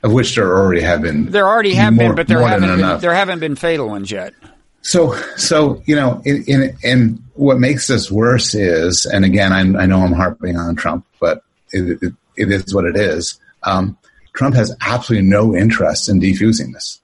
[0.03, 1.31] Of which there already have been.
[1.31, 4.33] There already have more, been, but there haven't been, there haven't been fatal ones yet.
[4.81, 9.61] So, so you know, in, in, in what makes this worse is, and again, I,
[9.61, 13.39] I know I'm harping on Trump, but it, it, it is what it is.
[13.63, 13.97] Um,
[14.33, 17.01] Trump has absolutely no interest in defusing this.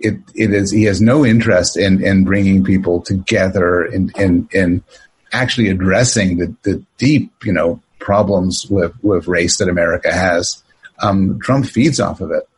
[0.00, 4.82] It, it is he has no interest in, in bringing people together in, in, in
[5.32, 10.62] actually addressing the, the deep you know problems with, with race that America has.
[11.00, 12.48] Um, Trump feeds off of it,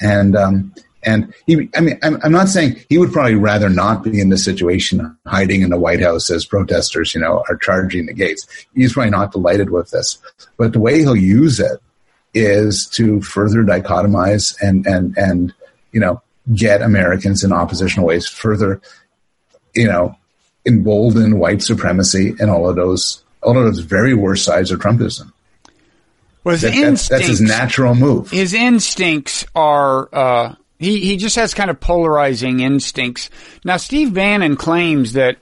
[0.00, 4.04] and um, and he, I mean, I'm, I'm, not saying he would probably rather not
[4.04, 8.06] be in this situation, hiding in the White House as protesters, you know, are charging
[8.06, 8.46] the gates.
[8.74, 10.18] He's probably not delighted with this,
[10.58, 11.80] but the way he'll use it
[12.34, 15.54] is to further dichotomize and, and, and,
[15.92, 16.20] you know,
[16.54, 18.80] get Americans in oppositional ways further,
[19.74, 20.16] you know,
[20.66, 25.32] embolden white supremacy and all of those, all of those very worst sides of Trumpism.
[26.44, 28.30] Well, his that, instincts, that's, that's, his natural move.
[28.30, 33.28] His instincts are, uh, he, he just has kind of polarizing instincts.
[33.64, 35.36] Now, Steve Bannon claims that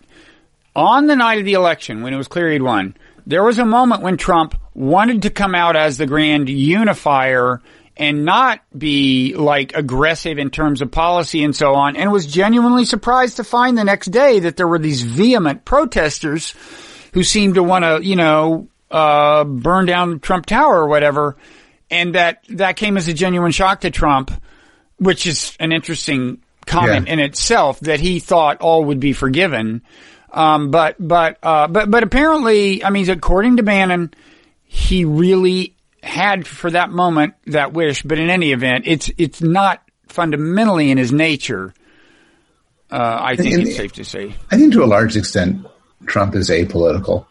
[0.75, 2.97] on the night of the election, when it was clear he'd won,
[3.27, 7.61] there was a moment when Trump wanted to come out as the grand unifier
[7.99, 12.85] and not be like aggressive in terms of policy and so on, and was genuinely
[12.85, 16.55] surprised to find the next day that there were these vehement protesters
[17.13, 21.37] who seemed to want to, you know, uh, burn down Trump Tower or whatever,
[21.91, 24.31] and that that came as a genuine shock to Trump
[24.99, 27.15] which is an interesting comment yeah.
[27.15, 29.83] in itself that he thought all would be forgiven.
[30.31, 34.13] Um, but, but, uh, but, but apparently, I mean, according to Bannon,
[34.65, 35.75] he really
[36.09, 38.03] had for that moment that wish.
[38.03, 41.73] But in any event, it's, it's not fundamentally in his nature.
[42.91, 44.35] Uh, I think and, it's safe to say.
[44.51, 45.67] I think to a large extent,
[46.07, 47.27] Trump is apolitical.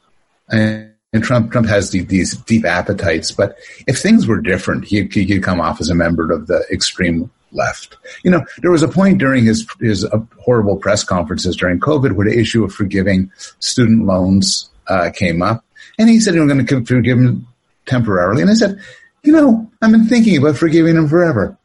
[0.49, 3.57] And, and Trump, Trump has the, these deep appetites, but
[3.87, 7.31] if things were different, he, he could come off as a member of the extreme
[7.51, 7.97] left.
[8.23, 12.13] You know, there was a point during his his uh, horrible press conferences during COVID
[12.13, 15.63] where the issue of forgiving student loans uh, came up,
[15.97, 17.47] and he said he was going to forgive him
[17.87, 18.41] temporarily.
[18.41, 18.79] And I said,
[19.23, 21.57] you know, I've been thinking about forgiving him forever.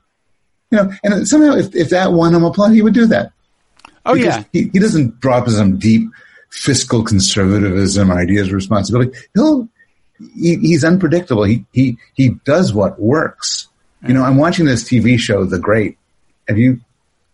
[0.70, 3.32] You know, and somehow if, if that won him a plot, he would do that.
[4.06, 6.08] Oh because yeah, he, he doesn't drop some deep
[6.50, 9.16] fiscal conservatism ideas of responsibility.
[9.34, 9.68] He'll
[10.34, 11.44] he, he's unpredictable.
[11.44, 13.68] He he he does what works.
[14.06, 15.98] You know, I'm watching this TV show, The Great.
[16.48, 16.80] Have you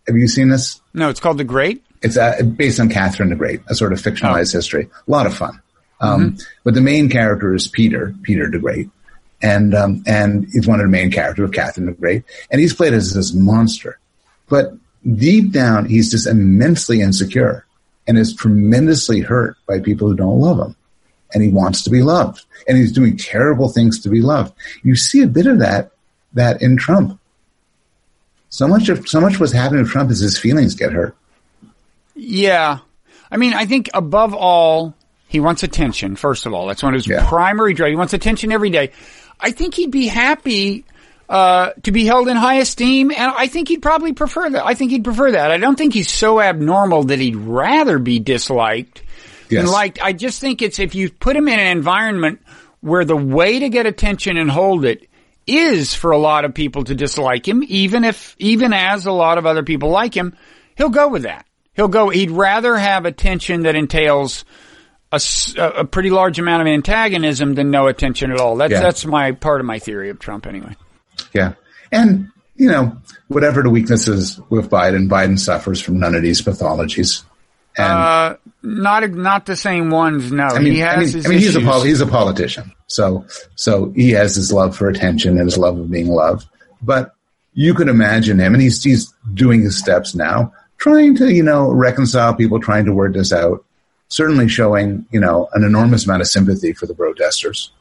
[0.07, 0.81] have you seen this?
[0.93, 1.83] No, it's called The Great.
[2.01, 4.57] It's uh, based on Catherine the Great, a sort of fictionalized oh.
[4.57, 4.89] history.
[5.07, 5.61] A lot of fun.
[6.01, 6.43] Um, mm-hmm.
[6.63, 8.89] But the main character is Peter, Peter the Great,
[9.41, 12.73] and um, and he's one of the main characters of Catherine the Great, and he's
[12.73, 13.99] played as this monster.
[14.47, 14.73] But
[15.15, 17.65] deep down, he's just immensely insecure
[18.07, 20.75] and is tremendously hurt by people who don't love him.
[21.31, 24.53] And he wants to be loved, and he's doing terrible things to be loved.
[24.81, 25.91] You see a bit of that
[26.33, 27.19] that in Trump.
[28.49, 31.15] So much of so much what's happening with Trump is his feelings get hurt.
[32.15, 32.79] Yeah,
[33.29, 34.95] I mean, I think above all,
[35.29, 36.15] he wants attention.
[36.15, 37.29] First of all, that's one of his yeah.
[37.29, 37.91] primary drive.
[37.91, 38.91] He wants attention every day.
[39.39, 40.85] I think he'd be happy
[41.29, 44.65] uh, to be held in high esteem, and I think he'd probably prefer that.
[44.65, 45.51] I think he'd prefer that.
[45.51, 49.03] I don't think he's so abnormal that he'd rather be disliked
[49.49, 49.63] yes.
[49.63, 50.01] than liked.
[50.01, 52.41] I just think it's if you put him in an environment
[52.81, 55.07] where the way to get attention and hold it
[55.45, 59.37] is for a lot of people to dislike him, even if, even as a lot
[59.37, 60.35] of other people like him,
[60.75, 61.45] he'll go with that.
[61.75, 64.43] He'll go, he'd rather have attention that entails
[65.11, 65.19] a,
[65.57, 68.55] a pretty large amount of antagonism than no attention at all.
[68.55, 68.81] That's, yeah.
[68.81, 70.75] that's my part of my theory of Trump anyway.
[71.33, 71.53] Yeah.
[71.91, 72.97] And, you know,
[73.27, 77.23] whatever the weaknesses with Biden, Biden suffers from none of these pathologies.
[77.77, 80.31] And, uh, not not the same ones.
[80.31, 83.25] No, I mean, he has I mean, I mean he's a he's a politician, so
[83.55, 86.45] so he has his love for attention and his love of being loved.
[86.81, 87.13] But
[87.53, 91.71] you could imagine him, and he's he's doing his steps now, trying to you know
[91.71, 93.63] reconcile people, trying to work this out.
[94.09, 97.71] Certainly showing you know an enormous amount of sympathy for the protesters.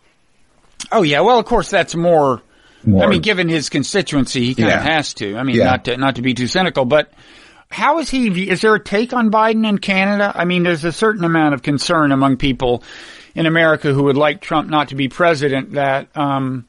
[0.93, 2.43] Oh yeah, well of course that's more.
[2.85, 4.79] more I mean, given his constituency, he kind yeah.
[4.79, 5.37] of has to.
[5.37, 5.64] I mean, yeah.
[5.64, 7.12] not to not to be too cynical, but
[7.70, 8.49] how is he?
[8.49, 10.33] Is there a take on Biden in Canada?
[10.35, 12.83] I mean, there's a certain amount of concern among people
[13.35, 16.66] in America who would like Trump not to be president that, um,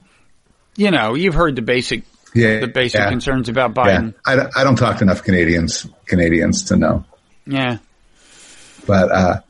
[0.76, 2.04] you know, you've heard the basic,
[2.36, 3.10] Yeah, the basic yeah.
[3.10, 4.14] concerns about Biden.
[4.26, 7.06] I, don't- I don't talk to enough Canadians Canadians to know.
[7.48, 7.78] Yeah.
[8.86, 9.42] But uh,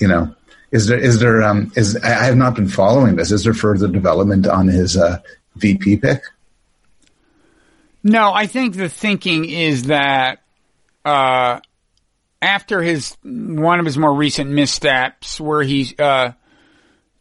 [0.00, 0.34] you know,
[0.70, 3.30] is there is there um is I have not been following this.
[3.30, 5.18] Is there further development on his uh,
[5.56, 6.22] VP pick?
[8.02, 10.42] No, I think the thinking is that
[11.04, 11.60] uh,
[12.40, 16.32] after his one of his more recent missteps, where he uh,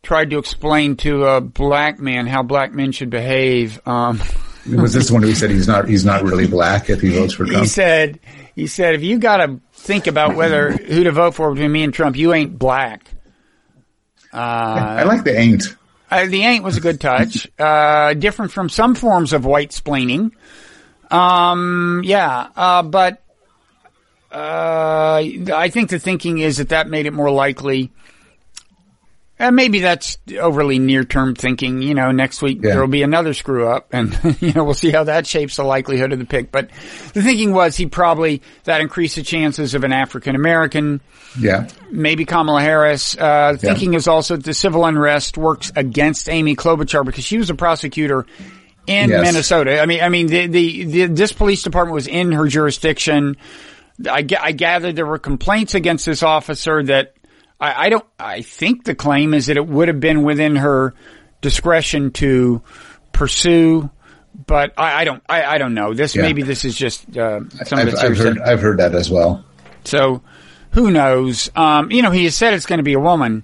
[0.03, 4.21] tried to explain to a black man how black men should behave, um,
[4.73, 7.33] Was this the one who said he's not he's not really black if he votes
[7.33, 7.63] for Trump?
[7.63, 8.19] he said
[8.59, 11.83] he said if you got to think about whether who to vote for between me
[11.83, 13.09] and Trump, you ain't black.
[14.37, 15.75] I like the ain't.
[16.11, 17.47] Uh, the ain't was a good touch.
[17.59, 20.31] Uh, different from some forms of white splaining.
[21.11, 23.21] Um, yeah, uh, but
[24.31, 25.21] uh,
[25.53, 27.91] I think the thinking is that that made it more likely.
[29.41, 31.81] And maybe that's overly near-term thinking.
[31.81, 32.71] You know, next week Yeah.
[32.71, 35.63] there will be another screw up, and you know we'll see how that shapes the
[35.63, 36.51] likelihood of the pick.
[36.51, 36.69] But
[37.13, 40.99] the thinking was he probably that increased the chances of an African American
[41.39, 43.17] Yeah, maybe Kamala Harris.
[43.17, 47.49] Uh, thinking is also that the civil unrest works against Amy Klobuchar because she was
[47.49, 48.25] a prosecutor
[48.87, 49.21] in Yes.
[49.23, 49.79] Minnesota.
[49.81, 53.37] I mean, I mean, the, the, the this police department was in her jurisdiction.
[54.09, 57.13] I, I gathered there were complaints against this officer that
[57.59, 58.05] I, I don't.
[58.17, 60.93] I think the claim is that it would have been within her
[61.41, 62.61] discretion to
[63.11, 63.89] pursue.
[64.45, 65.21] But I, I don't.
[65.27, 65.93] I, I don't know.
[65.93, 66.21] This Yeah.
[66.21, 69.43] maybe this is just uh, some I've, it's I've heard I've heard that as well.
[69.83, 70.21] So
[70.71, 71.49] who knows?
[71.55, 73.43] Um, you know, he has said it's going to be a woman.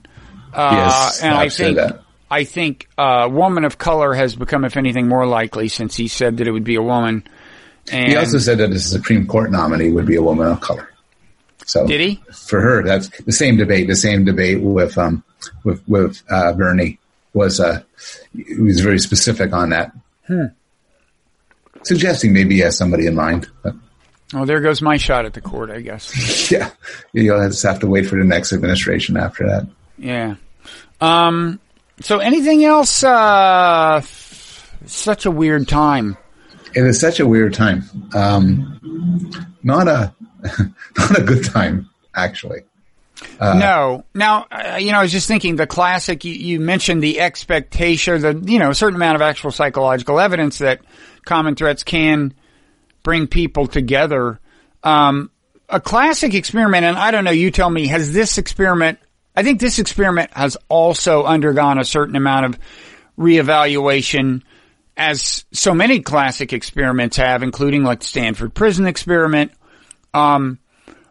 [0.53, 2.01] Uh, Yes, and I I've said think.
[2.31, 6.37] I think a woman of color has become, if anything, more likely since he said
[6.37, 7.23] that it would be a woman.
[7.91, 10.89] And He also said that the Supreme Court nominee would be a woman of color.
[11.65, 12.23] So Did he?
[12.31, 13.87] For her, that's the same debate.
[13.87, 15.23] The same debate with um
[15.63, 16.99] with with uh, Bernie
[17.33, 17.81] was uh
[18.33, 19.91] he was very specific on that,
[20.27, 20.45] Hmm.
[21.83, 23.47] suggesting maybe he has somebody in mind.
[23.63, 23.75] But
[24.33, 25.69] oh, there goes my shot at the court.
[25.71, 26.49] I guess.
[26.51, 26.69] yeah,
[27.13, 29.67] you'll just have to wait for the next administration after that.
[29.97, 30.35] Yeah.
[31.01, 31.59] Um.
[32.01, 33.03] So anything else?
[33.03, 34.01] Uh,
[34.85, 36.17] such a weird time.
[36.75, 37.83] It is such a weird time.
[38.13, 40.13] Um, not a
[40.97, 42.61] not a good time actually.
[43.39, 44.03] no.
[44.13, 48.21] Now, uh, you know, I was just thinking the classic, you, you mentioned the expectation,
[48.21, 50.81] the, you know, a certain amount of actual psychological evidence that
[51.23, 52.33] common threats can
[53.03, 54.39] bring people together.
[54.83, 55.31] Um,
[55.69, 58.99] a classic experiment, and I don't know, you tell me, has this experiment,
[59.35, 62.59] I think this experiment has also undergone a certain amount of
[63.17, 64.43] reevaluation
[64.97, 69.51] as so many classic experiments have, including like the Stanford prison experiment.
[70.15, 70.59] Um,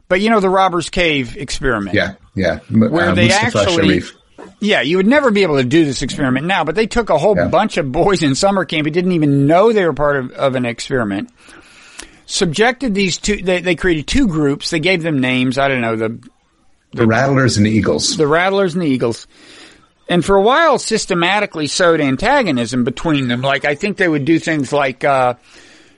[0.08, 1.94] but you know, the Robbers Cave experiment.
[1.94, 2.58] Yeah, yeah.
[2.70, 4.12] Where uh, they Muzafer actually, Sherif.
[4.60, 7.18] yeah, you would never be able to do this experiment now, but they took a
[7.18, 7.48] whole Yeah.
[7.48, 10.54] bunch of boys in summer camp who didn't even know they were part of, of
[10.54, 11.30] an experiment.
[12.26, 14.70] Subjected these two, they, they created two groups.
[14.70, 15.58] They gave them names.
[15.58, 16.18] I don't know, the,
[16.92, 18.16] the Rattlers and the Eagles.
[18.16, 19.26] the Rattlers and the Eagles.
[20.08, 23.40] And for a while, systematically sowed antagonism between them.
[23.42, 25.34] Like, I think they would do things like, uh,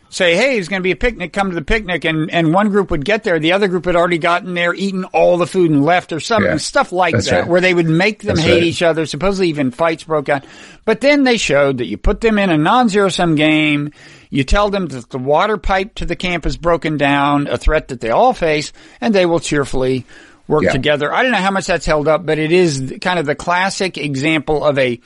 [0.09, 2.05] say, hey, it's going to be a picnic, come to the picnic.
[2.05, 3.39] And, and one group would get there.
[3.39, 6.53] The other group had already gotten there, eaten all the food and left or something,
[6.53, 6.57] Yeah.
[6.59, 7.47] stuff like that, right.
[7.47, 8.63] where they would make them That's hate right.
[8.63, 9.05] each other.
[9.07, 10.45] Supposedly even fights broke out.
[10.85, 13.93] But then they showed that you put them in a non-zero sum game.
[14.31, 17.89] You tell them that the water pipe to the camp is broken down, a threat
[17.89, 20.05] that they all face, and they will cheerfully
[20.49, 20.73] work Yeah.
[20.73, 21.13] together.
[21.13, 23.99] I don't know how much that's held up, but it is kind of the classic
[23.99, 25.01] example of a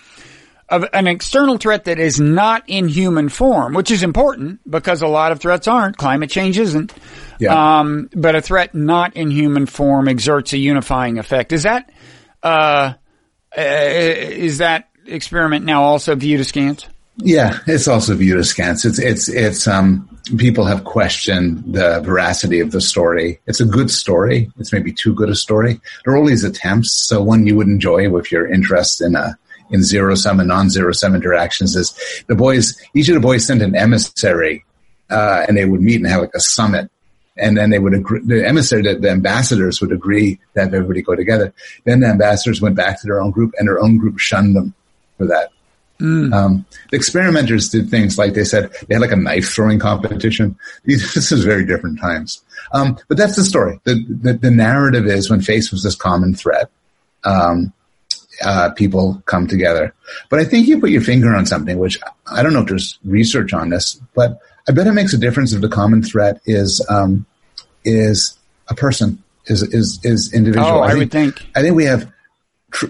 [0.70, 5.08] of an external threat that is not in human form, which is important because a
[5.08, 5.96] lot of threats aren't.
[5.96, 6.92] Climate change isn't.
[7.38, 7.80] Yeah.
[7.80, 11.52] Um, but a threat not in human form exerts a unifying effect.
[11.52, 11.90] Is that
[12.42, 12.94] uh,
[13.56, 16.86] uh, is that experiment now also viewed askance?
[17.16, 18.84] Yeah, it's also viewed askance.
[18.84, 23.40] It's it's it's um people have questioned the veracity of the story.
[23.46, 24.50] It's a good story.
[24.58, 25.80] It's maybe too good a story.
[26.04, 26.92] There are all these attempts.
[26.92, 29.36] So one you would enjoy if you're interested in a
[29.70, 31.94] in zero sum and non zero sum interactions is
[32.26, 34.64] the boys each of the boys sent an emissary
[35.10, 36.90] uh, and they would meet and have like a summit.
[37.36, 41.00] And then they would agree, the emissary, the, the ambassadors would agree to have everybody
[41.00, 41.54] go together.
[41.84, 44.74] Then the ambassadors went back to their own group and their own group shunned them
[45.16, 45.50] for that.
[46.32, 50.56] Um, the experimenters did things like they said they had like a knife throwing competition.
[50.84, 52.42] These, this is very different times.
[52.72, 53.80] Um, but that's the story.
[53.84, 56.70] The, the, the narrative is when face was this common threat,
[57.24, 57.72] um,
[58.42, 59.94] uh, people come together.
[60.28, 62.98] But I think you put your finger on something, which I don't know if there's
[63.04, 64.38] research on this, but
[64.68, 67.26] I bet it makes a difference if the common threat is, um,
[67.84, 68.38] is
[68.68, 70.66] a person, is, is, is individual.
[70.66, 71.46] Oh, I would think.
[71.54, 72.10] I think we have
[72.70, 72.86] tr-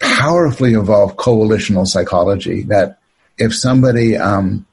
[0.00, 2.98] powerfully evolved coalitional psychology that
[3.38, 4.66] if somebody um,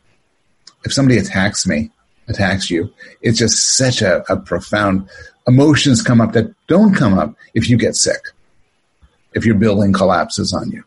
[0.84, 1.92] if somebody attacks me,
[2.28, 2.92] attacks you,
[3.22, 5.10] it's just such a, a profound
[5.48, 8.22] emotions come up that don't come up if you get sick,
[9.36, 10.84] if your building collapses on you.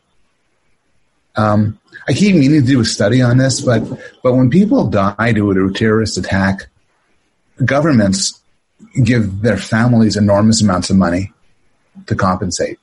[1.37, 1.79] Um,
[2.09, 3.81] I keep meaning to do a study on this, but
[4.23, 6.67] but when people die due to a terrorist attack,
[7.65, 8.41] governments
[9.05, 11.33] give their families enormous amounts of money
[12.07, 12.79] to compensate.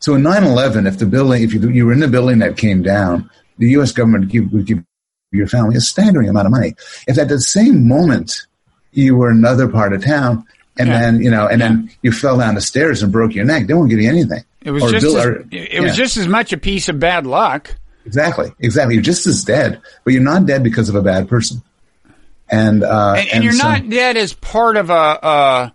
[0.00, 2.82] So in 9-11, if the building, if you, you were in the building that came
[2.82, 3.28] down,
[3.58, 3.92] the U.S.
[3.92, 4.84] government would give, would give
[5.30, 6.74] your family a staggering amount of money.
[7.06, 8.46] If at the same moment
[8.92, 10.44] you were in another part of town,
[10.78, 11.00] and yeah.
[11.00, 11.68] then you know, and yeah.
[11.68, 14.42] then you fell down the stairs and broke your neck, they won't give you anything.
[14.62, 15.80] It was just as, or, it yeah.
[15.80, 17.74] was just as much a piece of bad luck.
[18.04, 18.94] Exactly, exactly.
[18.94, 21.62] You're just as dead, but you're not dead because of a bad person.
[22.50, 25.72] And uh, and, and, and, you're so, not dead as part of a,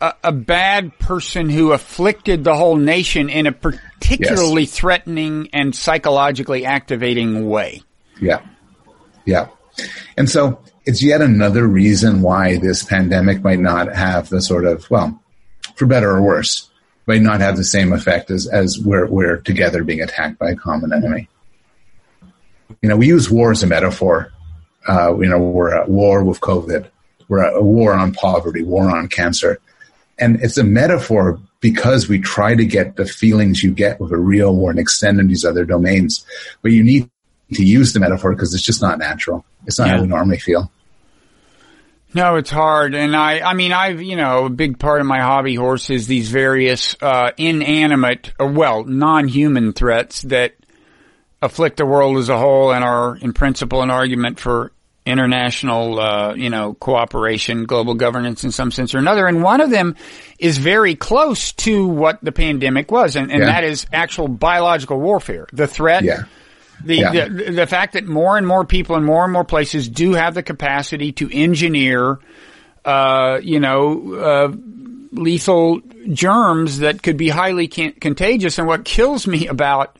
[0.00, 4.72] a a bad person who afflicted the whole nation in a particularly yes.
[4.72, 7.82] threatening and psychologically activating way.
[8.20, 8.40] Yeah,
[9.24, 9.48] yeah.
[10.16, 14.88] And so it's yet another reason why this pandemic might not have the sort of
[14.90, 15.20] well,
[15.74, 16.67] for better or worse,
[17.08, 20.56] might not have the same effect as as we're we're together being attacked by a
[20.56, 21.28] common enemy
[22.82, 24.32] you know, we use war as a metaphor.
[24.86, 26.88] Uh, you know, we're at war with COVID.
[27.28, 29.58] We're at a war on poverty, war on cancer.
[30.18, 34.16] And it's a metaphor because we try to get the feelings you get with a
[34.16, 36.24] real war and extend in these other domains.
[36.62, 37.10] But you need
[37.54, 39.44] to use the metaphor because it's just not natural.
[39.66, 39.96] It's not yeah.
[39.96, 40.70] how we normally feel.
[42.14, 42.94] No, it's hard.
[42.94, 46.06] And I, I mean, I've, you know, a big part of my hobby horse is
[46.06, 50.54] these various, uh, inanimate, or well, non-human threats that
[51.42, 54.72] afflict the world as a whole and are in principle an argument for
[55.04, 59.26] international, uh, you know, cooperation, global governance in some sense or another.
[59.26, 59.96] And one of them
[60.38, 63.46] is very close to what the pandemic was, and, and yeah.
[63.46, 65.46] that is actual biological warfare.
[65.52, 66.04] The threat.
[66.04, 66.24] Yeah.
[66.84, 67.28] The, yeah.
[67.28, 70.34] the, the fact that more and more people in more and more places do have
[70.34, 72.18] the capacity to engineer,
[72.84, 74.52] uh, you know, uh,
[75.12, 75.80] lethal
[76.12, 78.58] germs that could be highly can- contagious.
[78.58, 79.98] And what kills me about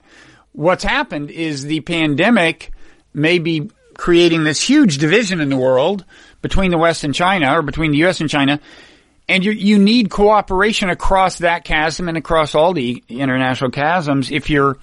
[0.52, 2.72] what's happened is the pandemic
[3.14, 6.04] may be creating this huge division in the world
[6.40, 8.20] between the West and China or between the U.S.
[8.20, 8.60] and China.
[9.28, 14.48] And you, you need cooperation across that chasm and across all the international chasms if
[14.48, 14.78] you're,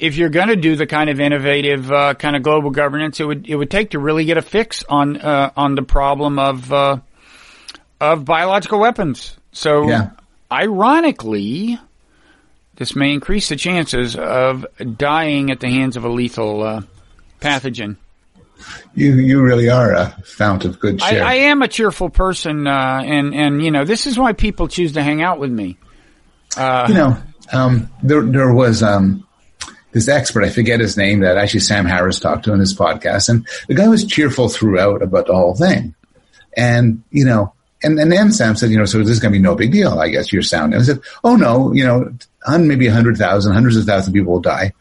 [0.00, 3.24] if you're going to do the kind of innovative, uh, kind of global governance it
[3.24, 6.72] would, it would take to really get a fix on, uh, on the problem of,
[6.72, 6.98] uh,
[8.00, 9.36] of biological weapons.
[9.52, 10.10] So, yeah.
[10.50, 11.78] ironically,
[12.76, 14.64] this may increase the chances of
[14.96, 16.82] dying at the hands of a lethal uh,
[17.40, 17.96] pathogen.
[18.94, 21.22] You you really are a fount of good cheer.
[21.22, 24.68] I, I am a cheerful person, uh, and and you know this is why people
[24.68, 25.78] choose to hang out with me.
[26.56, 27.16] Uh, you know,
[27.52, 29.26] um, there there was um,
[29.92, 33.28] this expert, I forget his name, that actually Sam Harris talked to in his podcast,
[33.28, 35.94] and the guy was cheerful throughout about the whole thing.
[36.56, 39.38] And you know, and, and then Sam said, you know, so this is going to
[39.38, 40.74] be no big deal, I guess, your sound.
[40.74, 42.12] And I said, oh no, you know,
[42.46, 44.72] on maybe a hundred thousand, hundreds of thousands of people will die.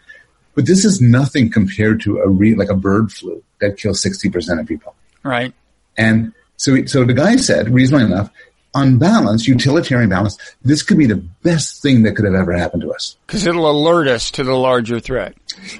[0.55, 4.60] But this is nothing compared to a re, like a bird flu that kills 60%
[4.60, 4.95] of people.
[5.24, 5.53] Right.
[5.97, 8.30] And so, so the guy said, reasonably enough,
[8.74, 12.84] on balance, utilitarian balance, this could be the best thing that could have ever happened
[12.84, 13.17] to us.
[13.26, 15.36] Because it'll alert us to the larger threat.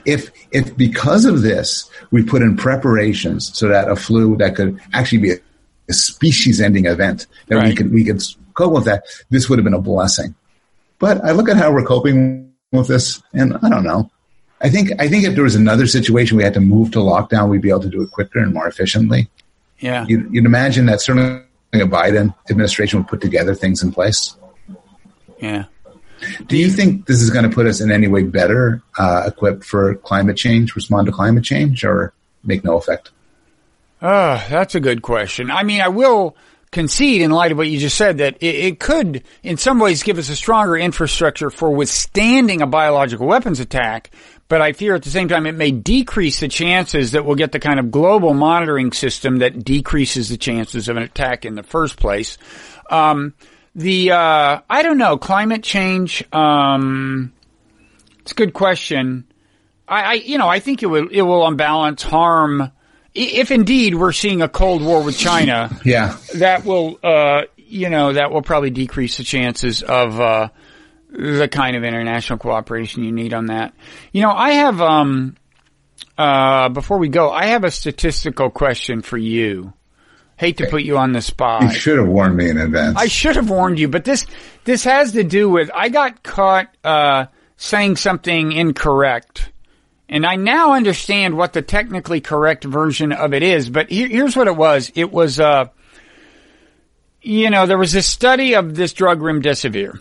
[0.06, 4.80] If, if because of this, we put in preparations so that a flu that could
[4.94, 5.38] actually be a
[5.90, 7.70] a species-ending event that right.
[7.70, 8.22] we could we could
[8.54, 9.04] cope with that.
[9.30, 10.36] This would have been a blessing.
[11.00, 14.10] But I look at how we're coping with this, and I don't know.
[14.62, 17.50] I think I think if there was another situation we had to move to lockdown,
[17.50, 19.30] we'd be able to do it quicker and more efficiently.
[19.80, 21.42] Yeah, you'd, you'd imagine that certainly
[21.74, 24.36] a Biden administration would put together things in place.
[25.40, 25.66] Yeah.
[26.48, 29.64] Do you think this is going to put us in any way better uh, equipped
[29.64, 32.14] for climate change, respond to climate change, or
[32.44, 33.12] make no effect?
[34.02, 35.52] Uh, that's a good question.
[35.52, 36.36] I mean, I will
[36.72, 40.04] concede in light of what you just said that it, it, could in some ways
[40.04, 44.12] give us a stronger infrastructure for withstanding a biological weapons attack.
[44.50, 47.52] But I fear at the same time it may decrease the chances that we'll get
[47.52, 51.64] the kind of global monitoring system that decreases the chances of an attack in the
[51.64, 52.38] first place.
[52.90, 53.36] Um,
[53.76, 57.32] the, uh, I don't know, climate change, um,
[58.22, 59.26] it's a good question.
[59.88, 62.72] I, I, you know, I think it will, it will on balance harm,
[63.14, 68.14] if indeed we're seeing a cold war with China, yeah, that will, uh, you know,
[68.14, 70.50] that will probably decrease the chances of uh,
[71.10, 73.74] the kind of international cooperation you need on that.
[74.12, 75.36] You know, I have, um,
[76.18, 79.74] uh, before we go, I have a statistical question for you.
[80.38, 81.64] Hate to put you on the spot.
[81.64, 82.98] You should have warned me in advance.
[82.98, 84.26] I should have warned you, but this
[84.64, 87.26] this has to do with I got caught uh,
[87.58, 89.52] saying something incorrect
[90.10, 94.36] And I now understand what the technically correct version of it is, but here, here's
[94.36, 94.92] what it was.
[94.96, 95.66] It was, uh,
[97.22, 100.00] you know, there was a study of this drug remdesivir,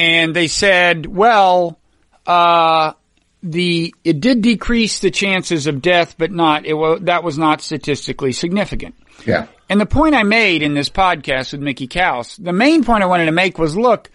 [0.00, 1.78] and they said, well,
[2.26, 2.94] uh,
[3.42, 7.60] the it did decrease the chances of death, but not it was that was not
[7.60, 8.94] statistically significant.
[9.26, 9.46] Yeah.
[9.68, 13.06] And the point I made in this podcast with Mickey Kaus, the main point I
[13.06, 14.10] wanted to make was, look,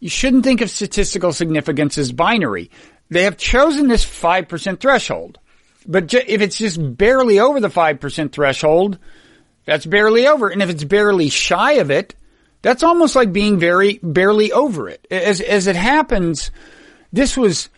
[0.00, 2.70] you shouldn't think of statistical significance as binary.
[3.10, 5.38] They have chosen this 5% threshold.
[5.86, 8.98] But ju- if it's just barely over the 5% threshold,
[9.64, 10.48] that's barely over.
[10.48, 12.16] And if it's barely shy of it,
[12.66, 15.06] that's almost like being very, barely over it.
[15.08, 16.50] As, as it happens,
[17.12, 17.68] this was,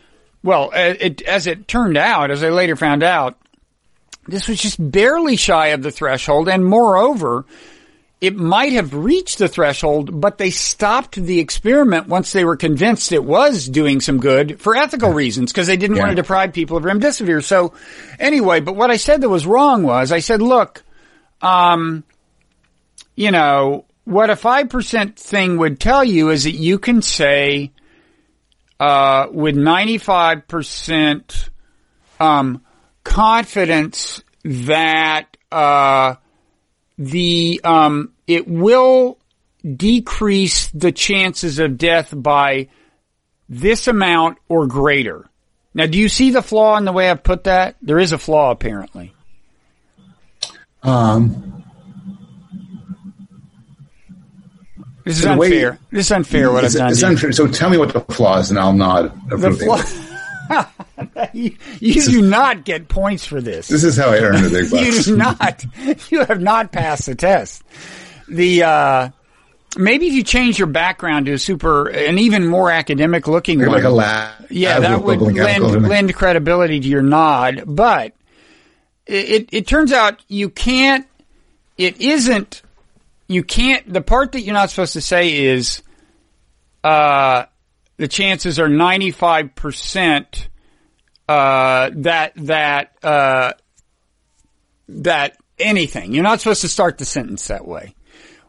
[0.43, 3.36] well, it, as it turned out, as I later found out,
[4.26, 6.49] this was just barely shy of the threshold.
[6.49, 7.45] And moreover,
[8.22, 13.12] it might have reached the threshold, but they stopped the experiment once they were convinced
[13.12, 16.05] it was doing some good for ethical reasons because they didn't Yeah.
[16.05, 17.45] want to deprive people of remdesivir.
[17.45, 17.74] So
[18.18, 20.82] anyway, but what I said that was wrong was I said, look,
[21.43, 22.05] um,
[23.16, 27.73] you know, what a 5% thing would tell you is that you can say,
[28.81, 31.51] uh, with 95%,
[32.19, 32.63] um,
[33.05, 36.15] confidence that, uh,
[36.97, 39.19] the um, it will
[39.65, 42.69] decrease the chances of death by
[43.49, 45.29] this amount or greater.
[45.75, 47.77] Now, do you see the flaw in the way I've put that?
[47.83, 49.15] There is a flaw, apparently.
[50.83, 51.58] Um,
[55.09, 55.79] This is way- unfair.
[55.91, 56.53] this is unfair.
[56.53, 56.91] What I've done.
[56.93, 57.33] it's unfair.
[57.33, 59.83] So tell me what the flaw is, and I'll nod The flaw.
[61.33, 63.69] you you do not get points for this.
[63.69, 65.07] This is how I earn the big bucks.
[65.07, 65.65] you do not.
[66.11, 67.63] You have not passed the test.
[68.29, 69.09] The uh,
[69.77, 73.69] maybe if you change your background to a super, an even more academic looking You're
[73.69, 74.47] one, like a lab.
[74.51, 77.65] yeah, that would lend lend credibility to your nod.
[77.67, 78.13] But
[79.07, 81.07] it, it it turns out you can't.
[81.79, 82.63] It isn't.
[83.29, 83.93] You can't.
[83.93, 85.83] The part that you're not supposed to say is,
[86.83, 87.45] uh,
[87.99, 90.49] the chances are ninety five percent.
[91.29, 93.53] Uh, that that uh,
[94.89, 96.14] that anything.
[96.14, 97.95] You're not supposed to start the sentence that way.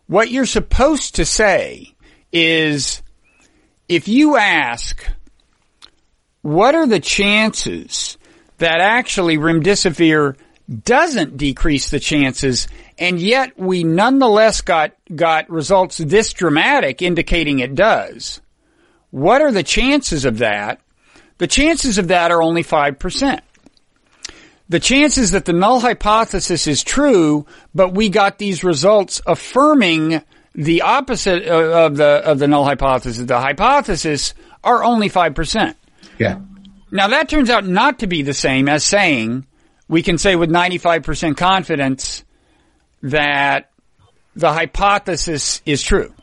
[0.07, 1.93] What you're supposed to say
[2.32, 3.03] is,
[3.89, 5.05] if you ask,
[6.41, 8.17] what are the chances
[8.59, 10.38] that actually remdesivir
[10.84, 12.67] doesn't decrease the chances
[12.99, 18.41] and yet we nonetheless got, got results this dramatic indicating it does?
[19.09, 20.81] What are the chances of that?
[21.37, 23.39] The chances of that are only 5%.
[24.67, 30.21] The chances that the null hypothesis is true, but we got these results affirming
[30.53, 34.33] the opposite uh, of the, of the null hypothesis, the hypothesis
[34.63, 35.75] are only 5%.
[36.19, 36.39] Yeah.
[36.91, 39.45] Now that turns out not to be the same as saying
[39.87, 42.23] we can say with 95% confidence
[43.03, 43.71] that
[44.35, 46.13] the hypothesis is true.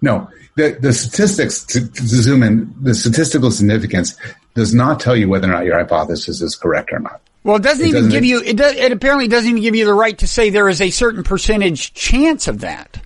[0.00, 4.16] No, the the statistics to, to zoom in, the statistical significance
[4.54, 7.20] does not tell you whether or not your hypothesis is correct or not.
[7.44, 9.74] Well, it doesn't It even doesn't- give you, it, does, it apparently doesn't even give
[9.74, 13.00] you the right to say there is a certain percentage chance of that.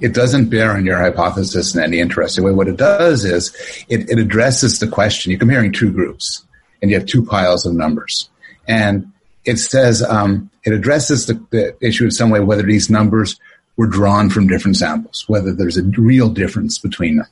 [0.00, 2.52] It doesn't bear on your hypothesis in any interesting way.
[2.52, 3.54] What it does is
[3.88, 5.30] it, it addresses the question.
[5.30, 6.44] You're comparing two groups,
[6.80, 8.30] and you have two piles of numbers,
[8.66, 9.12] and
[9.44, 13.38] it says um, it addresses the, the issue in some way whether these numbers
[13.76, 17.26] were drawn from different samples, whether there's a real difference between them.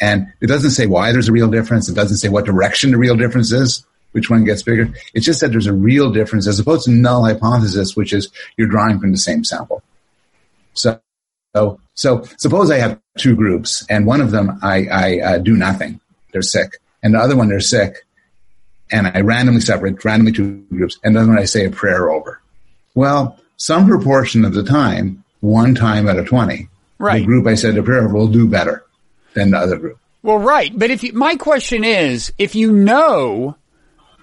[0.00, 1.88] And it doesn't say why there's a real difference.
[1.88, 4.92] It doesn't say what direction the real difference is, which one gets bigger.
[5.14, 8.68] It's just that there's a real difference as opposed to null hypothesis, which is you're
[8.68, 9.82] drawing from the same sample.
[10.74, 11.00] So,
[11.54, 15.56] so, so suppose I have two groups and one of them I, I uh, do
[15.56, 16.00] nothing.
[16.32, 16.78] They're sick.
[17.02, 18.05] And the other one they're sick.
[18.90, 20.98] And I randomly separate randomly two groups.
[21.02, 22.40] And then when I say a prayer over,
[22.94, 26.68] well, some proportion of the time, one time out of 20,
[26.98, 27.20] Right.
[27.20, 28.84] the group I said a prayer over will do better
[29.34, 29.98] than the other group.
[30.22, 30.72] Well, right.
[30.76, 33.56] But if you, my question is, if you know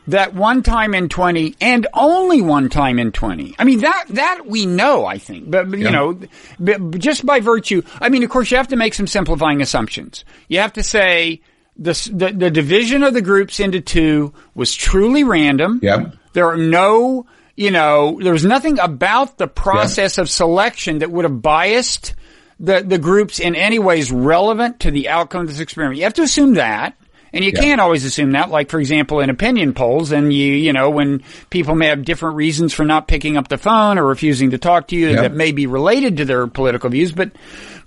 [0.07, 4.45] that one time in 20 and only one time in 20, I mean, that, that
[4.45, 6.19] we know, I think, but, but, you know,
[6.59, 10.25] but just by virtue, I mean, of course, you have to make some simplifying assumptions.
[10.49, 11.41] You have to say
[11.77, 15.79] the, the, the division of the groups into two was truly random.
[15.81, 16.15] Yep.
[16.33, 17.25] There are no,
[17.55, 22.13] you know, there was nothing about the process of selection that would have biased
[22.59, 25.97] the, the groups in any ways relevant to the outcome of this experiment.
[25.97, 26.95] You have to assume that.
[27.35, 27.61] And you Yeah.
[27.61, 31.23] can't always assume that, like, for example, in opinion polls, and you, you know, when
[31.49, 34.89] people may have different reasons for not picking up the phone or refusing to talk
[34.89, 35.21] to you Yeah.
[35.23, 37.31] that may be related to their political views, but,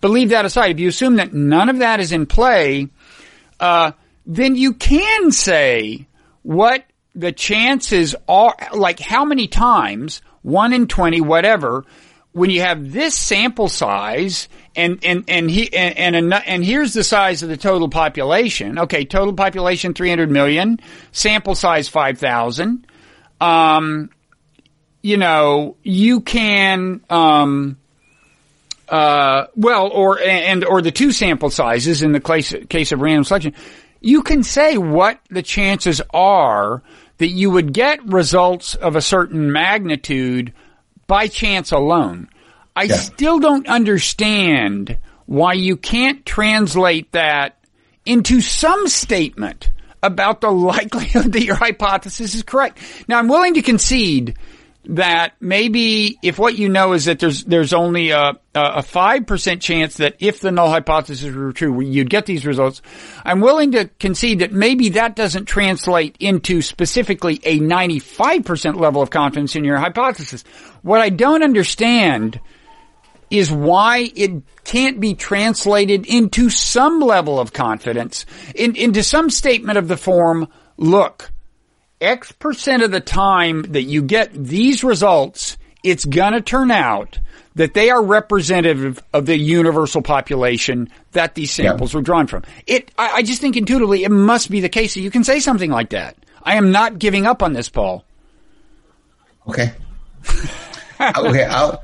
[0.00, 0.72] but leave that aside.
[0.72, 2.88] If you assume that none of that is in play,
[3.60, 3.92] uh,
[4.24, 6.06] then you can say,
[6.42, 6.84] what
[7.14, 11.84] the chances are, like how many times, one in 20, whatever,
[12.32, 17.02] when you have this sample size and, and, and he, and, and, and here's the
[17.02, 18.78] size of the total population.
[18.78, 19.06] Okay.
[19.06, 20.78] Total population 300 million,
[21.12, 22.86] sample size 5,000.
[23.40, 24.10] Um,
[25.02, 27.78] you know, you can, um,
[28.88, 33.24] uh, well, or, and, or the two sample sizes in the case, case of random
[33.24, 33.54] selection,
[34.00, 36.82] you can say what the chances are
[37.18, 40.52] that you would get results of a certain magnitude
[41.06, 42.28] by chance alone.
[42.74, 42.96] I yeah.
[42.96, 47.58] still don't understand why you can't translate that
[48.04, 49.70] into some statement
[50.02, 52.78] about the likelihood that your hypothesis is correct.
[53.08, 54.36] Now I'm willing to concede
[54.88, 59.60] that maybe if what you know is that there's there's only a a five percent
[59.60, 62.82] chance that if the null hypothesis were true, you'd get these results.
[63.24, 69.02] I'm willing to concede that maybe that doesn't translate into specifically a 95 percent level
[69.02, 70.44] of confidence in your hypothesis.
[70.82, 72.40] What I don't understand
[73.28, 79.78] is why it can't be translated into some level of confidence, in, into some statement
[79.78, 81.32] of the form, look,
[82.01, 87.18] X percent of the time that you get these results, it's gonna turn out
[87.56, 91.98] that they are representative of the universal population that these samples yeah.
[91.98, 92.44] were drawn from.
[92.66, 95.40] It, I, I, just think intuitively it must be the case that you can say
[95.40, 96.16] something like that.
[96.43, 98.05] I am not giving up on this, Paul.
[99.48, 99.73] Okay.
[101.01, 101.82] okay, I'll,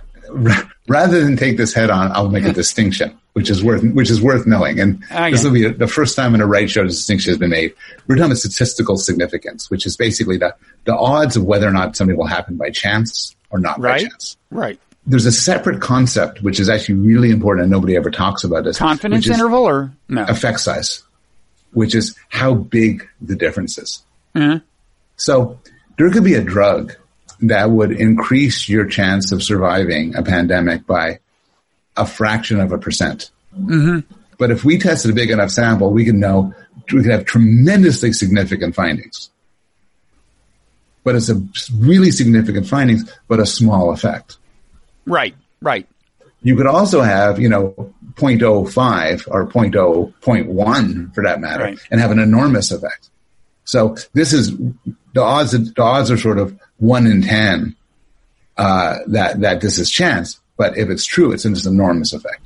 [0.89, 4.21] rather than take this head on, I'll make a distinction, which is worth which is
[4.21, 4.81] worth knowing.
[4.81, 5.31] And okay.
[5.31, 7.75] this will be the first time in a Wright Show distinction has been made.
[8.07, 10.55] We're talking about statistical significance, which is basically the
[10.85, 14.03] the odds of whether or not something will happen by chance or not right.
[14.03, 14.37] by chance.
[14.51, 14.81] Right.
[15.07, 18.79] There's a separate concept which is actually really important, and nobody ever talks about this.
[18.79, 21.03] Confidence interval or no effect size,
[21.73, 24.05] which is how big the difference is.
[24.35, 24.65] Mm-hmm.
[25.17, 25.59] So
[25.99, 26.95] there could be a drug
[27.43, 31.19] that would increase your chance of surviving a pandemic by
[31.97, 33.31] a fraction of a percent.
[33.59, 34.01] Mm-hmm.
[34.39, 36.55] But if we tested a big enough sample, we could know
[36.93, 39.31] we could have tremendously significant findings.
[41.05, 41.43] But it's a
[41.77, 44.39] really significant findings, but a small effect.
[45.05, 45.87] Right, right.
[46.43, 51.79] You could also have, you know, 0.05 or 0.0.1 for that matter, right.
[51.91, 53.11] and have an enormous effect.
[53.65, 54.57] So this is
[55.15, 55.53] the odds.
[55.53, 57.77] The odds are sort of one in ten
[58.57, 60.41] uh, that that this is chance.
[60.57, 62.43] But if it's true, it's an enormous effect.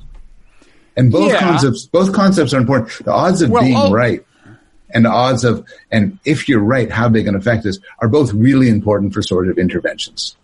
[0.97, 1.41] And both yeah.
[1.41, 3.05] concepts, both concepts are important.
[3.05, 4.25] The odds of well, being I'll, right
[4.91, 8.33] and the odds of, and if you're right, how big an effect is, are both
[8.33, 10.37] really important for sort of interventions.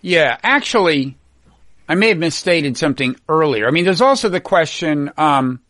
[0.00, 1.16] Yeah, actually,
[1.88, 3.66] I may have misstated something earlier.
[3.66, 5.60] I mean, there's also the question, um,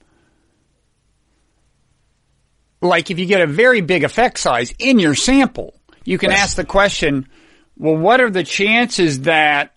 [2.81, 5.76] like if you get a very big effect size in your sample,
[6.07, 7.29] you can ask the question,
[7.77, 9.73] well, what are the chances that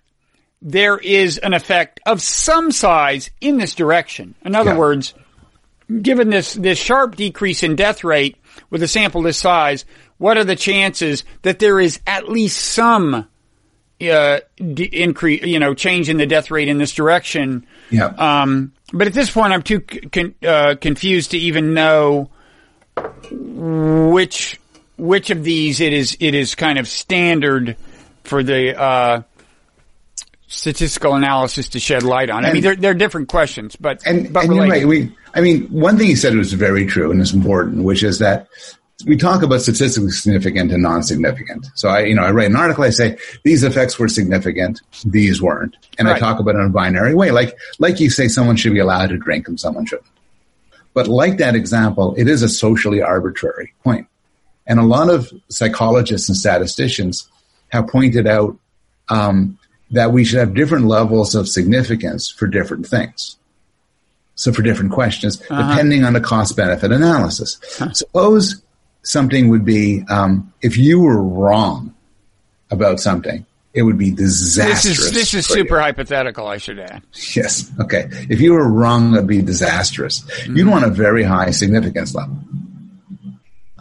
[0.61, 4.35] there is an effect of some size in this direction?
[4.45, 4.77] In other yeah.
[4.77, 5.13] words,
[6.01, 8.37] given this, this sharp decrease in death rate
[8.69, 9.85] with a sample this size,
[10.17, 13.27] what are the chances that there is at least some
[14.01, 17.65] uh, increase, you know, change in the death rate in this direction?
[17.89, 18.05] Yeah.
[18.05, 22.29] Um, but at this point, I'm too con- uh, confused to even know
[23.31, 24.59] which
[24.99, 27.77] which of these it is it is kind of standard
[28.23, 29.21] for the uh,
[30.47, 32.39] statistical analysis to shed light on.
[32.39, 34.87] And, I mean, they're, they're different questions, but and, but and you're right.
[34.87, 38.19] We, I mean, one thing he said was very true and is important, which is
[38.19, 38.47] that
[39.05, 41.67] we talk about statistically significant and non-significant.
[41.75, 42.83] So I, you know, I write an article.
[42.83, 46.17] I say these effects were significant, these weren't, and right.
[46.17, 48.79] I talk about it in a binary way, like like you say, someone should be
[48.79, 50.07] allowed to drink and someone shouldn't.
[50.93, 54.07] But like that example, it is a socially arbitrary point.
[54.69, 57.27] And a lot of psychologists and statisticians
[57.69, 58.57] have pointed out
[59.09, 59.57] um,
[59.91, 63.35] that we should have different levels of significance for different things.
[64.35, 65.69] So for different questions, uh-huh.
[65.69, 67.59] depending on the cost benefit analysis.
[67.77, 67.91] Huh.
[67.91, 68.61] Suppose
[69.01, 71.93] something would be um, if you were wrong
[72.71, 74.83] about something, it would be disastrous.
[74.83, 75.81] This is this is super you.
[75.81, 76.47] hypothetical.
[76.47, 77.03] I should add.
[77.35, 77.71] Yes.
[77.79, 78.07] Okay.
[78.29, 80.21] If you were wrong, it'd be disastrous.
[80.21, 80.57] Mm-hmm.
[80.57, 82.37] You'd want a very high significance level.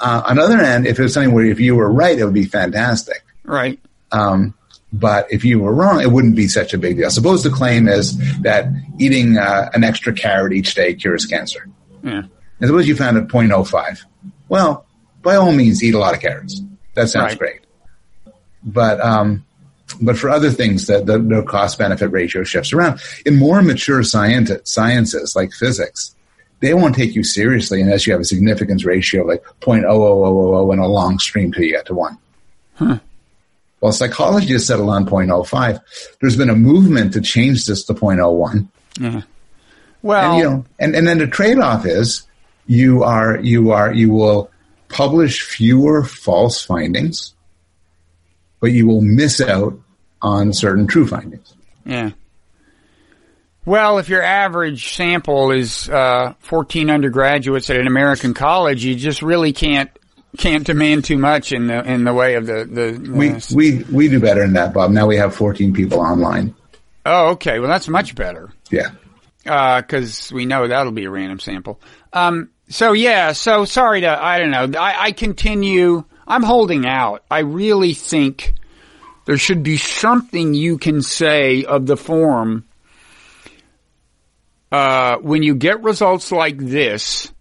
[0.00, 2.24] Uh, on the other hand, if it was something where if you were right, it
[2.24, 3.22] would be fantastic.
[3.44, 3.78] Right.
[4.12, 4.54] Um,
[4.92, 7.10] but if you were wrong, it wouldn't be such a big deal.
[7.10, 8.68] Suppose the claim is that
[8.98, 11.68] eating uh, an extra carrot each day cures cancer.
[12.02, 12.22] Yeah.
[12.60, 14.00] And suppose you found a 0.05.
[14.48, 14.86] Well,
[15.22, 16.60] by all means, eat a lot of carrots.
[16.94, 17.38] That sounds right.
[17.38, 17.60] great.
[18.64, 19.44] But um,
[20.00, 23.00] but for other things, the, the, the cost benefit ratio shifts around.
[23.24, 26.14] In more mature science, sciences like physics,
[26.60, 30.80] they won't take you seriously unless you have a significance ratio of like 0.00000 and
[30.80, 32.18] a long stream till you get to one.
[32.74, 32.98] Huh.
[33.80, 35.80] Well, psychology has settled on 0.05.
[36.20, 38.68] There's been a movement to change this to 0.01.
[38.98, 39.22] Yeah.
[40.02, 42.26] Well, and, you know, and, and then the trade-off is
[42.66, 44.50] you are you are you will
[44.88, 47.34] publish fewer false findings,
[48.60, 49.78] but you will miss out
[50.22, 51.54] on certain true findings.
[51.84, 52.10] Yeah.
[53.68, 59.20] Well, if your average sample is uh, 14 undergraduates at an American college, you just
[59.20, 59.90] really can't
[60.38, 63.10] can't demand too much in the in the way of the the.
[63.12, 64.90] We uh, we we do better than that, Bob.
[64.90, 66.54] Now we have 14 people online.
[67.04, 67.58] oh, okay.
[67.58, 68.92] Well, that's much better Yeah.
[69.44, 71.78] because we know that'll be a random sample.
[72.14, 73.32] Um, so yeah.
[73.32, 74.80] So sorry to I don't know.
[74.80, 76.04] I, I continue.
[76.26, 77.22] I'm holding out.
[77.30, 78.54] I really think
[79.26, 82.64] there should be something you can say of the form.
[84.70, 87.32] Uh, when you get results like this,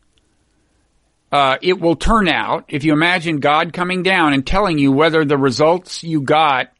[1.31, 5.25] uh, it will turn out, if you imagine God coming down and telling you whether
[5.25, 6.71] the results you got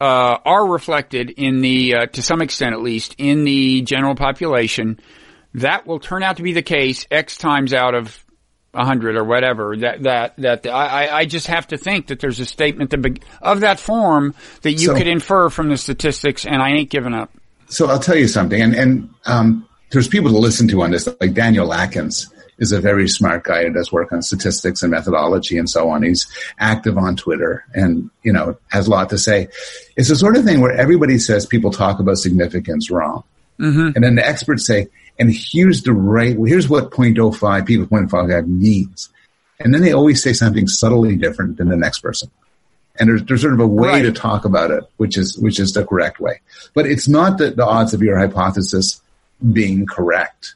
[0.00, 5.00] uh, are reflected in the, uh, to some extent at least, in the general population,
[5.54, 8.24] that will turn out to be the case X times out of
[8.74, 9.76] a hundred or whatever.
[9.76, 13.02] That that that I I- I just have to think that there's a statement that
[13.02, 16.88] be- of that form that you So- could infer from the statistics, and I ain't
[16.88, 17.30] giving up.
[17.68, 21.08] So I'll tell you something, and and um, there's people to listen to on this,
[21.20, 25.58] like Daniel Lakens is a very smart guy who does work on statistics and methodology
[25.58, 26.02] and so on.
[26.02, 26.26] He's
[26.58, 29.48] active on Twitter and you know has a lot to say.
[29.96, 33.24] It's the sort of thing where everybody says people talk about significance wrong,
[33.58, 33.90] mm-hmm.
[33.94, 34.88] and then the experts say,
[35.18, 39.10] and here's the right, here's what 0.05 people 0.55 means,
[39.60, 42.30] and then they always say something subtly different than the next person
[42.96, 44.02] and there's, there's sort of a way Right.
[44.02, 46.40] to talk about it, which is which is the correct way.
[46.74, 49.00] But it's not the, the odds of your hypothesis
[49.52, 50.54] being correct.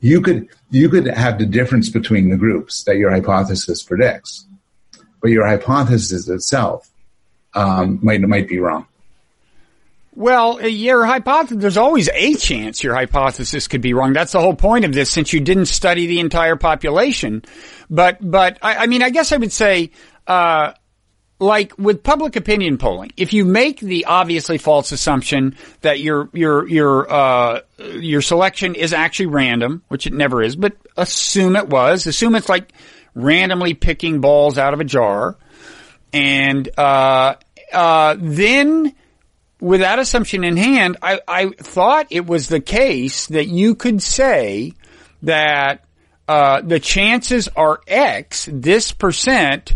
[0.00, 4.46] You could you could have the difference between the groups that your hypothesis predicts,
[5.20, 6.90] but your hypothesis itself
[7.54, 8.86] um, might might be wrong.
[10.16, 14.14] Well, uh, your hypothesis, there's always a chance your hypothesis could be wrong.
[14.14, 17.44] That's the whole point of this since you didn't study the entire population.
[17.90, 19.90] But, but, I, I mean, I guess I would say,
[20.26, 20.72] uh,
[21.38, 26.66] like with public opinion polling, if you make the obviously false assumption that your, your,
[26.68, 32.06] your, uh, your selection is actually random, which it never is, but assume it was,
[32.06, 32.72] assume it's like
[33.14, 35.36] randomly picking balls out of a jar.
[36.12, 37.34] And, uh,
[37.72, 38.94] uh, then,
[39.60, 44.02] with that assumption in hand, I, I thought it was the case that you could
[44.02, 44.72] say
[45.22, 45.84] that
[46.28, 49.74] uh, the chances are X, this percent,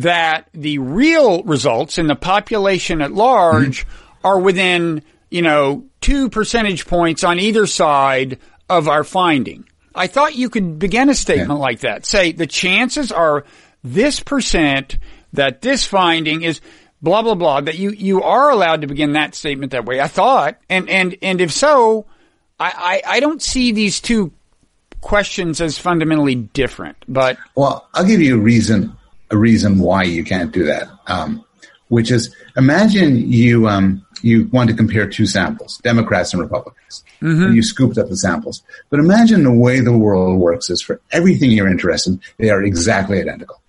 [0.00, 4.26] that the real results in the population at large mm-hmm.
[4.26, 9.66] are within, you know, two percentage points on either side of our finding.
[9.94, 11.54] I thought you could begin a statement Yeah.
[11.54, 12.06] like that.
[12.06, 13.44] Say the chances are
[13.84, 14.98] this percent
[15.32, 16.60] that this finding is
[17.02, 20.00] blah blah blah that you you are allowed to begin that statement that way.
[20.00, 22.06] I thought, and and and if so,
[22.58, 24.32] I I, I don't see these two
[25.00, 26.96] questions as fundamentally different.
[27.08, 28.96] But Well, I'll give you a reason
[29.30, 30.88] a reason why you can't do that.
[31.06, 31.44] Um,
[31.88, 37.04] which is imagine you um, you want to compare two samples, Democrats and Republicans.
[37.22, 38.62] And you scooped up the samples.
[38.88, 42.62] But imagine the way the world works is for everything you're interested in, they are
[42.62, 43.60] exactly identical.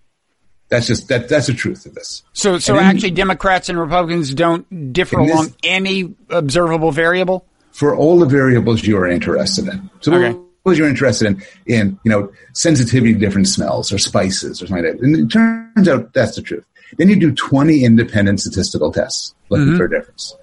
[0.69, 2.23] That's just that that's the truth of this.
[2.31, 7.45] so so And actually, Democrats and Republicans don't differ In this- any observable variable.
[7.71, 9.89] for all the variables you are interested in.
[9.99, 10.37] So Okay.
[10.63, 14.85] Suppose you're interested in, in, you know, sensitivity to different smells or spices or something
[14.85, 15.01] like that.
[15.03, 16.65] And it turns out that's the truth.
[16.97, 19.77] Then you do 20 independent statistical tests looking Mm-hmm.
[19.77, 20.35] for a difference.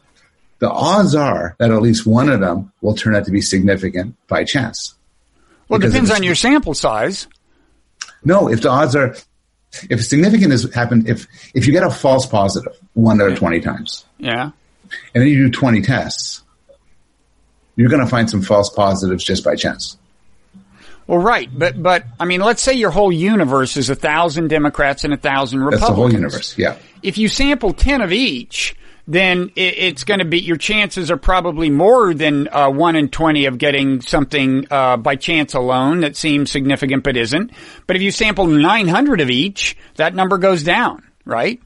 [0.61, 4.17] The odds are that at least one of them will turn out to be significant
[4.29, 4.95] by chance.
[5.69, 7.29] Well, it depends on your sample size.
[8.25, 9.15] No, if the odds are,
[9.89, 13.61] if significant has happened, if, if you get a false positive one out of 20
[13.61, 14.51] times, Yeah.
[15.15, 16.43] and then you do 20 tests,
[17.77, 19.97] you're going to find some false positives just by chance.
[21.09, 25.05] Well, right, but but I mean, let's say your whole universe is a thousand Democrats
[25.05, 25.81] and a thousand Republicans.
[25.81, 26.59] That's the whole universe.
[26.59, 26.77] Yeah.
[27.03, 28.77] If you sample ten of each,
[29.07, 33.09] then it, it's going to be your chances are probably more than uh, one in
[33.09, 37.53] twenty of getting something uh, by chance alone that seems significant but isn't.
[37.87, 41.59] But if you sample nine hundred of each, that number goes down, right?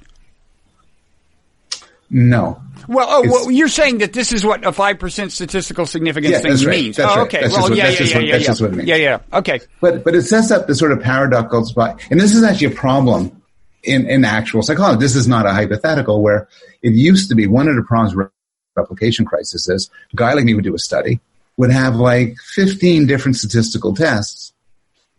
[2.14, 2.62] No.
[2.88, 6.38] Well, oh, well, you're saying that this is what a five percent statistical significance Yeah,
[6.40, 6.66] thing right.
[6.66, 6.96] means.
[6.98, 7.26] That's oh, right.
[7.26, 7.40] okay.
[7.40, 8.46] That's well, what- yeah, yeah, yeah, what- yeah, that's yeah.
[8.46, 8.88] just what it means.
[8.88, 9.18] Yeah, yeah.
[9.32, 9.60] Okay.
[9.80, 12.76] But but it sets up the sort of paradoxical spot, and this is actually a
[12.76, 13.42] problem
[13.82, 15.00] in in actual psychology.
[15.00, 16.48] This is not a hypothetical where
[16.82, 18.28] it used to be one of the problems with
[18.76, 21.20] replication crisis is a guy like me would do a study,
[21.56, 24.52] would have like 15 different statistical tests.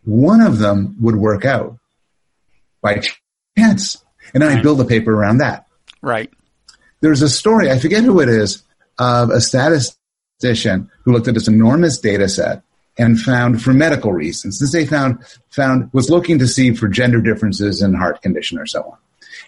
[0.03, 1.77] One of them would work out
[2.81, 3.01] by
[3.57, 4.03] chance.
[4.33, 5.65] And then I build a paper around that.
[6.01, 6.31] Right.
[7.03, 8.63] There's a story, I forget who it is,
[8.97, 12.63] of a statistician who looked at this enormous data set
[12.97, 15.19] and found for medical reasons, since they found,
[15.49, 18.97] found, was looking to see for gender differences in heart condition or so on.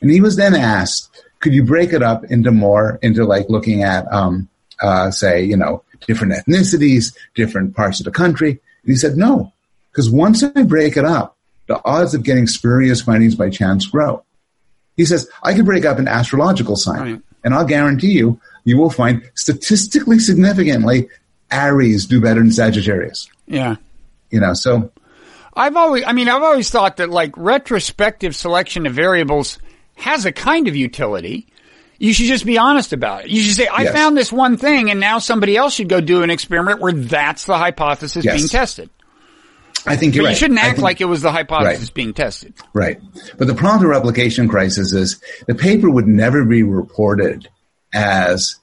[0.02, 3.84] And he was then asked, could you break it up into more, into like looking
[3.84, 4.50] at, um,
[4.82, 8.50] uh, say, you know, different ethnicities, different parts of the country?
[8.50, 8.60] And
[8.92, 9.54] he said, no,
[9.94, 11.38] because once I break it up,
[11.68, 14.26] the odds of getting spurious findings by chance grow.
[14.98, 17.22] He says, I could break up an astrological sign, Right.
[17.46, 21.08] And I'll guarantee you, you will find statistically significantly
[21.52, 23.30] Aries do better than Sagittarius.
[23.48, 23.76] Yeah.
[24.32, 24.92] You know, so
[25.54, 29.60] I've always, I mean, I've always thought that like retrospective selection of variables
[29.96, 31.48] has a kind of utility.
[32.00, 33.30] You should just be honest about it.
[33.30, 33.94] You should say, I Yes.
[33.94, 37.46] found this one thing and now somebody else should go do an experiment where that's
[37.46, 38.36] the hypothesis Yes.
[38.36, 38.90] being tested.
[39.88, 40.38] I think you're you right.
[40.38, 41.94] shouldn't act think- like it was the hypothesis Right.
[41.94, 42.54] being tested.
[42.74, 43.00] Right.
[43.38, 47.48] But the problem with replication crisis is the paper would never be reported
[47.94, 48.56] as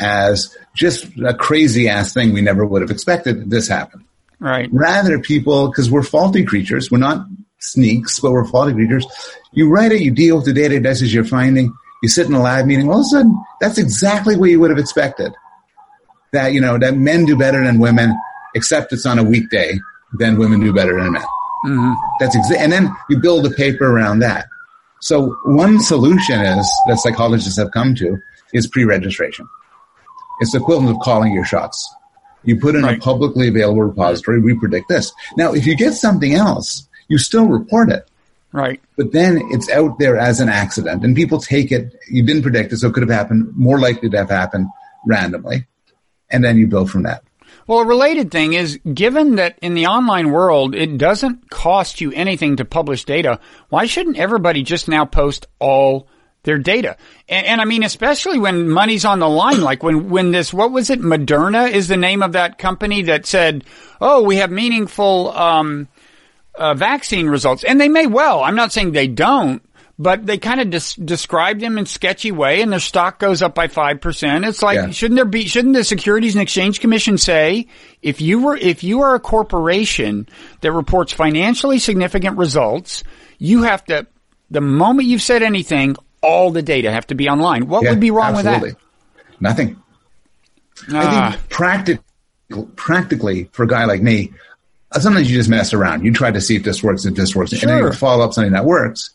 [0.00, 4.04] as just a crazy ass thing we never would have expected this happened.
[4.38, 4.68] Right.
[4.72, 7.26] Rather, people, because we're faulty creatures, we're not
[7.58, 9.04] sneaks, but we're faulty creatures.
[9.52, 11.72] You write it, you deal with the data as you're finding,
[12.04, 14.70] you sit in a lab meeting, all of a sudden, that's exactly what you would
[14.70, 15.32] have expected.
[16.32, 18.16] That, you know, that men do better than women,
[18.54, 19.80] except it's on a weekday,
[20.14, 21.22] then women do better than men.
[21.66, 21.92] Mm-hmm.
[22.20, 24.46] That's exa- and then you build a paper around that.
[25.00, 28.18] So one solution is that psychologists have come to
[28.52, 29.46] is pre-registration.
[30.40, 31.94] It's the equivalent of calling your shots.
[32.44, 32.96] You put in Right.
[32.98, 35.12] a publicly available repository, we predict this.
[35.36, 38.08] Now, if you get something else, you still report it,
[38.52, 38.80] Right.
[38.96, 42.72] but then it's out there as an accident and people take it, you didn't predict
[42.72, 44.68] it, so it could have happened, more likely to have happened
[45.06, 45.66] randomly.
[46.30, 47.22] And then you build from that.
[47.68, 52.10] Well, a related thing is given that in the online world, it doesn't cost you
[52.12, 56.08] anything to publish data, why shouldn't everybody just now post all
[56.44, 56.96] their data?
[57.28, 60.72] And, and I mean, especially when money's on the line, like when, when this, what
[60.72, 61.02] was it?
[61.02, 63.64] Moderna is the name of that company that said,
[64.00, 65.88] oh, we have meaningful, um,
[66.54, 67.64] uh, vaccine results.
[67.64, 68.42] And they may well.
[68.42, 69.62] I'm not saying they don't,
[69.98, 73.54] but they kind of des- describe them in sketchy way and their stock goes up
[73.54, 74.46] by 5%.
[74.46, 74.90] It's like, Yeah.
[74.90, 77.66] shouldn't there be, shouldn't the Securities and Exchange Commission say,
[78.00, 80.28] if you were, if you are a corporation
[80.60, 83.02] that reports financially significant results,
[83.38, 84.06] you have to,
[84.50, 87.66] the moment you've said anything, all the data have to be online.
[87.66, 88.70] What Yeah, would be wrong absolutely.
[88.70, 88.78] With
[89.40, 89.44] that?
[89.44, 92.00] Ah, I think practic-
[92.76, 94.32] practically for a guy like me,
[94.92, 96.04] sometimes you just mess around.
[96.04, 97.88] You try to see if this works, if this works, and then Sure.
[97.88, 99.10] you follow up something that works.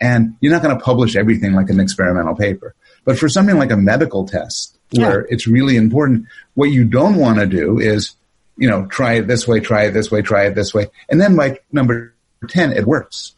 [0.00, 2.74] And you're not going to publish everything like an experimental paper.
[3.04, 5.26] But for something like a medical test, where Yeah.
[5.30, 8.14] it's really important, what you don't want to do is,
[8.58, 11.20] you know, try it this way, try it this way, try it this way, and
[11.20, 12.12] then by number
[12.48, 13.32] ten, it works.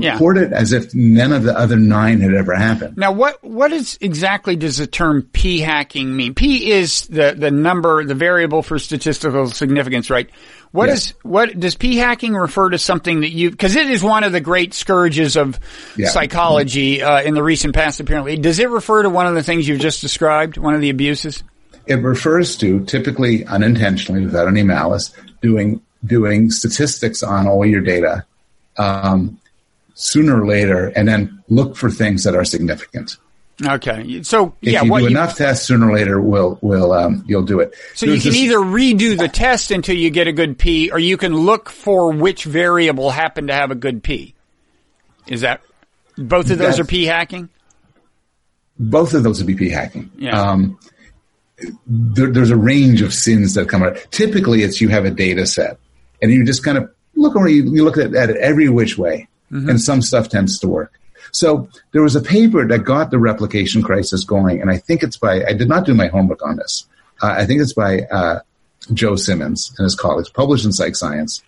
[0.00, 0.12] Yeah.
[0.12, 2.96] Report it as if none of the other nine had ever happened.
[2.96, 6.34] Now, what what is exactly does the term p hacking mean?
[6.34, 10.28] P is the the number, the variable for statistical significance, right?
[10.72, 11.06] What Yes.
[11.08, 12.78] is what does p hacking refer to?
[12.78, 15.58] Something that you because it is one of the great scourges of
[15.96, 16.08] Yeah.
[16.08, 18.00] psychology uh, in the recent past.
[18.00, 20.58] Apparently, does it refer to one of the things you've just described?
[20.58, 21.42] One of the abuses?
[21.86, 25.12] It refers to typically unintentionally, without any malice,
[25.42, 28.24] doing doing statistics on all your data
[28.76, 29.38] um,
[29.94, 33.16] sooner or later, and then look for things that are significant.
[33.64, 36.92] Okay, so If yeah, you what do you, enough tests, sooner or later, will will
[36.92, 37.74] um, you'll do it.
[37.94, 40.98] so you can this- either redo the test until you get a good p, or
[40.98, 44.34] you can look for which variable happened to have a good p.
[45.28, 45.62] Is that
[46.18, 47.48] both of those are p hacking?
[48.78, 50.10] both of those would be p hacking.
[50.18, 50.40] Yeah.
[50.40, 50.78] Um,
[51.86, 54.04] there, there's a range of sins that come out.
[54.10, 55.78] Typically, it's you have a data set,
[56.20, 57.50] and you just kind of look around.
[57.50, 60.98] You, you look at, at it every which way, and some stuff tends to work.
[61.32, 65.16] So there was a paper that got the replication crisis going, and I think it's
[65.16, 65.44] by.
[65.44, 66.86] I did not do my homework on this.
[67.22, 68.40] Uh, I think it's by uh,
[68.92, 71.42] Joe Simmons and his colleagues, published in Psych Science,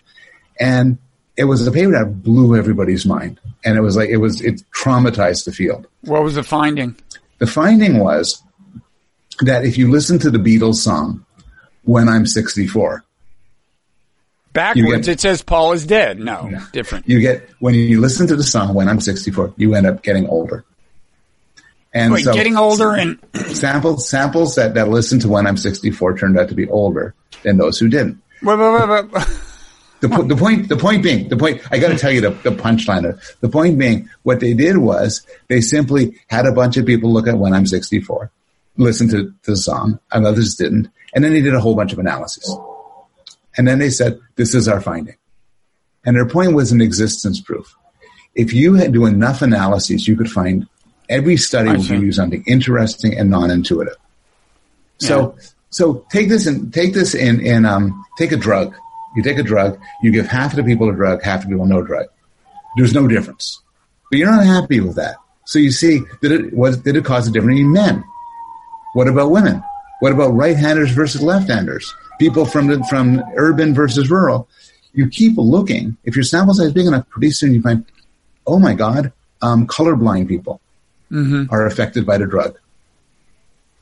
[0.59, 0.99] and
[1.37, 4.63] it was a paper that blew everybody's mind, and it was like it was it
[4.73, 5.87] traumatized the field.
[6.03, 6.97] What was the finding?
[7.39, 8.43] The finding was
[9.41, 11.25] that if you listen to the Beatles song,
[11.83, 13.05] When I'm 64,
[14.57, 16.19] Backwards, get- it says Paul is dead.
[16.19, 17.09] No, different.
[17.09, 20.27] you get, when you listen to the song When I'm 64, you end up getting
[20.29, 20.65] older.
[21.95, 23.19] And Wait, so getting older and
[23.55, 27.57] samples, samples that, that listened to When I'm 64 turned out to be older than
[27.59, 28.21] those who didn't.
[28.43, 29.27] wait, wait, wait.
[30.01, 32.31] The, po- the point, the point being, the point, I got to tell you the,
[32.31, 36.77] the punchline of the point being, what they did was they simply had a bunch
[36.77, 38.31] of people look at when I'm 64,
[38.77, 41.99] listen to the song, and others didn't, And then they did a whole bunch of
[41.99, 42.55] analyses.
[43.57, 45.17] And then they said, this is our finding.
[46.05, 47.75] And their point was an existence proof.
[48.35, 50.67] If you had do enough analyses, you could find
[51.09, 53.97] every study will give you something interesting and non-intuitive.
[54.99, 55.47] So, yeah.
[55.71, 58.75] so take this and take this in, in, um, take a drug.
[59.17, 61.55] You take a drug, you give half of the people a drug, half of the
[61.55, 62.07] people no drug.
[62.77, 63.63] There's no difference.
[64.11, 65.17] But you're not happy with that.
[65.47, 68.05] So you see, did it, was, did it cause a difference in men?
[68.93, 69.63] What about women?
[70.01, 71.95] What about right-handers versus left-handers?
[72.19, 74.49] People from the, from urban versus rural.
[74.93, 75.97] You keep looking.
[76.05, 77.85] If your sample size is big enough, pretty soon you find,
[78.47, 79.13] oh my God,
[79.43, 80.61] um, colorblind people
[81.11, 81.53] mm-hmm.
[81.53, 82.59] are affected by the drug.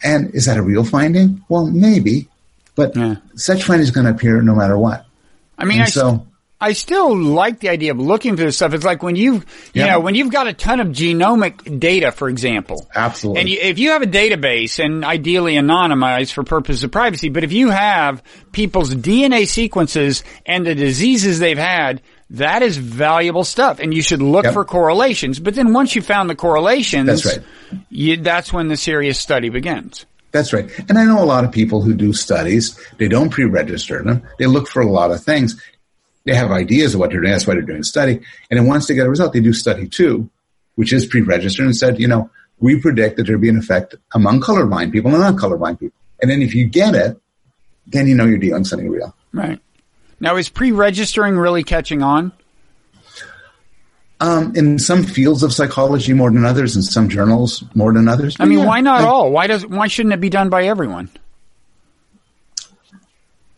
[0.02, 1.44] And is that a real finding?
[1.48, 2.28] Well, maybe,
[2.74, 3.16] but yeah.
[3.36, 5.06] such findings going to appear no matter what.
[5.56, 6.26] I mean, I so
[6.60, 8.72] I still like the idea of looking for this stuff.
[8.74, 9.42] It's like when you, you
[9.74, 9.86] yeah.
[9.86, 12.88] know, when you've got a ton of genomic data, for example.
[12.94, 13.40] Absolutely.
[13.40, 17.44] And you, if you have a database and ideally anonymized for purposes of privacy, but
[17.44, 18.22] if you have
[18.52, 22.00] people's DNA sequences and the diseases they've had,
[22.30, 24.54] that is valuable stuff and you should look yep.
[24.54, 25.40] for correlations.
[25.40, 27.46] But then once you found the correlations, that's right.
[27.90, 30.06] You, that's when the serious study begins.
[30.30, 30.68] That's right.
[30.88, 32.76] And I know a lot of people who do studies.
[32.98, 34.26] They don't pre-register them.
[34.38, 35.60] They look for a lot of things
[36.24, 37.32] they have ideas of what they're doing.
[37.32, 38.20] That's why they're doing study.
[38.50, 40.28] And then once they get a result, they do study two,
[40.76, 42.30] which is pre-registered and said, you know,
[42.60, 45.96] we predict that there'll be an effect among colorblind people and non colorblind people.
[46.22, 47.20] And then if you get it,
[47.86, 49.14] then you know you're dealing something real.
[49.32, 49.60] Right.
[50.20, 52.32] Now, is pre-registering really catching on?
[54.20, 58.36] Um, in some fields of psychology more than others, in some journals more than others.
[58.38, 59.30] I mean, yeah, why not I, all?
[59.30, 61.10] Why does why shouldn't it be done by everyone?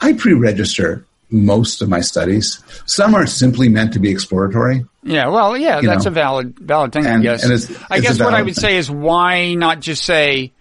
[0.00, 2.62] I pre-register most of my studies.
[2.86, 4.84] Some are simply meant to be exploratory.
[5.02, 6.10] Yeah, well, yeah, that's know.
[6.10, 7.06] a valid valid thing.
[7.06, 7.44] And, I guess.
[7.44, 8.62] And it's, I it's guess what I would thing.
[8.62, 10.52] say is why not just say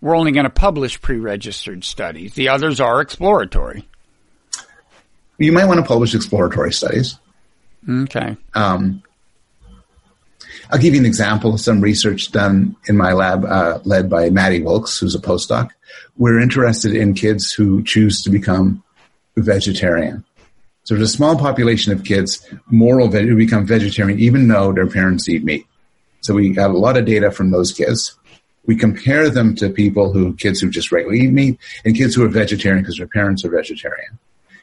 [0.00, 2.34] we're only going to publish pre-registered studies.
[2.34, 3.88] The others are exploratory.
[5.38, 7.18] You might want to publish exploratory studies.
[7.88, 8.36] Okay.
[8.54, 9.02] Um,
[10.70, 14.30] I'll give you an example of some research done in my lab, uh, led by
[14.30, 15.70] Matti Wilks, who's a postdoc.
[16.16, 18.82] We're interested in kids who choose to become
[19.42, 20.24] vegetarian.
[20.84, 25.28] So there's a small population of kids moral who become vegetarian even though their parents
[25.28, 25.66] eat meat.
[26.20, 28.16] So we got a lot of data from those kids.
[28.66, 32.24] We compare them to people who kids who just regularly eat meat and kids who
[32.24, 34.18] are vegetarian because their parents are vegetarian.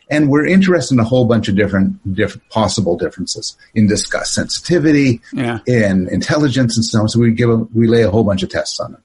[0.10, 5.22] And we're interested in a whole bunch of different, different possible differences in disgust sensitivity,
[5.34, 5.60] yeah.
[5.66, 7.10] in intelligence and so on.
[7.10, 9.04] So we give a, we lay a whole bunch of tests on them.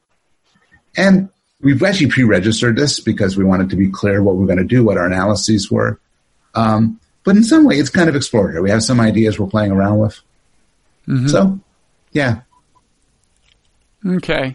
[0.97, 1.29] And
[1.63, 4.85] we've actually pre-registered this because we wanted to be clear what we're going to do,
[4.85, 6.01] what our analyses were.
[6.55, 8.63] Um, but in some way, it's kind of exploratory.
[8.63, 10.21] We have some ideas we're playing around with.
[11.07, 11.29] Mm-hmm.
[11.29, 11.61] So,
[12.13, 12.41] yeah.
[14.07, 14.55] Okay.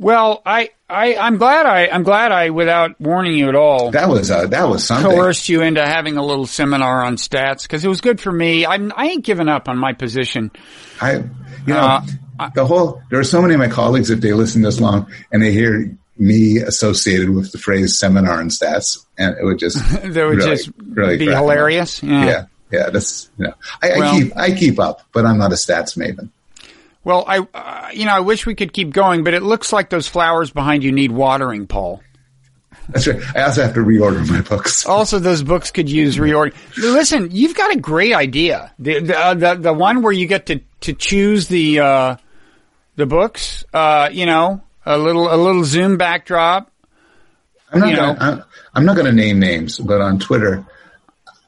[0.00, 4.08] Well, I, I, I'm glad I, I'm glad I, without warning you at all, that
[4.08, 5.10] was, uh, that was something.
[5.10, 8.64] Coerced you into having a little seminar on stats because it was good for me.
[8.64, 10.52] I'm, I ain't giving up on my position.
[11.00, 11.24] I, you
[11.66, 12.00] know,
[12.38, 15.12] uh, the whole, there are so many of my colleagues that they listen this long
[15.32, 19.78] and they hear me associated with the phrase seminar and stats, and it would just
[19.90, 22.02] that would really, just really be hilarious.
[22.02, 22.24] Yeah.
[22.24, 22.90] yeah, yeah.
[22.90, 25.96] That's you know, I, well, I, keep I keep up, but I'm not a stats
[25.96, 26.30] maven.
[27.04, 29.90] Well, I uh, you know I wish we could keep going, but it looks like
[29.90, 32.02] those flowers behind you need watering, Paul.
[32.90, 33.22] That's right.
[33.36, 34.86] I also have to reorder my books.
[34.98, 36.54] Also, those books could use reorder.
[36.76, 38.72] Listen, you've got a great idea.
[38.78, 42.16] The the uh, the, the, one where you get to to choose the uh,
[42.96, 43.64] the books.
[43.72, 46.72] Uh, you know, a little a little Zoom backdrop.
[47.70, 48.44] I'm not gonna, I'm,
[48.74, 50.64] I'm not going to name names, but on Twitter,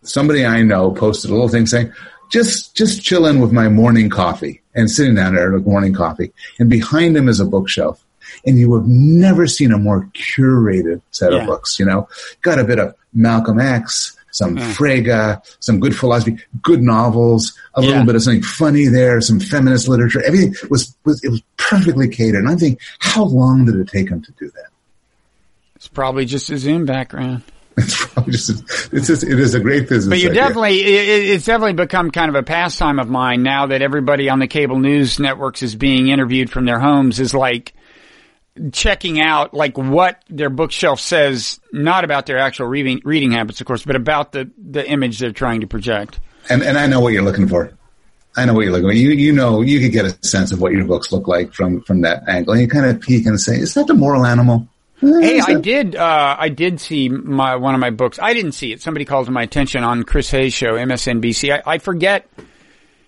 [0.03, 1.93] somebody I know posted a little thing saying,
[2.31, 6.69] "Just just chilling with my morning coffee and sitting down there with morning coffee, and
[6.69, 8.05] behind him is a bookshelf."
[8.47, 11.41] And you have never seen a more curated set yeah.
[11.41, 11.81] of books.
[11.81, 12.09] You know,
[12.43, 14.73] got a bit of Malcolm X, some mm.
[14.73, 17.89] Frege, some good philosophy, good novels, a yeah.
[17.89, 20.23] little bit of something funny there, some feminist literature.
[20.25, 22.41] Everything was, was, it was perfectly catered.
[22.41, 24.69] And I'm thinking, how long did it take him to do that?
[25.77, 27.43] It's probably just his Zoom background.
[27.77, 28.51] It's probably just,
[28.93, 30.09] it's just, it is a great business.
[30.09, 30.43] But you idea.
[30.43, 34.39] definitely, it, it's definitely become kind of a pastime of mine now that everybody on
[34.39, 37.73] the cable news networks is being interviewed from their homes is like,
[38.73, 43.67] checking out like what their bookshelf says, not about their actual reading reading habits, of
[43.67, 46.21] course, but about the the image they're trying to project.
[46.49, 47.73] And and I know what you're looking for.
[48.37, 48.95] I know what you're looking for.
[48.95, 51.83] You you know you could get a sense of what your books look like from
[51.83, 52.55] from that angle.
[52.55, 54.67] And you kind of peek and say, "Is that the moral animal?"
[55.01, 55.97] Hey, I did.
[55.97, 58.19] Uh, I did see my one of my books.
[58.21, 58.83] I didn't see it.
[58.83, 61.55] Somebody called my attention on Chris Hayes' show, MSNBC.
[61.55, 62.29] I, I forget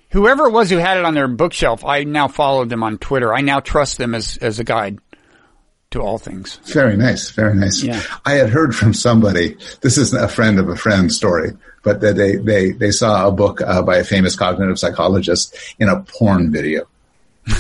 [0.08, 1.84] whoever it was who had it on their bookshelf.
[1.84, 3.34] I now followed them on Twitter.
[3.34, 4.98] I now trust them as as a guide.
[5.92, 6.56] To all things.
[6.64, 7.30] Very nice.
[7.30, 7.82] Very nice.
[7.82, 8.02] Yeah.
[8.24, 11.52] I had heard from somebody, this is a friend of a friend story,
[11.82, 15.88] but that they, they, they saw a book uh, by a famous cognitive psychologist in
[15.88, 16.86] a porn video.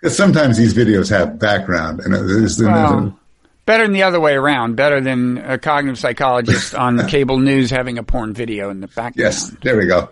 [0.00, 3.18] Because sometimes these videos have background and there's, Well,
[3.66, 4.74] better than the other way around.
[4.76, 9.16] Better than a cognitive psychologist on cable news having a porn video in the background.
[9.16, 10.08] yes, there we go.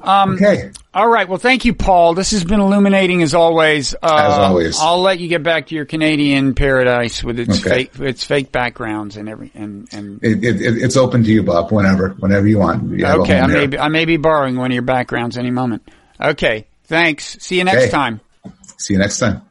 [0.00, 0.70] Um, okay.
[0.94, 1.28] All right.
[1.28, 2.14] Well, thank you, Paul.
[2.14, 3.94] This has been illuminating as always.
[3.94, 4.78] Uh, As always.
[4.80, 7.84] I'll let you get back to your Canadian paradise with its Okay.
[7.86, 10.20] fake, its fake backgrounds and every and and.
[10.22, 12.90] It, it, it- it's open to you, Bob, whenever, whenever you want.
[12.90, 15.82] You Okay, I may be, I may be borrowing one of your backgrounds any moment.
[16.20, 16.66] Okay.
[16.84, 17.36] Thanks.
[17.40, 17.90] See you next Okay.
[17.90, 18.20] time.
[18.78, 19.42] See you next time.